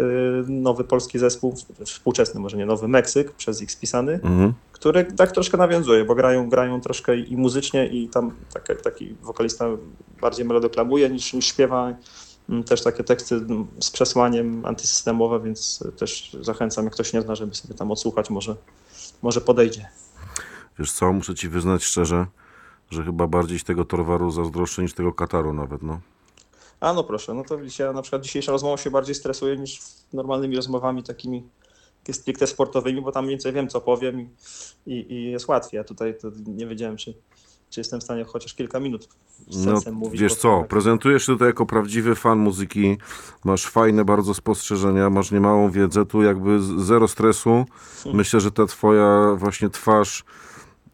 nowy 0.48 0.84
polski 0.84 1.18
zespół, 1.18 1.54
współczesny, 1.84 2.40
może 2.40 2.56
nie 2.56 2.66
nowy, 2.66 2.88
Meksyk, 2.88 3.32
przez 3.32 3.62
X 3.62 3.76
pisany, 3.76 4.12
Mhm. 4.12 4.52
który 4.72 5.04
tak 5.04 5.32
troszkę 5.32 5.56
nawiązuje, 5.58 6.04
bo 6.04 6.14
grają, 6.14 6.48
grają 6.48 6.80
troszkę 6.80 7.16
i 7.16 7.36
muzycznie 7.36 7.86
i 7.86 8.08
tam 8.08 8.30
taki, 8.52 8.82
taki 8.82 9.14
wokalista 9.22 9.66
bardziej 10.20 10.44
melodoklamuje 10.44 11.08
niż, 11.10 11.32
niż 11.32 11.46
śpiewa. 11.46 11.94
Mm, 12.48 12.64
Też 12.64 12.82
takie 12.82 13.04
teksty 13.04 13.34
mm, 13.34 13.66
z 13.80 13.90
przesłaniem 13.90 14.66
antysystemowe, 14.66 15.40
więc 15.40 15.84
też 15.96 16.36
zachęcam, 16.40 16.84
jak 16.84 16.94
ktoś 16.94 17.12
nie 17.12 17.22
zna, 17.22 17.34
żeby 17.34 17.54
sobie 17.54 17.74
tam 17.74 17.90
odsłuchać, 17.90 18.30
może, 18.30 18.56
może 19.22 19.40
podejdzie. 19.40 19.88
Wiesz 20.78 20.92
co, 20.92 21.12
muszę 21.12 21.34
ci 21.34 21.48
wyznać 21.48 21.84
szczerze, 21.84 22.26
że 22.90 23.04
chyba 23.04 23.26
bardziej 23.26 23.58
z 23.58 23.64
tego 23.64 23.84
Torwaru 23.84 24.30
zazdroszczę 24.30 24.82
niż 24.82 24.94
tego 24.94 25.12
Kataru 25.12 25.52
nawet, 25.52 25.82
no. 25.82 26.00
A 26.84 26.92
no 26.92 27.04
proszę, 27.04 27.34
no 27.34 27.44
to 27.44 27.58
ja 27.78 27.92
na 27.92 28.02
przykład 28.02 28.22
dzisiejsza 28.22 28.52
rozmowa 28.52 28.76
się 28.76 28.90
bardziej 28.90 29.14
stresuje 29.14 29.56
niż 29.56 29.80
normalnymi 30.12 30.56
rozmowami 30.56 31.02
takimi 31.02 31.44
stricte 32.12 32.46
sportowymi, 32.46 33.00
bo 33.02 33.12
tam 33.12 33.28
więcej 33.28 33.52
wiem, 33.52 33.68
co 33.68 33.80
powiem 33.80 34.20
i, 34.20 34.28
i, 34.86 35.12
i 35.12 35.30
jest 35.30 35.48
łatwiej. 35.48 35.80
A 35.80 35.84
tutaj 35.84 36.18
to 36.18 36.28
nie 36.46 36.66
wiedziałem, 36.66 36.96
czy, 36.96 37.14
czy 37.70 37.80
jestem 37.80 38.00
w 38.00 38.02
stanie 38.02 38.24
chociaż 38.24 38.54
kilka 38.54 38.80
minut 38.80 39.08
z 39.48 39.66
No, 39.86 39.92
mówić. 39.92 40.20
wiesz 40.20 40.34
co, 40.34 40.42
to- 40.60 40.64
prezentujesz 40.68 41.26
się 41.26 41.32
tutaj 41.32 41.48
jako 41.48 41.66
prawdziwy 41.66 42.14
fan 42.14 42.38
muzyki, 42.38 42.96
masz 43.44 43.66
fajne 43.66 44.04
bardzo 44.04 44.34
spostrzeżenia, 44.34 45.10
masz 45.10 45.30
niemałą 45.30 45.70
wiedzę, 45.70 46.06
tu 46.06 46.22
jakby 46.22 46.62
zero 46.82 47.08
stresu. 47.08 47.64
Myślę, 48.12 48.40
że 48.40 48.50
ta 48.50 48.66
twoja 48.66 49.34
właśnie 49.36 49.70
twarz, 49.70 50.24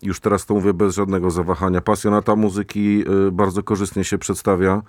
już 0.02 0.20
teraz 0.20 0.46
to 0.46 0.54
mówię 0.54 0.74
bez 0.74 0.94
żadnego 0.94 1.30
zawahania, 1.30 1.80
pasjonata 1.80 2.36
muzyki 2.36 3.04
y, 3.28 3.32
bardzo 3.32 3.62
korzystnie 3.62 4.04
się 4.04 4.18
przedstawia. 4.18 4.82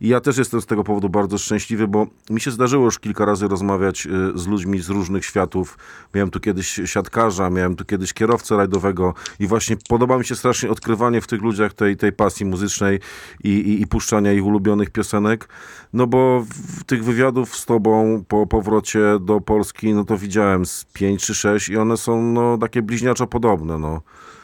I 0.00 0.08
ja 0.08 0.20
też 0.20 0.38
jestem 0.38 0.60
z 0.60 0.66
tego 0.66 0.84
powodu 0.84 1.08
bardzo 1.08 1.38
szczęśliwy, 1.38 1.88
bo 1.88 2.06
mi 2.30 2.40
się 2.40 2.50
zdarzyło 2.50 2.84
już 2.84 2.98
kilka 2.98 3.24
razy 3.24 3.48
rozmawiać 3.48 4.06
y, 4.06 4.38
z 4.38 4.46
ludźmi 4.46 4.78
z 4.80 4.88
różnych 4.88 5.24
światów. 5.24 5.78
Miałem 6.14 6.30
tu 6.30 6.40
kiedyś 6.40 6.80
siatkarza, 6.84 7.50
miałem 7.50 7.76
tu 7.76 7.84
kiedyś 7.84 8.12
kierowcę 8.12 8.56
rajdowego 8.56 9.14
i 9.40 9.46
właśnie 9.46 9.76
podoba 9.88 10.18
mi 10.18 10.24
się 10.24 10.36
strasznie 10.36 10.70
odkrywanie 10.70 11.20
w 11.20 11.26
tych 11.26 11.42
ludziach 11.42 11.72
tej, 11.72 11.96
tej 11.96 12.12
pasji 12.12 12.46
muzycznej 12.46 13.00
i, 13.44 13.48
i, 13.48 13.82
i 13.82 13.86
puszczania 13.86 14.32
ich 14.32 14.44
ulubionych 14.44 14.90
piosenek. 14.90 15.48
No 15.92 16.06
bo 16.06 16.44
w 16.78 16.84
tych 16.84 17.04
wywiadów 17.04 17.56
z 17.56 17.66
tobą 17.66 18.24
po 18.28 18.46
powrocie 18.46 19.00
do 19.20 19.40
Polski, 19.40 19.94
no 19.94 20.04
to 20.04 20.18
widziałem 20.18 20.66
z 20.66 20.84
pięć 20.92 21.24
czy 21.24 21.34
sześć 21.34 21.68
i 21.68 21.76
one 21.76 21.96
są 21.96 22.22
no 22.22 22.58
takie 22.58 22.82
bliźniaczo 22.82 23.26
podobne, 23.26 23.78
no. 23.78 24.00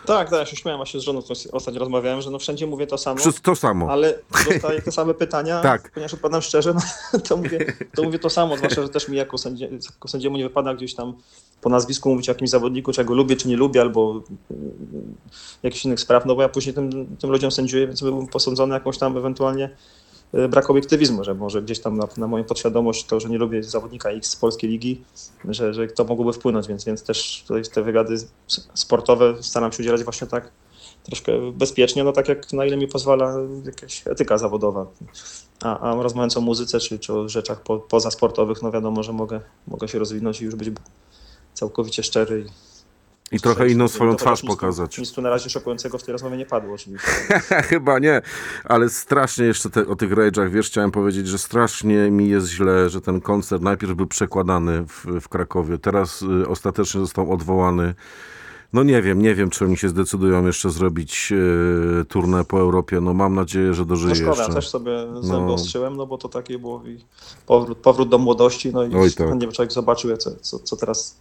Tak, 0.06 0.30
tak, 0.30 0.38
ja 0.38 0.46
się 0.46 0.56
śmiałem 0.56 0.78
właśnie 0.78 1.00
z 1.00 1.02
żoną, 1.02 1.22
ostatnio 1.52 1.80
rozmawiałem, 1.80 2.22
że 2.22 2.30
no 2.30 2.38
wszędzie 2.38 2.66
mówię 2.66 2.86
to 2.86 2.98
samo, 2.98 3.20
Wszystko 3.20 3.50
to 3.50 3.56
samo. 3.56 3.90
ale 3.90 4.18
dostaję 4.50 4.82
te 4.82 4.92
same 4.92 5.14
pytania, 5.14 5.60
Tak. 5.60 5.90
ponieważ 5.90 6.14
odpowiadam 6.14 6.42
szczerze, 6.42 6.74
no, 6.74 6.80
to, 7.28 7.36
mówię, 7.36 7.72
to 7.96 8.02
mówię 8.02 8.18
to 8.18 8.30
samo, 8.30 8.56
zwłaszcza, 8.56 8.82
że 8.82 8.88
też 8.88 9.08
mi 9.08 9.16
jako, 9.16 9.38
sędzie, 9.38 9.68
jako 9.94 10.08
sędziemu 10.08 10.36
nie 10.36 10.44
wypada 10.44 10.74
gdzieś 10.74 10.94
tam 10.94 11.14
po 11.60 11.68
nazwisku 11.68 12.10
mówić 12.10 12.28
o 12.28 12.32
jakimś 12.32 12.50
zawodniku, 12.50 12.92
czego 12.92 13.14
lubię 13.14 13.36
czy 13.36 13.48
nie 13.48 13.56
lubię, 13.56 13.80
albo 13.80 14.22
mm, 14.50 15.14
jakichś 15.62 15.84
innych 15.84 16.00
spraw, 16.00 16.26
no 16.26 16.34
bo 16.34 16.42
ja 16.42 16.48
później 16.48 16.74
tym, 16.74 17.16
tym 17.16 17.30
ludziom 17.30 17.50
sędziuję, 17.50 17.86
więc 17.86 18.00
byłbym 18.02 18.26
posądzony 18.26 18.74
jakąś 18.74 18.98
tam 18.98 19.16
ewentualnie 19.16 19.70
brak 20.48 20.70
obiektywizmu, 20.70 21.24
że 21.24 21.34
może 21.34 21.62
gdzieś 21.62 21.80
tam 21.80 21.96
na, 21.96 22.08
na 22.16 22.26
moją 22.26 22.44
podświadomość 22.44 23.04
to, 23.04 23.20
że 23.20 23.28
nie 23.28 23.38
lubię 23.38 23.62
zawodnika 23.62 24.10
X 24.10 24.30
z 24.30 24.36
polskiej 24.36 24.70
ligi, 24.70 25.02
że, 25.48 25.74
że 25.74 25.86
to 25.86 26.04
mogłoby 26.04 26.32
wpłynąć, 26.32 26.66
więc, 26.66 26.84
więc 26.84 27.02
też 27.02 27.44
te 27.72 27.82
wywiady 27.82 28.14
s- 28.14 28.30
sportowe 28.74 29.42
staram 29.42 29.72
się 29.72 29.82
udzielać 29.82 30.04
właśnie 30.04 30.26
tak 30.26 30.50
troszkę 31.02 31.52
bezpiecznie, 31.52 32.04
no 32.04 32.12
tak 32.12 32.28
jak 32.28 32.52
na 32.52 32.64
ile 32.64 32.76
mi 32.76 32.88
pozwala 32.88 33.34
jakaś 33.64 34.06
etyka 34.06 34.38
zawodowa. 34.38 34.86
A, 35.62 35.78
a 35.80 36.02
rozmawiając 36.02 36.36
o 36.36 36.40
muzyce 36.40 36.80
czy, 36.80 36.98
czy 36.98 37.12
o 37.12 37.28
rzeczach 37.28 37.62
po, 37.62 37.78
pozasportowych, 37.78 38.62
no 38.62 38.70
wiadomo, 38.70 39.02
że 39.02 39.12
mogę, 39.12 39.40
mogę 39.68 39.88
się 39.88 39.98
rozwinąć 39.98 40.40
i 40.40 40.44
już 40.44 40.54
być 40.54 40.68
całkowicie 41.54 42.02
szczery. 42.02 42.46
I 42.48 42.73
trochę 43.42 43.68
inną 43.68 43.88
swoją 43.88 44.16
twarz 44.16 44.42
nic 44.42 44.52
pokazać. 44.52 44.98
Nic 44.98 45.12
tu 45.12 45.22
na 45.22 45.30
razie 45.30 45.50
szokującego 45.50 45.98
w 45.98 46.02
tej 46.02 46.12
rozmowie 46.12 46.36
nie 46.36 46.46
padło 46.46 46.74
oczywiście. 46.74 47.08
Chyba 47.70 47.98
nie, 47.98 48.22
ale 48.64 48.88
strasznie 48.88 49.44
jeszcze 49.44 49.70
te, 49.70 49.86
o 49.86 49.96
tych 49.96 50.10
rage'ach, 50.12 50.50
wiesz, 50.50 50.66
chciałem 50.66 50.90
powiedzieć, 50.90 51.28
że 51.28 51.38
strasznie 51.38 52.10
mi 52.10 52.28
jest 52.28 52.46
źle, 52.48 52.90
że 52.90 53.00
ten 53.00 53.20
koncert 53.20 53.62
najpierw 53.62 53.94
był 53.94 54.06
przekładany 54.06 54.86
w, 54.86 55.06
w 55.20 55.28
Krakowie, 55.28 55.78
teraz 55.78 56.22
y, 56.22 56.48
ostatecznie 56.48 57.00
został 57.00 57.32
odwołany. 57.32 57.94
No 58.72 58.82
nie 58.82 59.02
wiem, 59.02 59.22
nie 59.22 59.34
wiem, 59.34 59.50
czy 59.50 59.64
oni 59.64 59.76
się 59.76 59.88
zdecydują 59.88 60.46
jeszcze 60.46 60.70
zrobić 60.70 61.32
y, 61.32 62.04
turnę 62.04 62.44
po 62.44 62.60
Europie, 62.60 63.00
no 63.00 63.14
mam 63.14 63.34
nadzieję, 63.34 63.74
że 63.74 63.82
No 63.82 63.86
dożyje 63.86 64.14
szkoda, 64.14 64.42
jeszcze. 64.42 64.54
też 64.54 64.68
sobie 64.68 64.98
zęby 65.20 65.46
No. 65.46 65.54
ostrzyłem, 65.54 65.96
no 65.96 66.06
bo 66.06 66.18
to 66.18 66.28
takie 66.28 66.58
było 66.58 66.82
i 66.86 67.04
powrót, 67.46 67.78
powrót 67.78 68.08
do 68.08 68.18
młodości, 68.18 68.72
no 68.72 68.84
i 68.84 68.94
Oj, 68.94 69.12
tak. 69.12 69.28
chętnie 69.28 69.46
by 69.46 69.52
człowiek 69.52 69.72
zobaczył, 69.72 70.16
co, 70.16 70.30
co, 70.40 70.58
co 70.58 70.76
teraz, 70.76 71.16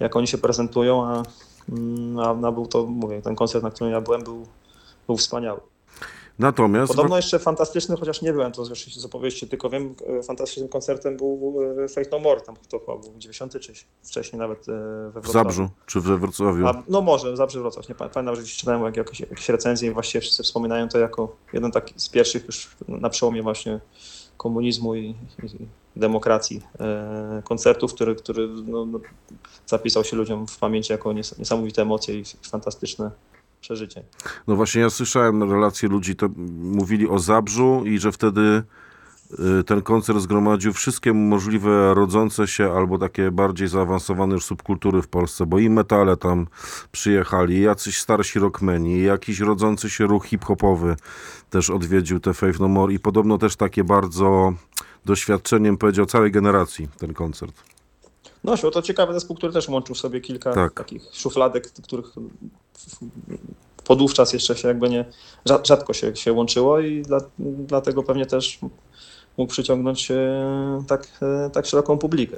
jak 0.00 0.16
oni 0.16 0.26
się 0.26 0.38
prezentują, 0.38 1.04
a, 1.04 1.22
mm, 1.68 2.18
a, 2.18 2.48
a 2.48 2.52
był 2.52 2.66
to, 2.66 2.86
mówię, 2.86 3.22
ten 3.22 3.36
koncert, 3.36 3.64
na 3.64 3.70
którym 3.70 3.92
ja 3.92 4.00
byłem, 4.00 4.22
był, 4.22 4.46
był 5.06 5.16
wspaniały. 5.16 5.60
Natomiast 6.38 6.92
Podobno 6.92 7.16
jeszcze 7.16 7.38
fantastyczny, 7.38 7.96
chociaż 7.96 8.22
nie 8.22 8.32
byłem, 8.32 8.52
to 8.52 8.64
zresztą 8.64 9.00
z 9.00 9.04
opowieści 9.04 9.48
tylko 9.48 9.70
wiem, 9.70 9.94
e, 10.06 10.22
fantastycznym 10.22 10.68
koncertem 10.68 11.16
był 11.16 11.58
e, 11.84 11.88
Faith 11.88 12.10
No 12.12 12.18
More, 12.18 12.40
tam 12.40 12.56
to 12.68 12.78
chyba 12.78 12.96
był 12.96 13.12
90 13.18 13.60
czy 13.60 13.72
wcześniej 14.02 14.40
nawet 14.40 14.68
e, 14.68 14.72
we 14.72 15.10
w 15.10 15.12
Wrocławiu. 15.12 15.50
Zabrzu 15.50 15.68
czy 15.86 16.00
we 16.00 16.18
Wrocławiu. 16.18 16.66
A, 16.66 16.82
no 16.88 17.00
może, 17.00 17.36
Zabrze 17.36 17.60
Wrocław, 17.60 17.88
nie 17.88 17.94
pa- 17.94 18.08
pamiętam, 18.08 18.36
że 18.36 18.42
gdzieś 18.42 18.56
czytałem 18.56 18.82
jak, 18.84 18.96
jakieś, 18.96 19.20
jakieś 19.20 19.48
recenzje 19.48 19.90
i 19.90 19.92
właściwie 19.92 20.22
wszyscy 20.22 20.42
wspominają 20.42 20.88
to 20.88 20.98
jako 20.98 21.36
jeden 21.52 21.72
taki 21.72 21.94
z 21.96 22.08
pierwszych 22.08 22.46
już 22.46 22.76
na 22.88 23.10
przełomie 23.10 23.42
właśnie 23.42 23.80
komunizmu 24.36 24.94
i, 24.94 25.14
i 25.42 25.68
demokracji 25.96 26.62
e, 26.80 27.42
koncertów, 27.44 27.94
który, 27.94 28.14
który 28.14 28.48
no, 28.48 28.86
no, 28.86 29.00
zapisał 29.66 30.04
się 30.04 30.16
ludziom 30.16 30.46
w 30.46 30.58
pamięci 30.58 30.92
jako 30.92 31.10
nies- 31.10 31.38
niesamowite 31.38 31.82
emocje 31.82 32.20
i 32.20 32.24
fantastyczne 32.50 33.10
przeżycie. 33.60 34.02
No 34.46 34.56
właśnie 34.56 34.80
ja 34.80 34.90
słyszałem 34.90 35.52
relacje 35.52 35.88
ludzi, 35.88 36.16
to 36.16 36.28
mówili 36.58 37.08
o 37.08 37.18
Zabrzu 37.18 37.82
i 37.86 37.98
że 37.98 38.12
wtedy 38.12 38.62
ten 39.66 39.82
koncert 39.82 40.18
zgromadził 40.18 40.72
wszystkie 40.72 41.12
możliwe 41.12 41.94
rodzące 41.94 42.46
się 42.46 42.72
albo 42.72 42.98
takie 42.98 43.30
bardziej 43.30 43.68
zaawansowane 43.68 44.34
już 44.34 44.44
subkultury 44.44 45.02
w 45.02 45.08
Polsce, 45.08 45.46
bo 45.46 45.58
i 45.58 45.70
metale 45.70 46.16
tam 46.16 46.46
przyjechali, 46.92 47.54
i 47.54 47.62
jacyś 47.62 47.98
starsi 47.98 48.38
rockmeni, 48.38 49.02
jakiś 49.02 49.40
rodzący 49.40 49.90
się 49.90 50.06
ruch 50.06 50.26
hip-hopowy 50.26 50.96
też 51.50 51.70
odwiedził 51.70 52.20
te 52.20 52.34
Faith 52.34 52.60
No 52.60 52.68
More 52.68 52.92
i 52.92 52.98
podobno 52.98 53.38
też 53.38 53.56
takie 53.56 53.84
bardzo 53.84 54.52
doświadczeniem 55.04 55.76
powiedział 55.76 56.06
całej 56.06 56.30
generacji 56.30 56.88
ten 56.98 57.14
koncert. 57.14 57.54
No, 58.44 58.56
to 58.56 58.82
ciekawy 58.82 59.12
zespół, 59.12 59.36
który 59.36 59.52
też 59.52 59.68
łączył 59.68 59.94
sobie 59.94 60.20
kilka 60.20 60.52
Tak. 60.52 60.74
takich 60.74 61.02
szufladek, 61.12 61.72
których 61.72 62.06
podówczas 63.84 64.32
jeszcze 64.32 64.56
się 64.56 64.68
jakby 64.68 64.88
nie, 64.88 65.04
rza- 65.48 65.66
rzadko 65.66 65.92
się, 65.92 66.16
się 66.16 66.32
łączyło 66.32 66.80
i 66.80 67.02
dla, 67.02 67.18
dlatego 67.38 68.02
pewnie 68.02 68.26
też 68.26 68.58
mógł 69.36 69.52
przyciągnąć 69.52 70.10
e, 70.10 70.16
tak, 70.88 71.08
e, 71.22 71.50
tak 71.50 71.66
szeroką 71.66 71.98
publikę. 71.98 72.36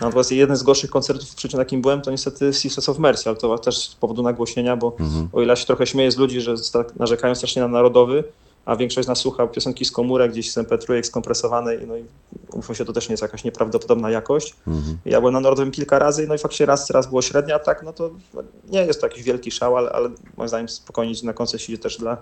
Natomiast 0.00 0.32
jeden 0.32 0.56
z 0.56 0.62
gorszych 0.62 0.90
koncertów 0.90 1.28
życiu, 1.40 1.56
na 1.56 1.62
jakim 1.62 1.82
byłem, 1.82 2.00
to 2.02 2.10
niestety 2.10 2.52
Sisters 2.52 2.88
of 2.88 2.98
Mercy, 2.98 3.28
ale 3.28 3.38
to 3.38 3.58
też 3.58 3.78
z 3.88 3.94
powodu 3.94 4.22
nagłośnienia, 4.22 4.76
bo 4.76 4.96
o 5.32 5.42
ile 5.42 5.56
się 5.56 5.66
trochę 5.66 5.86
śmieję 5.86 6.10
z 6.12 6.16
ludzi, 6.16 6.40
że 6.40 6.56
sta- 6.58 6.84
narzekają 6.96 7.34
strasznie 7.34 7.62
na 7.62 7.68
narodowy, 7.68 8.24
a 8.64 8.76
większość 8.76 9.06
z 9.06 9.08
nas 9.08 9.18
słucha 9.18 9.46
piosenki 9.46 9.84
z 9.84 9.90
komórek, 9.92 10.32
gdzieś 10.32 10.52
z 10.52 10.56
mp3 10.56 11.02
skompresowanej, 11.02 11.78
no 11.88 11.96
i 11.96 12.04
umówmy 12.52 12.74
się, 12.74 12.84
to 12.84 12.92
też 12.92 13.08
nie 13.08 13.12
jest 13.12 13.22
jakaś 13.22 13.44
nieprawdopodobna 13.44 14.10
jakość. 14.10 14.54
Ja 15.04 15.20
byłem 15.20 15.34
na 15.34 15.40
Narodowym 15.40 15.70
kilka 15.72 15.98
razy, 15.98 16.26
no 16.28 16.34
i 16.34 16.38
faktycznie 16.38 16.66
raz, 16.66 16.90
raz 16.90 17.06
było 17.06 17.22
średnia, 17.22 17.54
a 17.54 17.58
tak, 17.58 17.82
no 17.82 17.92
to 17.92 18.10
nie 18.68 18.86
jest 18.86 19.00
to 19.00 19.06
jakiś 19.06 19.22
wielki 19.22 19.50
szał, 19.50 19.76
ale, 19.76 19.90
ale 19.92 20.10
moim 20.36 20.48
zdaniem 20.48 20.68
spokojnie 20.68 21.14
na 21.22 21.32
koncert 21.32 21.68
idzie 21.68 21.78
też 21.78 21.98
dla, 21.98 22.16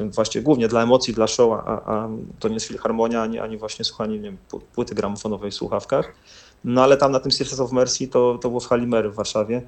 właśnie 0.00 0.42
głównie 0.42 0.68
dla 0.68 0.82
emocji, 0.82 1.14
dla 1.14 1.26
show, 1.26 1.52
a, 1.52 1.82
a 1.84 2.08
to 2.40 2.48
nie 2.48 2.54
jest 2.54 2.66
filharmonia, 2.66 3.22
ani, 3.22 3.38
ani 3.38 3.56
właśnie 3.58 3.84
słuchanie, 3.84 4.14
nie 4.16 4.22
wiem, 4.22 4.36
pł- 4.50 4.60
płyty 4.74 4.94
gramofonowej 4.94 5.50
w 5.50 5.54
słuchawkach. 5.54 6.12
No 6.64 6.82
ale 6.82 6.96
tam 6.96 7.12
na 7.12 7.20
tym 7.20 7.30
Circus 7.30 7.60
of 7.60 7.72
Mercy 7.72 8.08
to, 8.08 8.38
to 8.42 8.48
było 8.48 8.60
w 8.60 8.66
Halimery 8.68 9.10
w 9.10 9.14
Warszawie. 9.14 9.62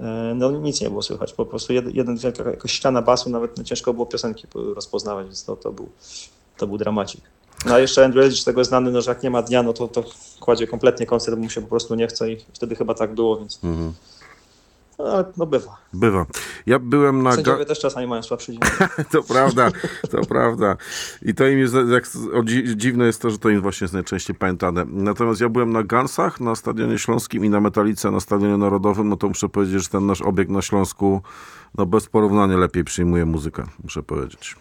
E, 0.00 0.32
No 0.36 0.50
nic 0.50 0.80
nie 0.80 0.88
było 0.90 1.02
słychać, 1.02 1.32
po 1.32 1.46
prostu 1.46 1.72
jeden, 1.72 1.92
jeden 1.94 2.18
jakaś 2.46 2.72
ściana 2.72 3.02
basu, 3.02 3.30
nawet 3.30 3.58
no, 3.58 3.64
ciężko 3.64 3.94
było 3.94 4.06
piosenki 4.06 4.46
rozpoznawać, 4.74 5.26
więc 5.26 5.44
to, 5.44 5.56
to, 5.56 5.72
był, 5.72 5.88
to 6.56 6.66
był 6.66 6.78
dramacik. 6.78 7.20
No 7.66 7.74
a 7.74 7.78
jeszcze 7.78 8.04
Andrew 8.04 8.24
Elridge 8.24 8.40
z 8.40 8.44
tego 8.44 8.64
znany, 8.64 8.90
no, 8.90 9.00
że 9.02 9.10
jak 9.10 9.22
nie 9.22 9.30
ma 9.30 9.42
dnia, 9.42 9.62
no 9.62 9.72
to, 9.72 9.88
to 9.88 10.04
kładzie 10.40 10.66
kompletnie 10.66 11.06
koncert, 11.06 11.36
bo 11.36 11.42
mu 11.42 11.50
się 11.50 11.60
po 11.62 11.68
prostu 11.68 11.94
nie 11.94 12.06
chce 12.06 12.32
i 12.32 12.36
wtedy 12.52 12.76
chyba 12.76 12.94
tak 12.94 13.14
było, 13.14 13.36
więc 13.36 13.58
no, 13.62 13.70
ale 14.98 15.24
no 15.36 15.46
bywa. 15.46 15.76
Bywa. 15.92 16.26
Ja 16.66 16.78
byłem 16.78 17.22
na... 17.22 17.32
Sędziowie 17.32 17.64
też 17.64 17.80
czasami 17.80 18.06
mają 18.06 18.22
słabszy 18.22 18.52
dzień. 18.52 18.60
To 19.12 19.22
prawda, 19.22 19.70
to 20.10 20.20
prawda. 20.20 20.76
I 21.22 21.34
to 21.34 21.46
im 21.46 21.58
jest, 21.58 21.74
jak, 21.74 22.04
o, 22.34 22.42
dzi- 22.42 22.76
dziwne 22.76 23.06
jest 23.06 23.22
to, 23.22 23.30
że 23.30 23.38
to 23.38 23.48
im 23.48 23.60
właśnie 23.62 23.84
jest 23.84 23.94
najczęściej 23.94 24.36
pamiętane. 24.36 24.84
Natomiast 24.88 25.40
ja 25.40 25.48
byłem 25.48 25.72
na 25.72 25.82
Gansach 25.82 26.40
na 26.40 26.54
Stadionie 26.54 26.98
Śląskim 26.98 27.44
i 27.44 27.50
na 27.50 27.60
Metalice 27.60 28.10
na 28.10 28.20
Stadionie 28.20 28.56
Narodowym, 28.56 29.08
no 29.08 29.16
to 29.16 29.28
muszę 29.28 29.48
powiedzieć, 29.48 29.82
że 29.82 29.88
ten 29.88 30.06
nasz 30.06 30.22
obieg 30.22 30.48
na 30.48 30.62
Śląsku, 30.62 31.22
no 31.78 31.86
bez 31.86 32.06
porównania 32.06 32.56
lepiej 32.56 32.84
przyjmuje 32.84 33.26
muzykę, 33.26 33.64
muszę 33.84 34.02
powiedzieć. 34.02 34.56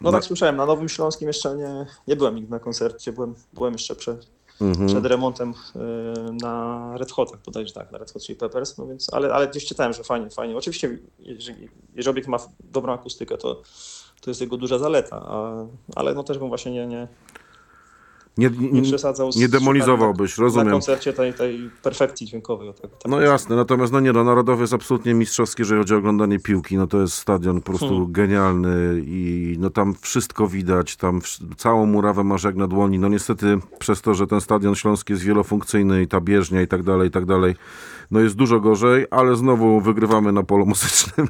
No 0.00 0.12
tak 0.12 0.24
słyszałem, 0.24 0.56
na 0.56 0.66
Nowym 0.66 0.88
Śląskim 0.88 1.28
jeszcze 1.28 1.56
nie, 1.56 1.86
nie 2.08 2.16
byłem 2.16 2.34
nigdy 2.34 2.50
na 2.50 2.58
koncercie, 2.58 3.12
byłem, 3.12 3.34
byłem 3.52 3.72
jeszcze 3.72 3.94
przed, 3.94 4.26
Mhm. 4.60 4.86
przed 4.86 5.06
remontem 5.06 5.50
y, 5.50 6.32
na 6.42 6.94
Red 6.96 7.10
Hotach, 7.10 7.40
bodajże 7.46 7.72
tak, 7.72 7.92
na 7.92 7.98
Red 7.98 8.12
Hot 8.12 8.22
Chili 8.22 8.38
Peppers, 8.38 8.78
no 8.78 8.86
więc, 8.86 9.14
ale, 9.14 9.34
ale 9.34 9.48
gdzieś 9.48 9.64
czytałem, 9.66 9.92
że 9.92 10.04
fajnie, 10.04 10.30
fajnie. 10.30 10.56
Oczywiście, 10.56 10.98
jeżeli, 11.18 11.68
jeżeli 11.94 12.10
obiekt 12.10 12.28
ma 12.28 12.38
dobrą 12.60 12.92
akustykę, 12.92 13.38
to, 13.38 13.62
to 14.20 14.30
jest 14.30 14.40
jego 14.40 14.56
duża 14.56 14.78
zaleta, 14.78 15.16
a, 15.16 15.66
ale 15.96 16.14
no 16.14 16.24
też 16.24 16.38
bym 16.38 16.48
właśnie 16.48 16.72
nie, 16.72 16.86
nie, 16.86 17.08
Nie, 18.38 18.50
nie 18.50 18.70
nie, 18.70 18.82
przesadzał 18.82 19.32
z 19.32 19.36
nie 19.36 19.48
demonizowałbyś, 19.48 20.38
na, 20.38 20.44
rozumiem. 20.44 20.66
na 20.66 20.72
koncercie 20.72 21.12
tej, 21.12 21.34
tej 21.34 21.70
perfekcji 21.82 22.26
dźwiękowej. 22.26 22.68
o 22.68 22.72
Tak, 22.72 22.90
tak 22.90 23.00
No 23.12 23.20
jasne, 23.20 23.56
natomiast 23.56 23.92
no 23.92 24.00
nie, 24.00 24.12
no 24.12 24.24
Narodowy 24.24 24.60
jest 24.62 24.72
absolutnie 24.74 25.14
mistrzowski, 25.14 25.62
jeżeli 25.62 25.80
chodzi 25.80 25.94
o 25.94 25.96
oglądanie 25.96 26.38
piłki, 26.38 26.76
no 26.76 26.86
to 26.86 27.00
jest 27.00 27.14
stadion 27.14 27.60
po 27.60 27.64
prostu 27.72 27.88
Hmm. 27.88 28.12
genialny 28.12 29.02
i 29.06 29.56
no 29.58 29.70
tam 29.70 29.94
wszystko 30.00 30.46
widać, 30.48 30.96
tam 30.96 31.20
wsz- 31.20 31.56
całą 31.56 31.86
murawę 31.86 32.24
masz 32.24 32.44
jak 32.44 32.56
na 32.56 32.66
dłoni, 32.66 32.98
no 32.98 33.08
niestety 33.08 33.58
przez 33.78 34.02
to, 34.02 34.14
że 34.14 34.26
ten 34.26 34.40
stadion 34.40 34.74
śląski 34.74 35.12
jest 35.12 35.24
wielofunkcyjny 35.24 36.02
i 36.02 36.08
ta 36.08 36.20
bieżnia 36.20 36.62
i 36.62 36.68
tak 36.68 36.82
dalej, 36.82 37.08
i 37.08 37.10
tak 37.10 37.24
dalej, 37.24 37.54
no 38.10 38.20
jest 38.20 38.36
dużo 38.36 38.60
gorzej, 38.60 39.06
ale 39.10 39.36
znowu 39.36 39.80
wygrywamy 39.80 40.32
na 40.32 40.42
polu 40.42 40.66
muzycznym, 40.66 41.28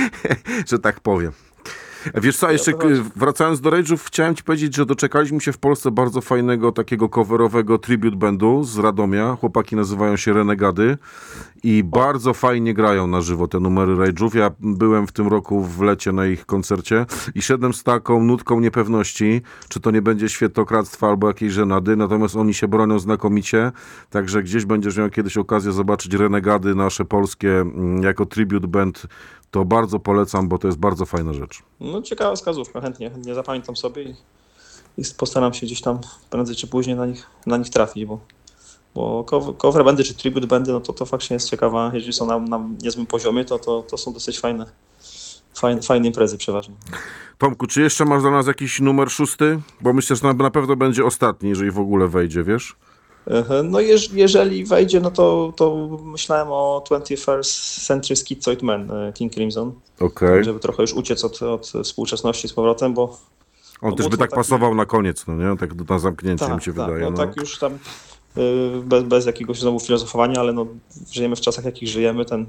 że 0.70 0.78
tak 0.78 1.00
powiem. 1.00 1.32
Wiesz 2.14 2.36
co, 2.36 2.50
jeszcze 2.50 2.72
wracając 3.16 3.60
do 3.60 3.70
Rage'ów, 3.70 3.98
chciałem 4.06 4.34
ci 4.34 4.42
powiedzieć, 4.42 4.76
że 4.76 4.86
doczekaliśmy 4.86 5.40
się 5.40 5.52
w 5.52 5.58
Polsce 5.58 5.90
bardzo 5.90 6.20
fajnego 6.20 6.72
takiego 6.72 7.08
coverowego 7.08 7.78
tribute 7.78 8.16
bandu 8.16 8.64
z 8.64 8.78
Radomia. 8.78 9.36
Chłopaki 9.40 9.76
nazywają 9.76 10.16
się 10.16 10.32
Renegady 10.32 10.98
i 11.62 11.84
bardzo 11.84 12.34
fajnie 12.34 12.74
grają 12.74 13.06
na 13.06 13.20
żywo 13.20 13.48
te 13.48 13.60
numery 13.60 13.94
Rage'ów. 13.96 14.36
Ja 14.36 14.50
byłem 14.60 15.06
w 15.06 15.12
tym 15.12 15.28
roku 15.28 15.62
w 15.62 15.80
lecie 15.82 16.12
na 16.12 16.26
ich 16.26 16.46
koncercie 16.46 17.06
i 17.34 17.42
szedłem 17.42 17.74
z 17.74 17.82
taką 17.82 18.22
nutką 18.22 18.60
niepewności, 18.60 19.42
czy 19.68 19.80
to 19.80 19.90
nie 19.90 20.02
będzie 20.02 20.28
świętokradztwa 20.28 21.08
albo 21.08 21.28
jakiejś 21.28 21.52
żenady, 21.52 21.96
natomiast 21.96 22.36
oni 22.36 22.54
się 22.54 22.68
bronią 22.68 22.98
znakomicie, 22.98 23.72
także 24.10 24.42
gdzieś 24.42 24.64
będziesz 24.64 24.96
miał 24.96 25.10
kiedyś 25.10 25.36
okazję 25.36 25.72
zobaczyć 25.72 26.14
Renegady 26.14 26.74
nasze 26.74 27.04
polskie 27.04 27.60
mm, 27.60 28.02
jako 28.02 28.26
tribute 28.26 28.68
band, 28.68 29.06
to 29.54 29.64
bardzo 29.64 29.98
polecam, 29.98 30.48
bo 30.48 30.58
to 30.58 30.68
jest 30.68 30.78
bardzo 30.78 31.06
fajna 31.06 31.32
rzecz. 31.32 31.62
No 31.80 32.02
ciekawa 32.02 32.36
wskazówka, 32.36 32.80
chętnie, 32.80 33.10
chętnie 33.10 33.34
zapamiętam 33.34 33.76
sobie 33.76 34.02
i, 34.02 34.14
i 34.98 35.02
postaram 35.18 35.54
się 35.54 35.66
gdzieś 35.66 35.80
tam 35.80 35.98
prędzej 36.30 36.56
czy 36.56 36.66
później 36.66 36.96
na 36.96 37.06
nich, 37.06 37.26
na 37.46 37.56
nich 37.56 37.70
trafić, 37.70 38.04
bo, 38.04 38.20
bo 38.94 39.24
cover, 39.58 39.84
bandy 39.84 40.04
czy 40.04 40.14
tribute 40.14 40.46
bandy, 40.46 40.72
no 40.72 40.80
to 40.80 40.92
to 40.92 41.06
faktycznie 41.06 41.34
jest 41.34 41.50
ciekawa, 41.50 41.90
jeżeli 41.94 42.12
są 42.12 42.26
na, 42.26 42.38
na 42.38 42.68
niezłym 42.82 43.06
poziomie, 43.06 43.44
to, 43.44 43.58
to, 43.58 43.82
to 43.82 43.96
są 43.98 44.12
dosyć 44.12 44.40
fajne, 44.40 44.66
fajne, 45.54 45.82
fajne 45.82 46.06
imprezy 46.06 46.38
przeważnie. 46.38 46.74
Tomku, 47.38 47.66
czy 47.66 47.82
jeszcze 47.82 48.04
masz 48.04 48.22
dla 48.22 48.30
nas 48.30 48.46
jakiś 48.46 48.80
numer 48.80 49.10
szósty? 49.10 49.60
Bo 49.80 49.92
myślę, 49.92 50.16
że 50.16 50.26
na, 50.26 50.32
na 50.32 50.50
pewno 50.50 50.76
będzie 50.76 51.04
ostatni, 51.04 51.48
jeżeli 51.48 51.70
w 51.70 51.78
ogóle 51.78 52.08
wejdzie, 52.08 52.44
wiesz? 52.44 52.76
No 53.64 53.80
jeż, 53.80 54.10
jeżeli 54.12 54.64
wejdzie, 54.64 55.00
no 55.00 55.10
to, 55.10 55.52
to 55.56 55.76
myślałem 56.04 56.48
o 56.50 56.84
21st 56.90 57.86
Century 57.86 58.16
Schizoid 58.16 58.62
Man 58.62 58.90
e, 58.90 59.12
King 59.12 59.32
Crimson, 59.32 59.72
Okej. 60.00 60.44
żeby 60.44 60.60
trochę 60.60 60.82
już 60.82 60.92
uciec 60.92 61.24
od, 61.24 61.42
od 61.42 61.72
współczesności 61.84 62.48
z 62.48 62.52
powrotem, 62.52 62.94
bo 62.94 63.02
On 63.80 63.90
No 63.90 63.96
też 63.96 64.08
by 64.08 64.16
tak 64.16 64.30
taki- 64.30 64.36
pasował 64.40 64.74
na 64.74 64.86
koniec, 64.86 65.26
no 65.26 65.34
nie? 65.34 65.56
Tak 65.58 65.88
na 65.88 65.98
zamknięcie 65.98 66.44
mi 66.54 66.62
się 66.62 66.74
tak, 66.74 66.86
wydaje. 66.86 67.04
no, 67.04 67.10
No, 67.10 67.16
tak 67.16 67.36
już 67.36 67.58
tam 67.58 67.74
y, 68.36 68.82
bez, 68.84 69.02
bez 69.02 69.26
jakiegoś 69.26 69.60
znowu 69.60 69.80
filozofowania, 69.80 70.40
ale 70.40 70.52
no, 70.52 70.66
żyjemy 71.12 71.36
w 71.36 71.40
czasach, 71.40 71.64
jakich 71.64 71.88
żyjemy. 71.88 72.24
Ten, 72.24 72.46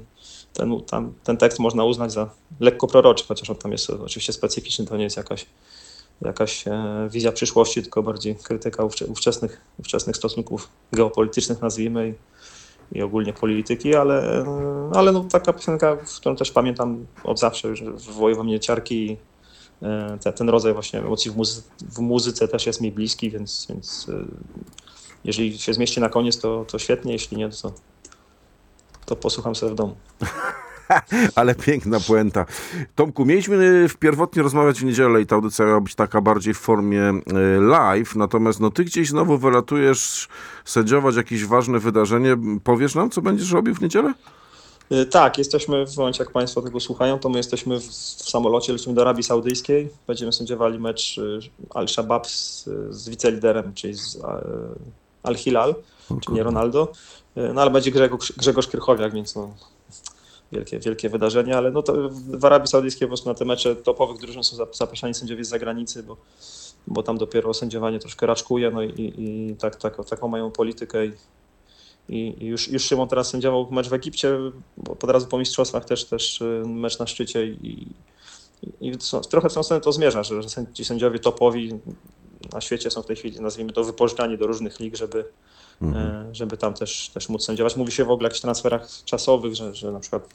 ten, 0.52 0.80
tam, 0.80 1.12
ten 1.24 1.36
tekst 1.36 1.58
można 1.58 1.84
uznać 1.84 2.12
za 2.12 2.30
lekko 2.60 2.86
proroczy, 2.86 3.24
chociaż 3.28 3.50
on 3.50 3.56
tam 3.56 3.72
jest 3.72 3.90
oczywiście 3.90 4.32
specyficzny, 4.32 4.86
to 4.86 4.96
nie 4.96 5.04
jest 5.04 5.16
jakaś, 5.16 5.46
jakaś 6.22 6.68
e, 6.68 7.08
wizja 7.10 7.32
przyszłości, 7.32 7.82
tylko 7.82 8.02
bardziej 8.02 8.36
krytyka 8.36 8.82
ówcze- 8.82 9.06
ówczesnych, 9.06 9.60
ówczesnych 9.78 10.16
stosunków 10.16 10.68
geopolitycznych, 10.92 11.60
nazwijmy, 11.62 12.14
i, 12.92 12.98
i 12.98 13.02
ogólnie 13.02 13.32
polityki, 13.32 13.94
ale, 13.94 14.40
e, 14.40 14.90
ale 14.94 15.12
no, 15.12 15.24
taka 15.24 15.52
piosenka, 15.52 15.96
którą 16.16 16.36
też 16.36 16.50
pamiętam 16.50 17.06
od 17.24 17.38
zawsze, 17.38 17.76
że 17.76 17.92
wywoływa 17.92 18.42
mnie 18.42 18.60
ciarki 18.60 19.16
e, 19.82 20.18
te, 20.22 20.32
ten 20.32 20.48
rodzaj 20.48 20.72
właśnie 20.72 20.98
emocji 20.98 21.30
w, 21.30 21.36
muzy- 21.36 21.62
w 21.80 21.98
muzyce 21.98 22.48
też 22.48 22.66
jest 22.66 22.80
mi 22.80 22.92
bliski, 22.92 23.30
więc, 23.30 23.66
więc 23.68 24.06
jeżeli 25.24 25.58
się 25.58 25.74
zmieści 25.74 26.00
na 26.00 26.08
koniec, 26.08 26.38
to, 26.38 26.64
to 26.68 26.78
świetnie, 26.78 27.12
jeśli 27.12 27.36
nie, 27.36 27.48
to, 27.48 27.72
to 29.06 29.16
posłucham 29.16 29.54
sobie 29.54 29.72
w 29.72 29.74
domu. 29.74 29.94
Ale 31.34 31.54
piękna 31.54 32.00
puenta. 32.00 32.46
Tomku, 32.94 33.24
mieliśmy 33.24 33.88
w 33.88 33.96
pierwotnie 33.96 34.42
rozmawiać 34.42 34.80
w 34.80 34.84
niedzielę 34.84 35.20
i 35.20 35.26
ta 35.26 35.34
audycja 35.34 35.66
miała 35.66 35.80
być 35.80 35.94
taka 35.94 36.20
bardziej 36.20 36.54
w 36.54 36.58
formie 36.58 37.02
e, 37.02 37.22
live, 37.60 38.16
natomiast 38.16 38.60
no 38.60 38.70
ty 38.70 38.84
gdzieś 38.84 39.08
znowu 39.08 39.38
wylatujesz 39.38 40.28
sędziować 40.64 41.16
jakieś 41.16 41.44
ważne 41.44 41.78
wydarzenie. 41.78 42.36
Powiesz 42.64 42.94
nam, 42.94 43.10
co 43.10 43.22
będziesz 43.22 43.52
robił 43.52 43.74
w 43.74 43.80
niedzielę? 43.80 44.14
Y, 44.92 45.06
Tak, 45.06 45.38
jesteśmy 45.38 45.86
w 45.86 45.96
momencie, 45.96 46.24
jak 46.24 46.32
Państwo 46.32 46.62
tego 46.62 46.80
słuchają, 46.80 47.18
to 47.18 47.28
my 47.28 47.36
jesteśmy 47.36 47.80
w, 47.80 47.84
w 47.84 48.30
samolocie, 48.30 48.72
lecimy 48.72 48.94
do 48.94 49.02
Arabii 49.02 49.22
Saudyjskiej. 49.22 49.88
Będziemy 50.06 50.32
sędziowali 50.32 50.78
mecz 50.78 51.18
y, 51.18 51.38
Al-Shabaab 51.70 52.26
z, 52.26 52.68
z 52.90 53.08
wiceliderem, 53.08 53.74
czyli 53.74 53.94
z 53.94 54.18
Al-Hilal, 55.22 55.74
czyli 56.20 56.36
nie 56.36 56.42
Ronaldo. 56.42 56.92
Y, 57.36 57.52
No 57.54 57.62
ale 57.62 57.70
będzie 57.70 57.90
Grzegorz, 57.90 58.32
Grzegorz 58.32 58.66
Krychowiak, 58.68 59.12
więc 59.14 59.34
no, 59.34 59.54
wielkie, 60.56 60.78
wielkie 60.78 61.08
wydarzenie, 61.08 61.56
ale 61.56 61.70
no 61.70 61.82
to 61.82 62.10
w 62.10 62.44
Arabii 62.44 62.68
Saudyjskiej 62.68 63.06
po 63.06 63.10
prostu 63.10 63.28
na 63.28 63.34
te 63.34 63.44
mecze 63.44 63.76
topowych 63.76 64.20
drużyn 64.20 64.44
są 64.44 64.56
zap- 64.56 64.76
zapraszani 64.76 65.14
sędziowie 65.14 65.44
z 65.44 65.48
zagranicy, 65.48 66.02
bo, 66.02 66.16
bo 66.86 67.02
tam 67.02 67.18
dopiero 67.18 67.54
sędziowanie 67.54 67.98
troszkę 67.98 68.26
raczkuje, 68.26 68.70
no 68.70 68.82
i, 68.82 69.14
i 69.18 69.56
tak, 69.58 69.76
tak, 69.76 70.08
taką 70.08 70.28
mają 70.28 70.50
politykę 70.50 71.06
i, 71.06 71.12
i 72.08 72.46
już, 72.46 72.68
już 72.68 72.84
Szymon 72.84 73.08
teraz 73.08 73.30
sędziował 73.30 73.68
mecz 73.70 73.88
w 73.88 73.92
Egipcie, 73.92 74.38
bo 74.76 74.92
od 74.92 75.04
razu 75.04 75.26
po 75.26 75.38
mistrzostwach 75.38 75.84
też, 75.84 76.04
też 76.04 76.40
y, 76.40 76.62
mecz 76.66 76.98
na 76.98 77.06
szczycie 77.06 77.46
i, 77.46 77.86
i, 78.80 78.88
i 78.88 78.92
trochę 79.30 79.48
w 79.48 79.54
tą 79.54 79.62
stronę 79.62 79.80
to 79.80 79.92
zmierza, 79.92 80.22
że, 80.22 80.42
że 80.42 80.48
ci 80.72 80.84
sędziowie 80.84 81.18
topowi 81.18 81.72
na 82.52 82.60
świecie 82.60 82.90
są 82.90 83.02
w 83.02 83.06
tej 83.06 83.16
chwili, 83.16 83.40
nazwijmy 83.40 83.72
to, 83.72 83.84
wypożyczani 83.84 84.38
do 84.38 84.46
różnych 84.46 84.80
lig, 84.80 84.96
żeby, 84.96 85.24
e, 85.82 86.28
żeby 86.32 86.56
tam 86.56 86.74
też, 86.74 87.10
też 87.14 87.28
móc 87.28 87.44
sędziować. 87.44 87.76
Mówi 87.76 87.92
się 87.92 88.04
w 88.04 88.10
ogóle 88.10 88.26
o 88.26 88.28
jakichś 88.28 88.40
transferach 88.40 88.88
czasowych, 89.04 89.54
że, 89.54 89.74
że 89.74 89.92
na 89.92 90.00
przykład 90.00 90.28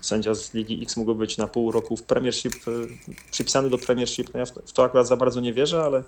sędzia 0.00 0.34
z 0.34 0.54
Ligi 0.54 0.82
X 0.82 0.96
mógłby 0.96 1.14
być 1.14 1.38
na 1.38 1.46
pół 1.46 1.72
roku 1.72 1.96
w 1.96 2.02
Premiership, 2.02 2.68
y, 2.68 2.88
przypisany 3.30 3.70
do 3.70 3.78
Premiership. 3.78 4.34
No 4.34 4.40
ja 4.40 4.46
w 4.46 4.72
to, 4.72 4.84
akurat 4.84 5.06
za 5.06 5.16
bardzo 5.16 5.40
nie 5.40 5.52
wierzę, 5.52 5.82
ale, 5.82 6.02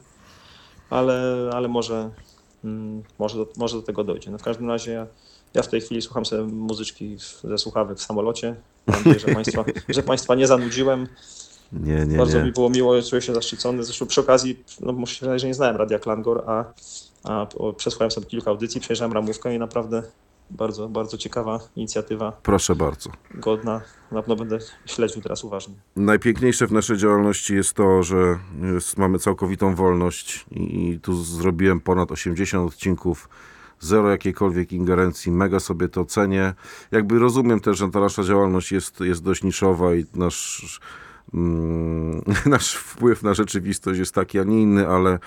ale, 0.91 1.51
ale 1.53 1.69
może, 1.69 2.11
mm, 2.65 3.03
może, 3.19 3.39
do, 3.39 3.49
może 3.57 3.77
do 3.77 3.83
tego 3.83 4.05
dojdzie. 4.05 4.31
No 4.31 4.39
w 4.39 4.43
każdym 4.43 4.69
razie 4.69 4.93
ja, 4.93 5.07
ja 5.55 5.63
w 5.63 5.69
tej 5.69 5.81
chwili 5.81 6.03
słucham 6.03 6.27
sobie 6.27 6.43
muzyczki 6.43 7.17
ze 7.45 7.59
słuchawek 7.59 7.99
w 7.99 8.03
samolocie. 8.03 8.57
Mam 8.87 8.97
nadzieję, 8.97 9.19
że 9.19 9.35
państwa, 9.35 9.65
że 9.89 10.03
państwa 10.03 10.35
nie 10.35 10.47
zanudziłem. 10.47 11.09
Nie, 11.73 12.07
nie, 12.07 12.19
Bardzo 12.19 12.39
nie. 12.39 12.45
mi 12.45 12.53
było 12.53 12.71
miło, 12.71 13.03
czuję 13.03 13.23
się 13.23 13.35
zaszczycony. 13.35 13.85
Zresztą 13.85 14.07
przy 14.07 14.21
okazji, 14.21 14.65
no 14.81 14.93
muszę 14.93 15.15
przyznać, 15.15 15.41
że 15.41 15.47
nie 15.47 15.55
znałem 15.55 15.77
Radia 15.77 15.99
Klangor, 15.99 16.45
a, 16.47 16.65
przesłuchałem 17.77 18.11
sobie 18.11 18.27
kilka 18.27 18.51
audycji, 18.51 18.81
przejrzałem 18.81 19.13
ramówkę 19.13 19.55
i 19.55 19.59
naprawdę 19.59 20.03
bardzo, 20.51 20.89
bardzo 20.89 21.19
ciekawa 21.19 21.61
inicjatywa, 21.77 22.33
Proszę 22.43 22.75
bardzo. 22.77 23.11
godna. 23.35 23.81
Na 24.13 24.23
pewno 24.23 24.37
będę 24.37 24.59
śledził 24.87 25.23
teraz 25.23 25.45
uważnie. 25.45 25.75
Najpiękniejsze 25.97 26.67
w 26.67 26.73
naszej 26.73 26.97
działalności 26.97 27.55
jest 27.55 27.75
to, 27.75 28.03
że 28.03 28.39
mamy 28.97 29.19
całkowitą 29.19 29.75
wolność 29.75 30.47
i, 30.51 31.01
tu 31.03 31.25
zrobiłem 31.25 31.81
ponad 31.81 32.13
80 32.13 32.69
odcinków, 32.69 33.29
zero 33.81 34.11
jakiejkolwiek 34.11 34.73
ingerencji, 34.73 35.33
mega 35.33 35.61
sobie 35.61 35.89
to 35.89 36.05
cenię. 36.05 36.55
Jakby 36.91 37.19
rozumiem 37.19 37.61
też, 37.61 37.79
że 37.79 37.91
ta 37.91 38.01
nasza 38.01 38.25
działalność 38.25 38.73
jest, 38.73 39.01
jest 39.01 39.23
dość 39.23 39.43
niszowa 39.43 39.95
i 39.95 40.05
nasz, 40.15 40.81
nasz 42.47 42.75
wpływ 42.75 43.23
na 43.23 43.35
rzeczywistość 43.35 43.99
jest 43.99 44.15
taki, 44.15 44.39
a 44.39 44.45
nie 44.45 44.63
inny, 44.63 44.89
ale, 44.89 45.19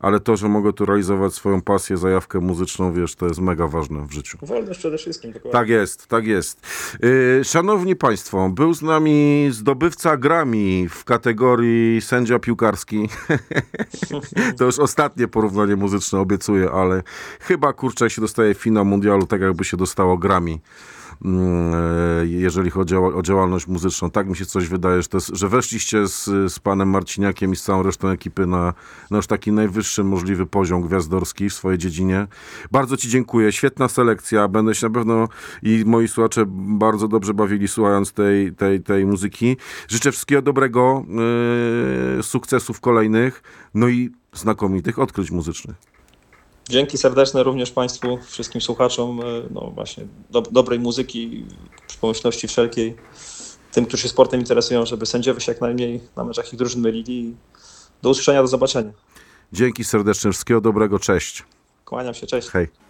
ale 0.00 0.20
to, 0.20 0.36
że 0.36 0.48
mogę 0.48 0.72
tu 0.72 0.86
realizować 0.86 1.34
swoją 1.34 1.62
pasję, 1.62 1.96
zajawkę 1.96 2.40
muzyczną, 2.40 2.92
wiesz, 2.92 3.14
to 3.14 3.26
jest 3.26 3.40
mega 3.40 3.66
ważne 3.66 4.06
w 4.06 4.12
życiu. 4.12 4.38
Wolność 4.42 4.78
przede 4.78 4.98
wszystkim, 4.98 5.32
dokładnie. 5.32 5.52
Tak 5.52 5.68
jest, 5.68 6.06
tak 6.06 6.26
jest. 6.26 6.66
Yy, 7.02 7.44
Szanowni 7.44 7.96
Państwo, 7.96 8.48
był 8.48 8.74
z 8.74 8.82
nami 8.82 9.48
zdobywca 9.50 10.16
Grammy 10.16 10.88
w 10.88 11.04
kategorii 11.04 12.00
sędzia 12.00 12.38
piłkarski. 12.38 13.08
to 14.58 14.64
już 14.64 14.78
ostatnie 14.78 15.28
porównanie 15.28 15.76
muzyczne 15.76 16.18
obiecuję, 16.20 16.70
ale 16.70 17.02
chyba 17.40 17.72
kurczę 17.72 18.10
się 18.10 18.20
dostaje 18.20 18.54
finał 18.54 18.84
mundialu, 18.84 19.26
tak 19.26 19.40
jakby 19.40 19.64
się 19.64 19.76
dostało 19.76 20.18
Grammy. 20.18 20.58
Mm, 21.24 21.74
e, 22.22 22.26
jeżeli 22.26 22.70
chodzi 22.70 22.96
o, 22.96 23.22
działalność 23.22 23.66
muzyczną. 23.66 24.10
Tak 24.10 24.28
mi 24.28 24.36
się 24.36 24.46
coś 24.46 24.68
wydaje, 24.68 25.02
że, 25.02 25.08
jest, 25.14 25.30
że 25.32 25.48
weszliście 25.48 26.06
z, 26.06 26.24
z 26.52 26.58
panem 26.58 26.90
Marciniakiem 26.90 27.52
i 27.52 27.56
z 27.56 27.62
całą 27.62 27.82
resztą 27.82 28.08
ekipy 28.08 28.46
na, 28.46 28.74
na 29.10 29.16
już 29.16 29.26
taki 29.26 29.52
najwyższy 29.52 30.04
możliwy 30.04 30.46
poziom 30.46 30.82
gwiazdorski 30.82 31.50
w 31.50 31.54
swojej 31.54 31.78
dziedzinie. 31.78 32.26
Bardzo 32.72 32.96
ci 32.96 33.08
dziękuję, 33.08 33.52
świetna 33.52 33.88
selekcja, 33.88 34.48
będę 34.48 34.74
się 34.74 34.86
na 34.86 34.94
pewno 34.94 35.28
i 35.62 35.82
moi 35.86 36.08
słuchacze 36.08 36.44
bardzo 36.48 37.08
dobrze 37.08 37.34
bawili 37.34 37.68
słuchając 37.68 38.12
tej, 38.12 38.52
tej, 38.52 38.80
tej 38.80 39.06
muzyki. 39.06 39.56
Życzę 39.88 40.12
wszystkiego 40.12 40.42
dobrego, 40.42 41.04
yy, 42.16 42.22
sukcesów 42.22 42.80
kolejnych, 42.80 43.42
no 43.74 43.88
i 43.88 44.10
znakomitych 44.32 44.98
odkryć 44.98 45.30
muzycznych. 45.30 45.95
Dzięki 46.68 46.98
serdeczne 46.98 47.42
również 47.42 47.70
Państwu, 47.70 48.18
wszystkim 48.26 48.60
słuchaczom, 48.60 49.20
e, 49.20 49.24
no 49.50 49.60
właśnie, 49.74 50.06
do, 50.30 50.42
dobrej 50.42 50.80
muzyki, 50.80 51.44
przy 51.86 51.98
pomyślności 51.98 52.48
wszelkiej. 52.48 52.96
Tym, 53.72 53.86
którzy 53.86 54.02
się 54.02 54.08
sportem 54.08 54.40
interesują, 54.40 54.86
żeby 54.86 55.06
sędziowie 55.06 55.40
się 55.40 55.52
jak 55.52 55.60
najmniej 55.60 56.00
na 56.16 56.24
meczach 56.24 56.52
ich 56.52 56.58
drużyn 56.58 56.80
mylili. 56.80 57.36
Do 58.02 58.10
usłyszenia, 58.10 58.42
do 58.42 58.48
zobaczenia. 58.48 58.92
Dzięki 59.52 59.84
serdecznie, 59.84 60.32
wszystkiego 60.32 60.60
dobrego, 60.60 60.98
cześć. 60.98 61.44
Kłaniam 61.84 62.14
się, 62.14 62.26
cześć. 62.26 62.48
Hej. 62.48 62.85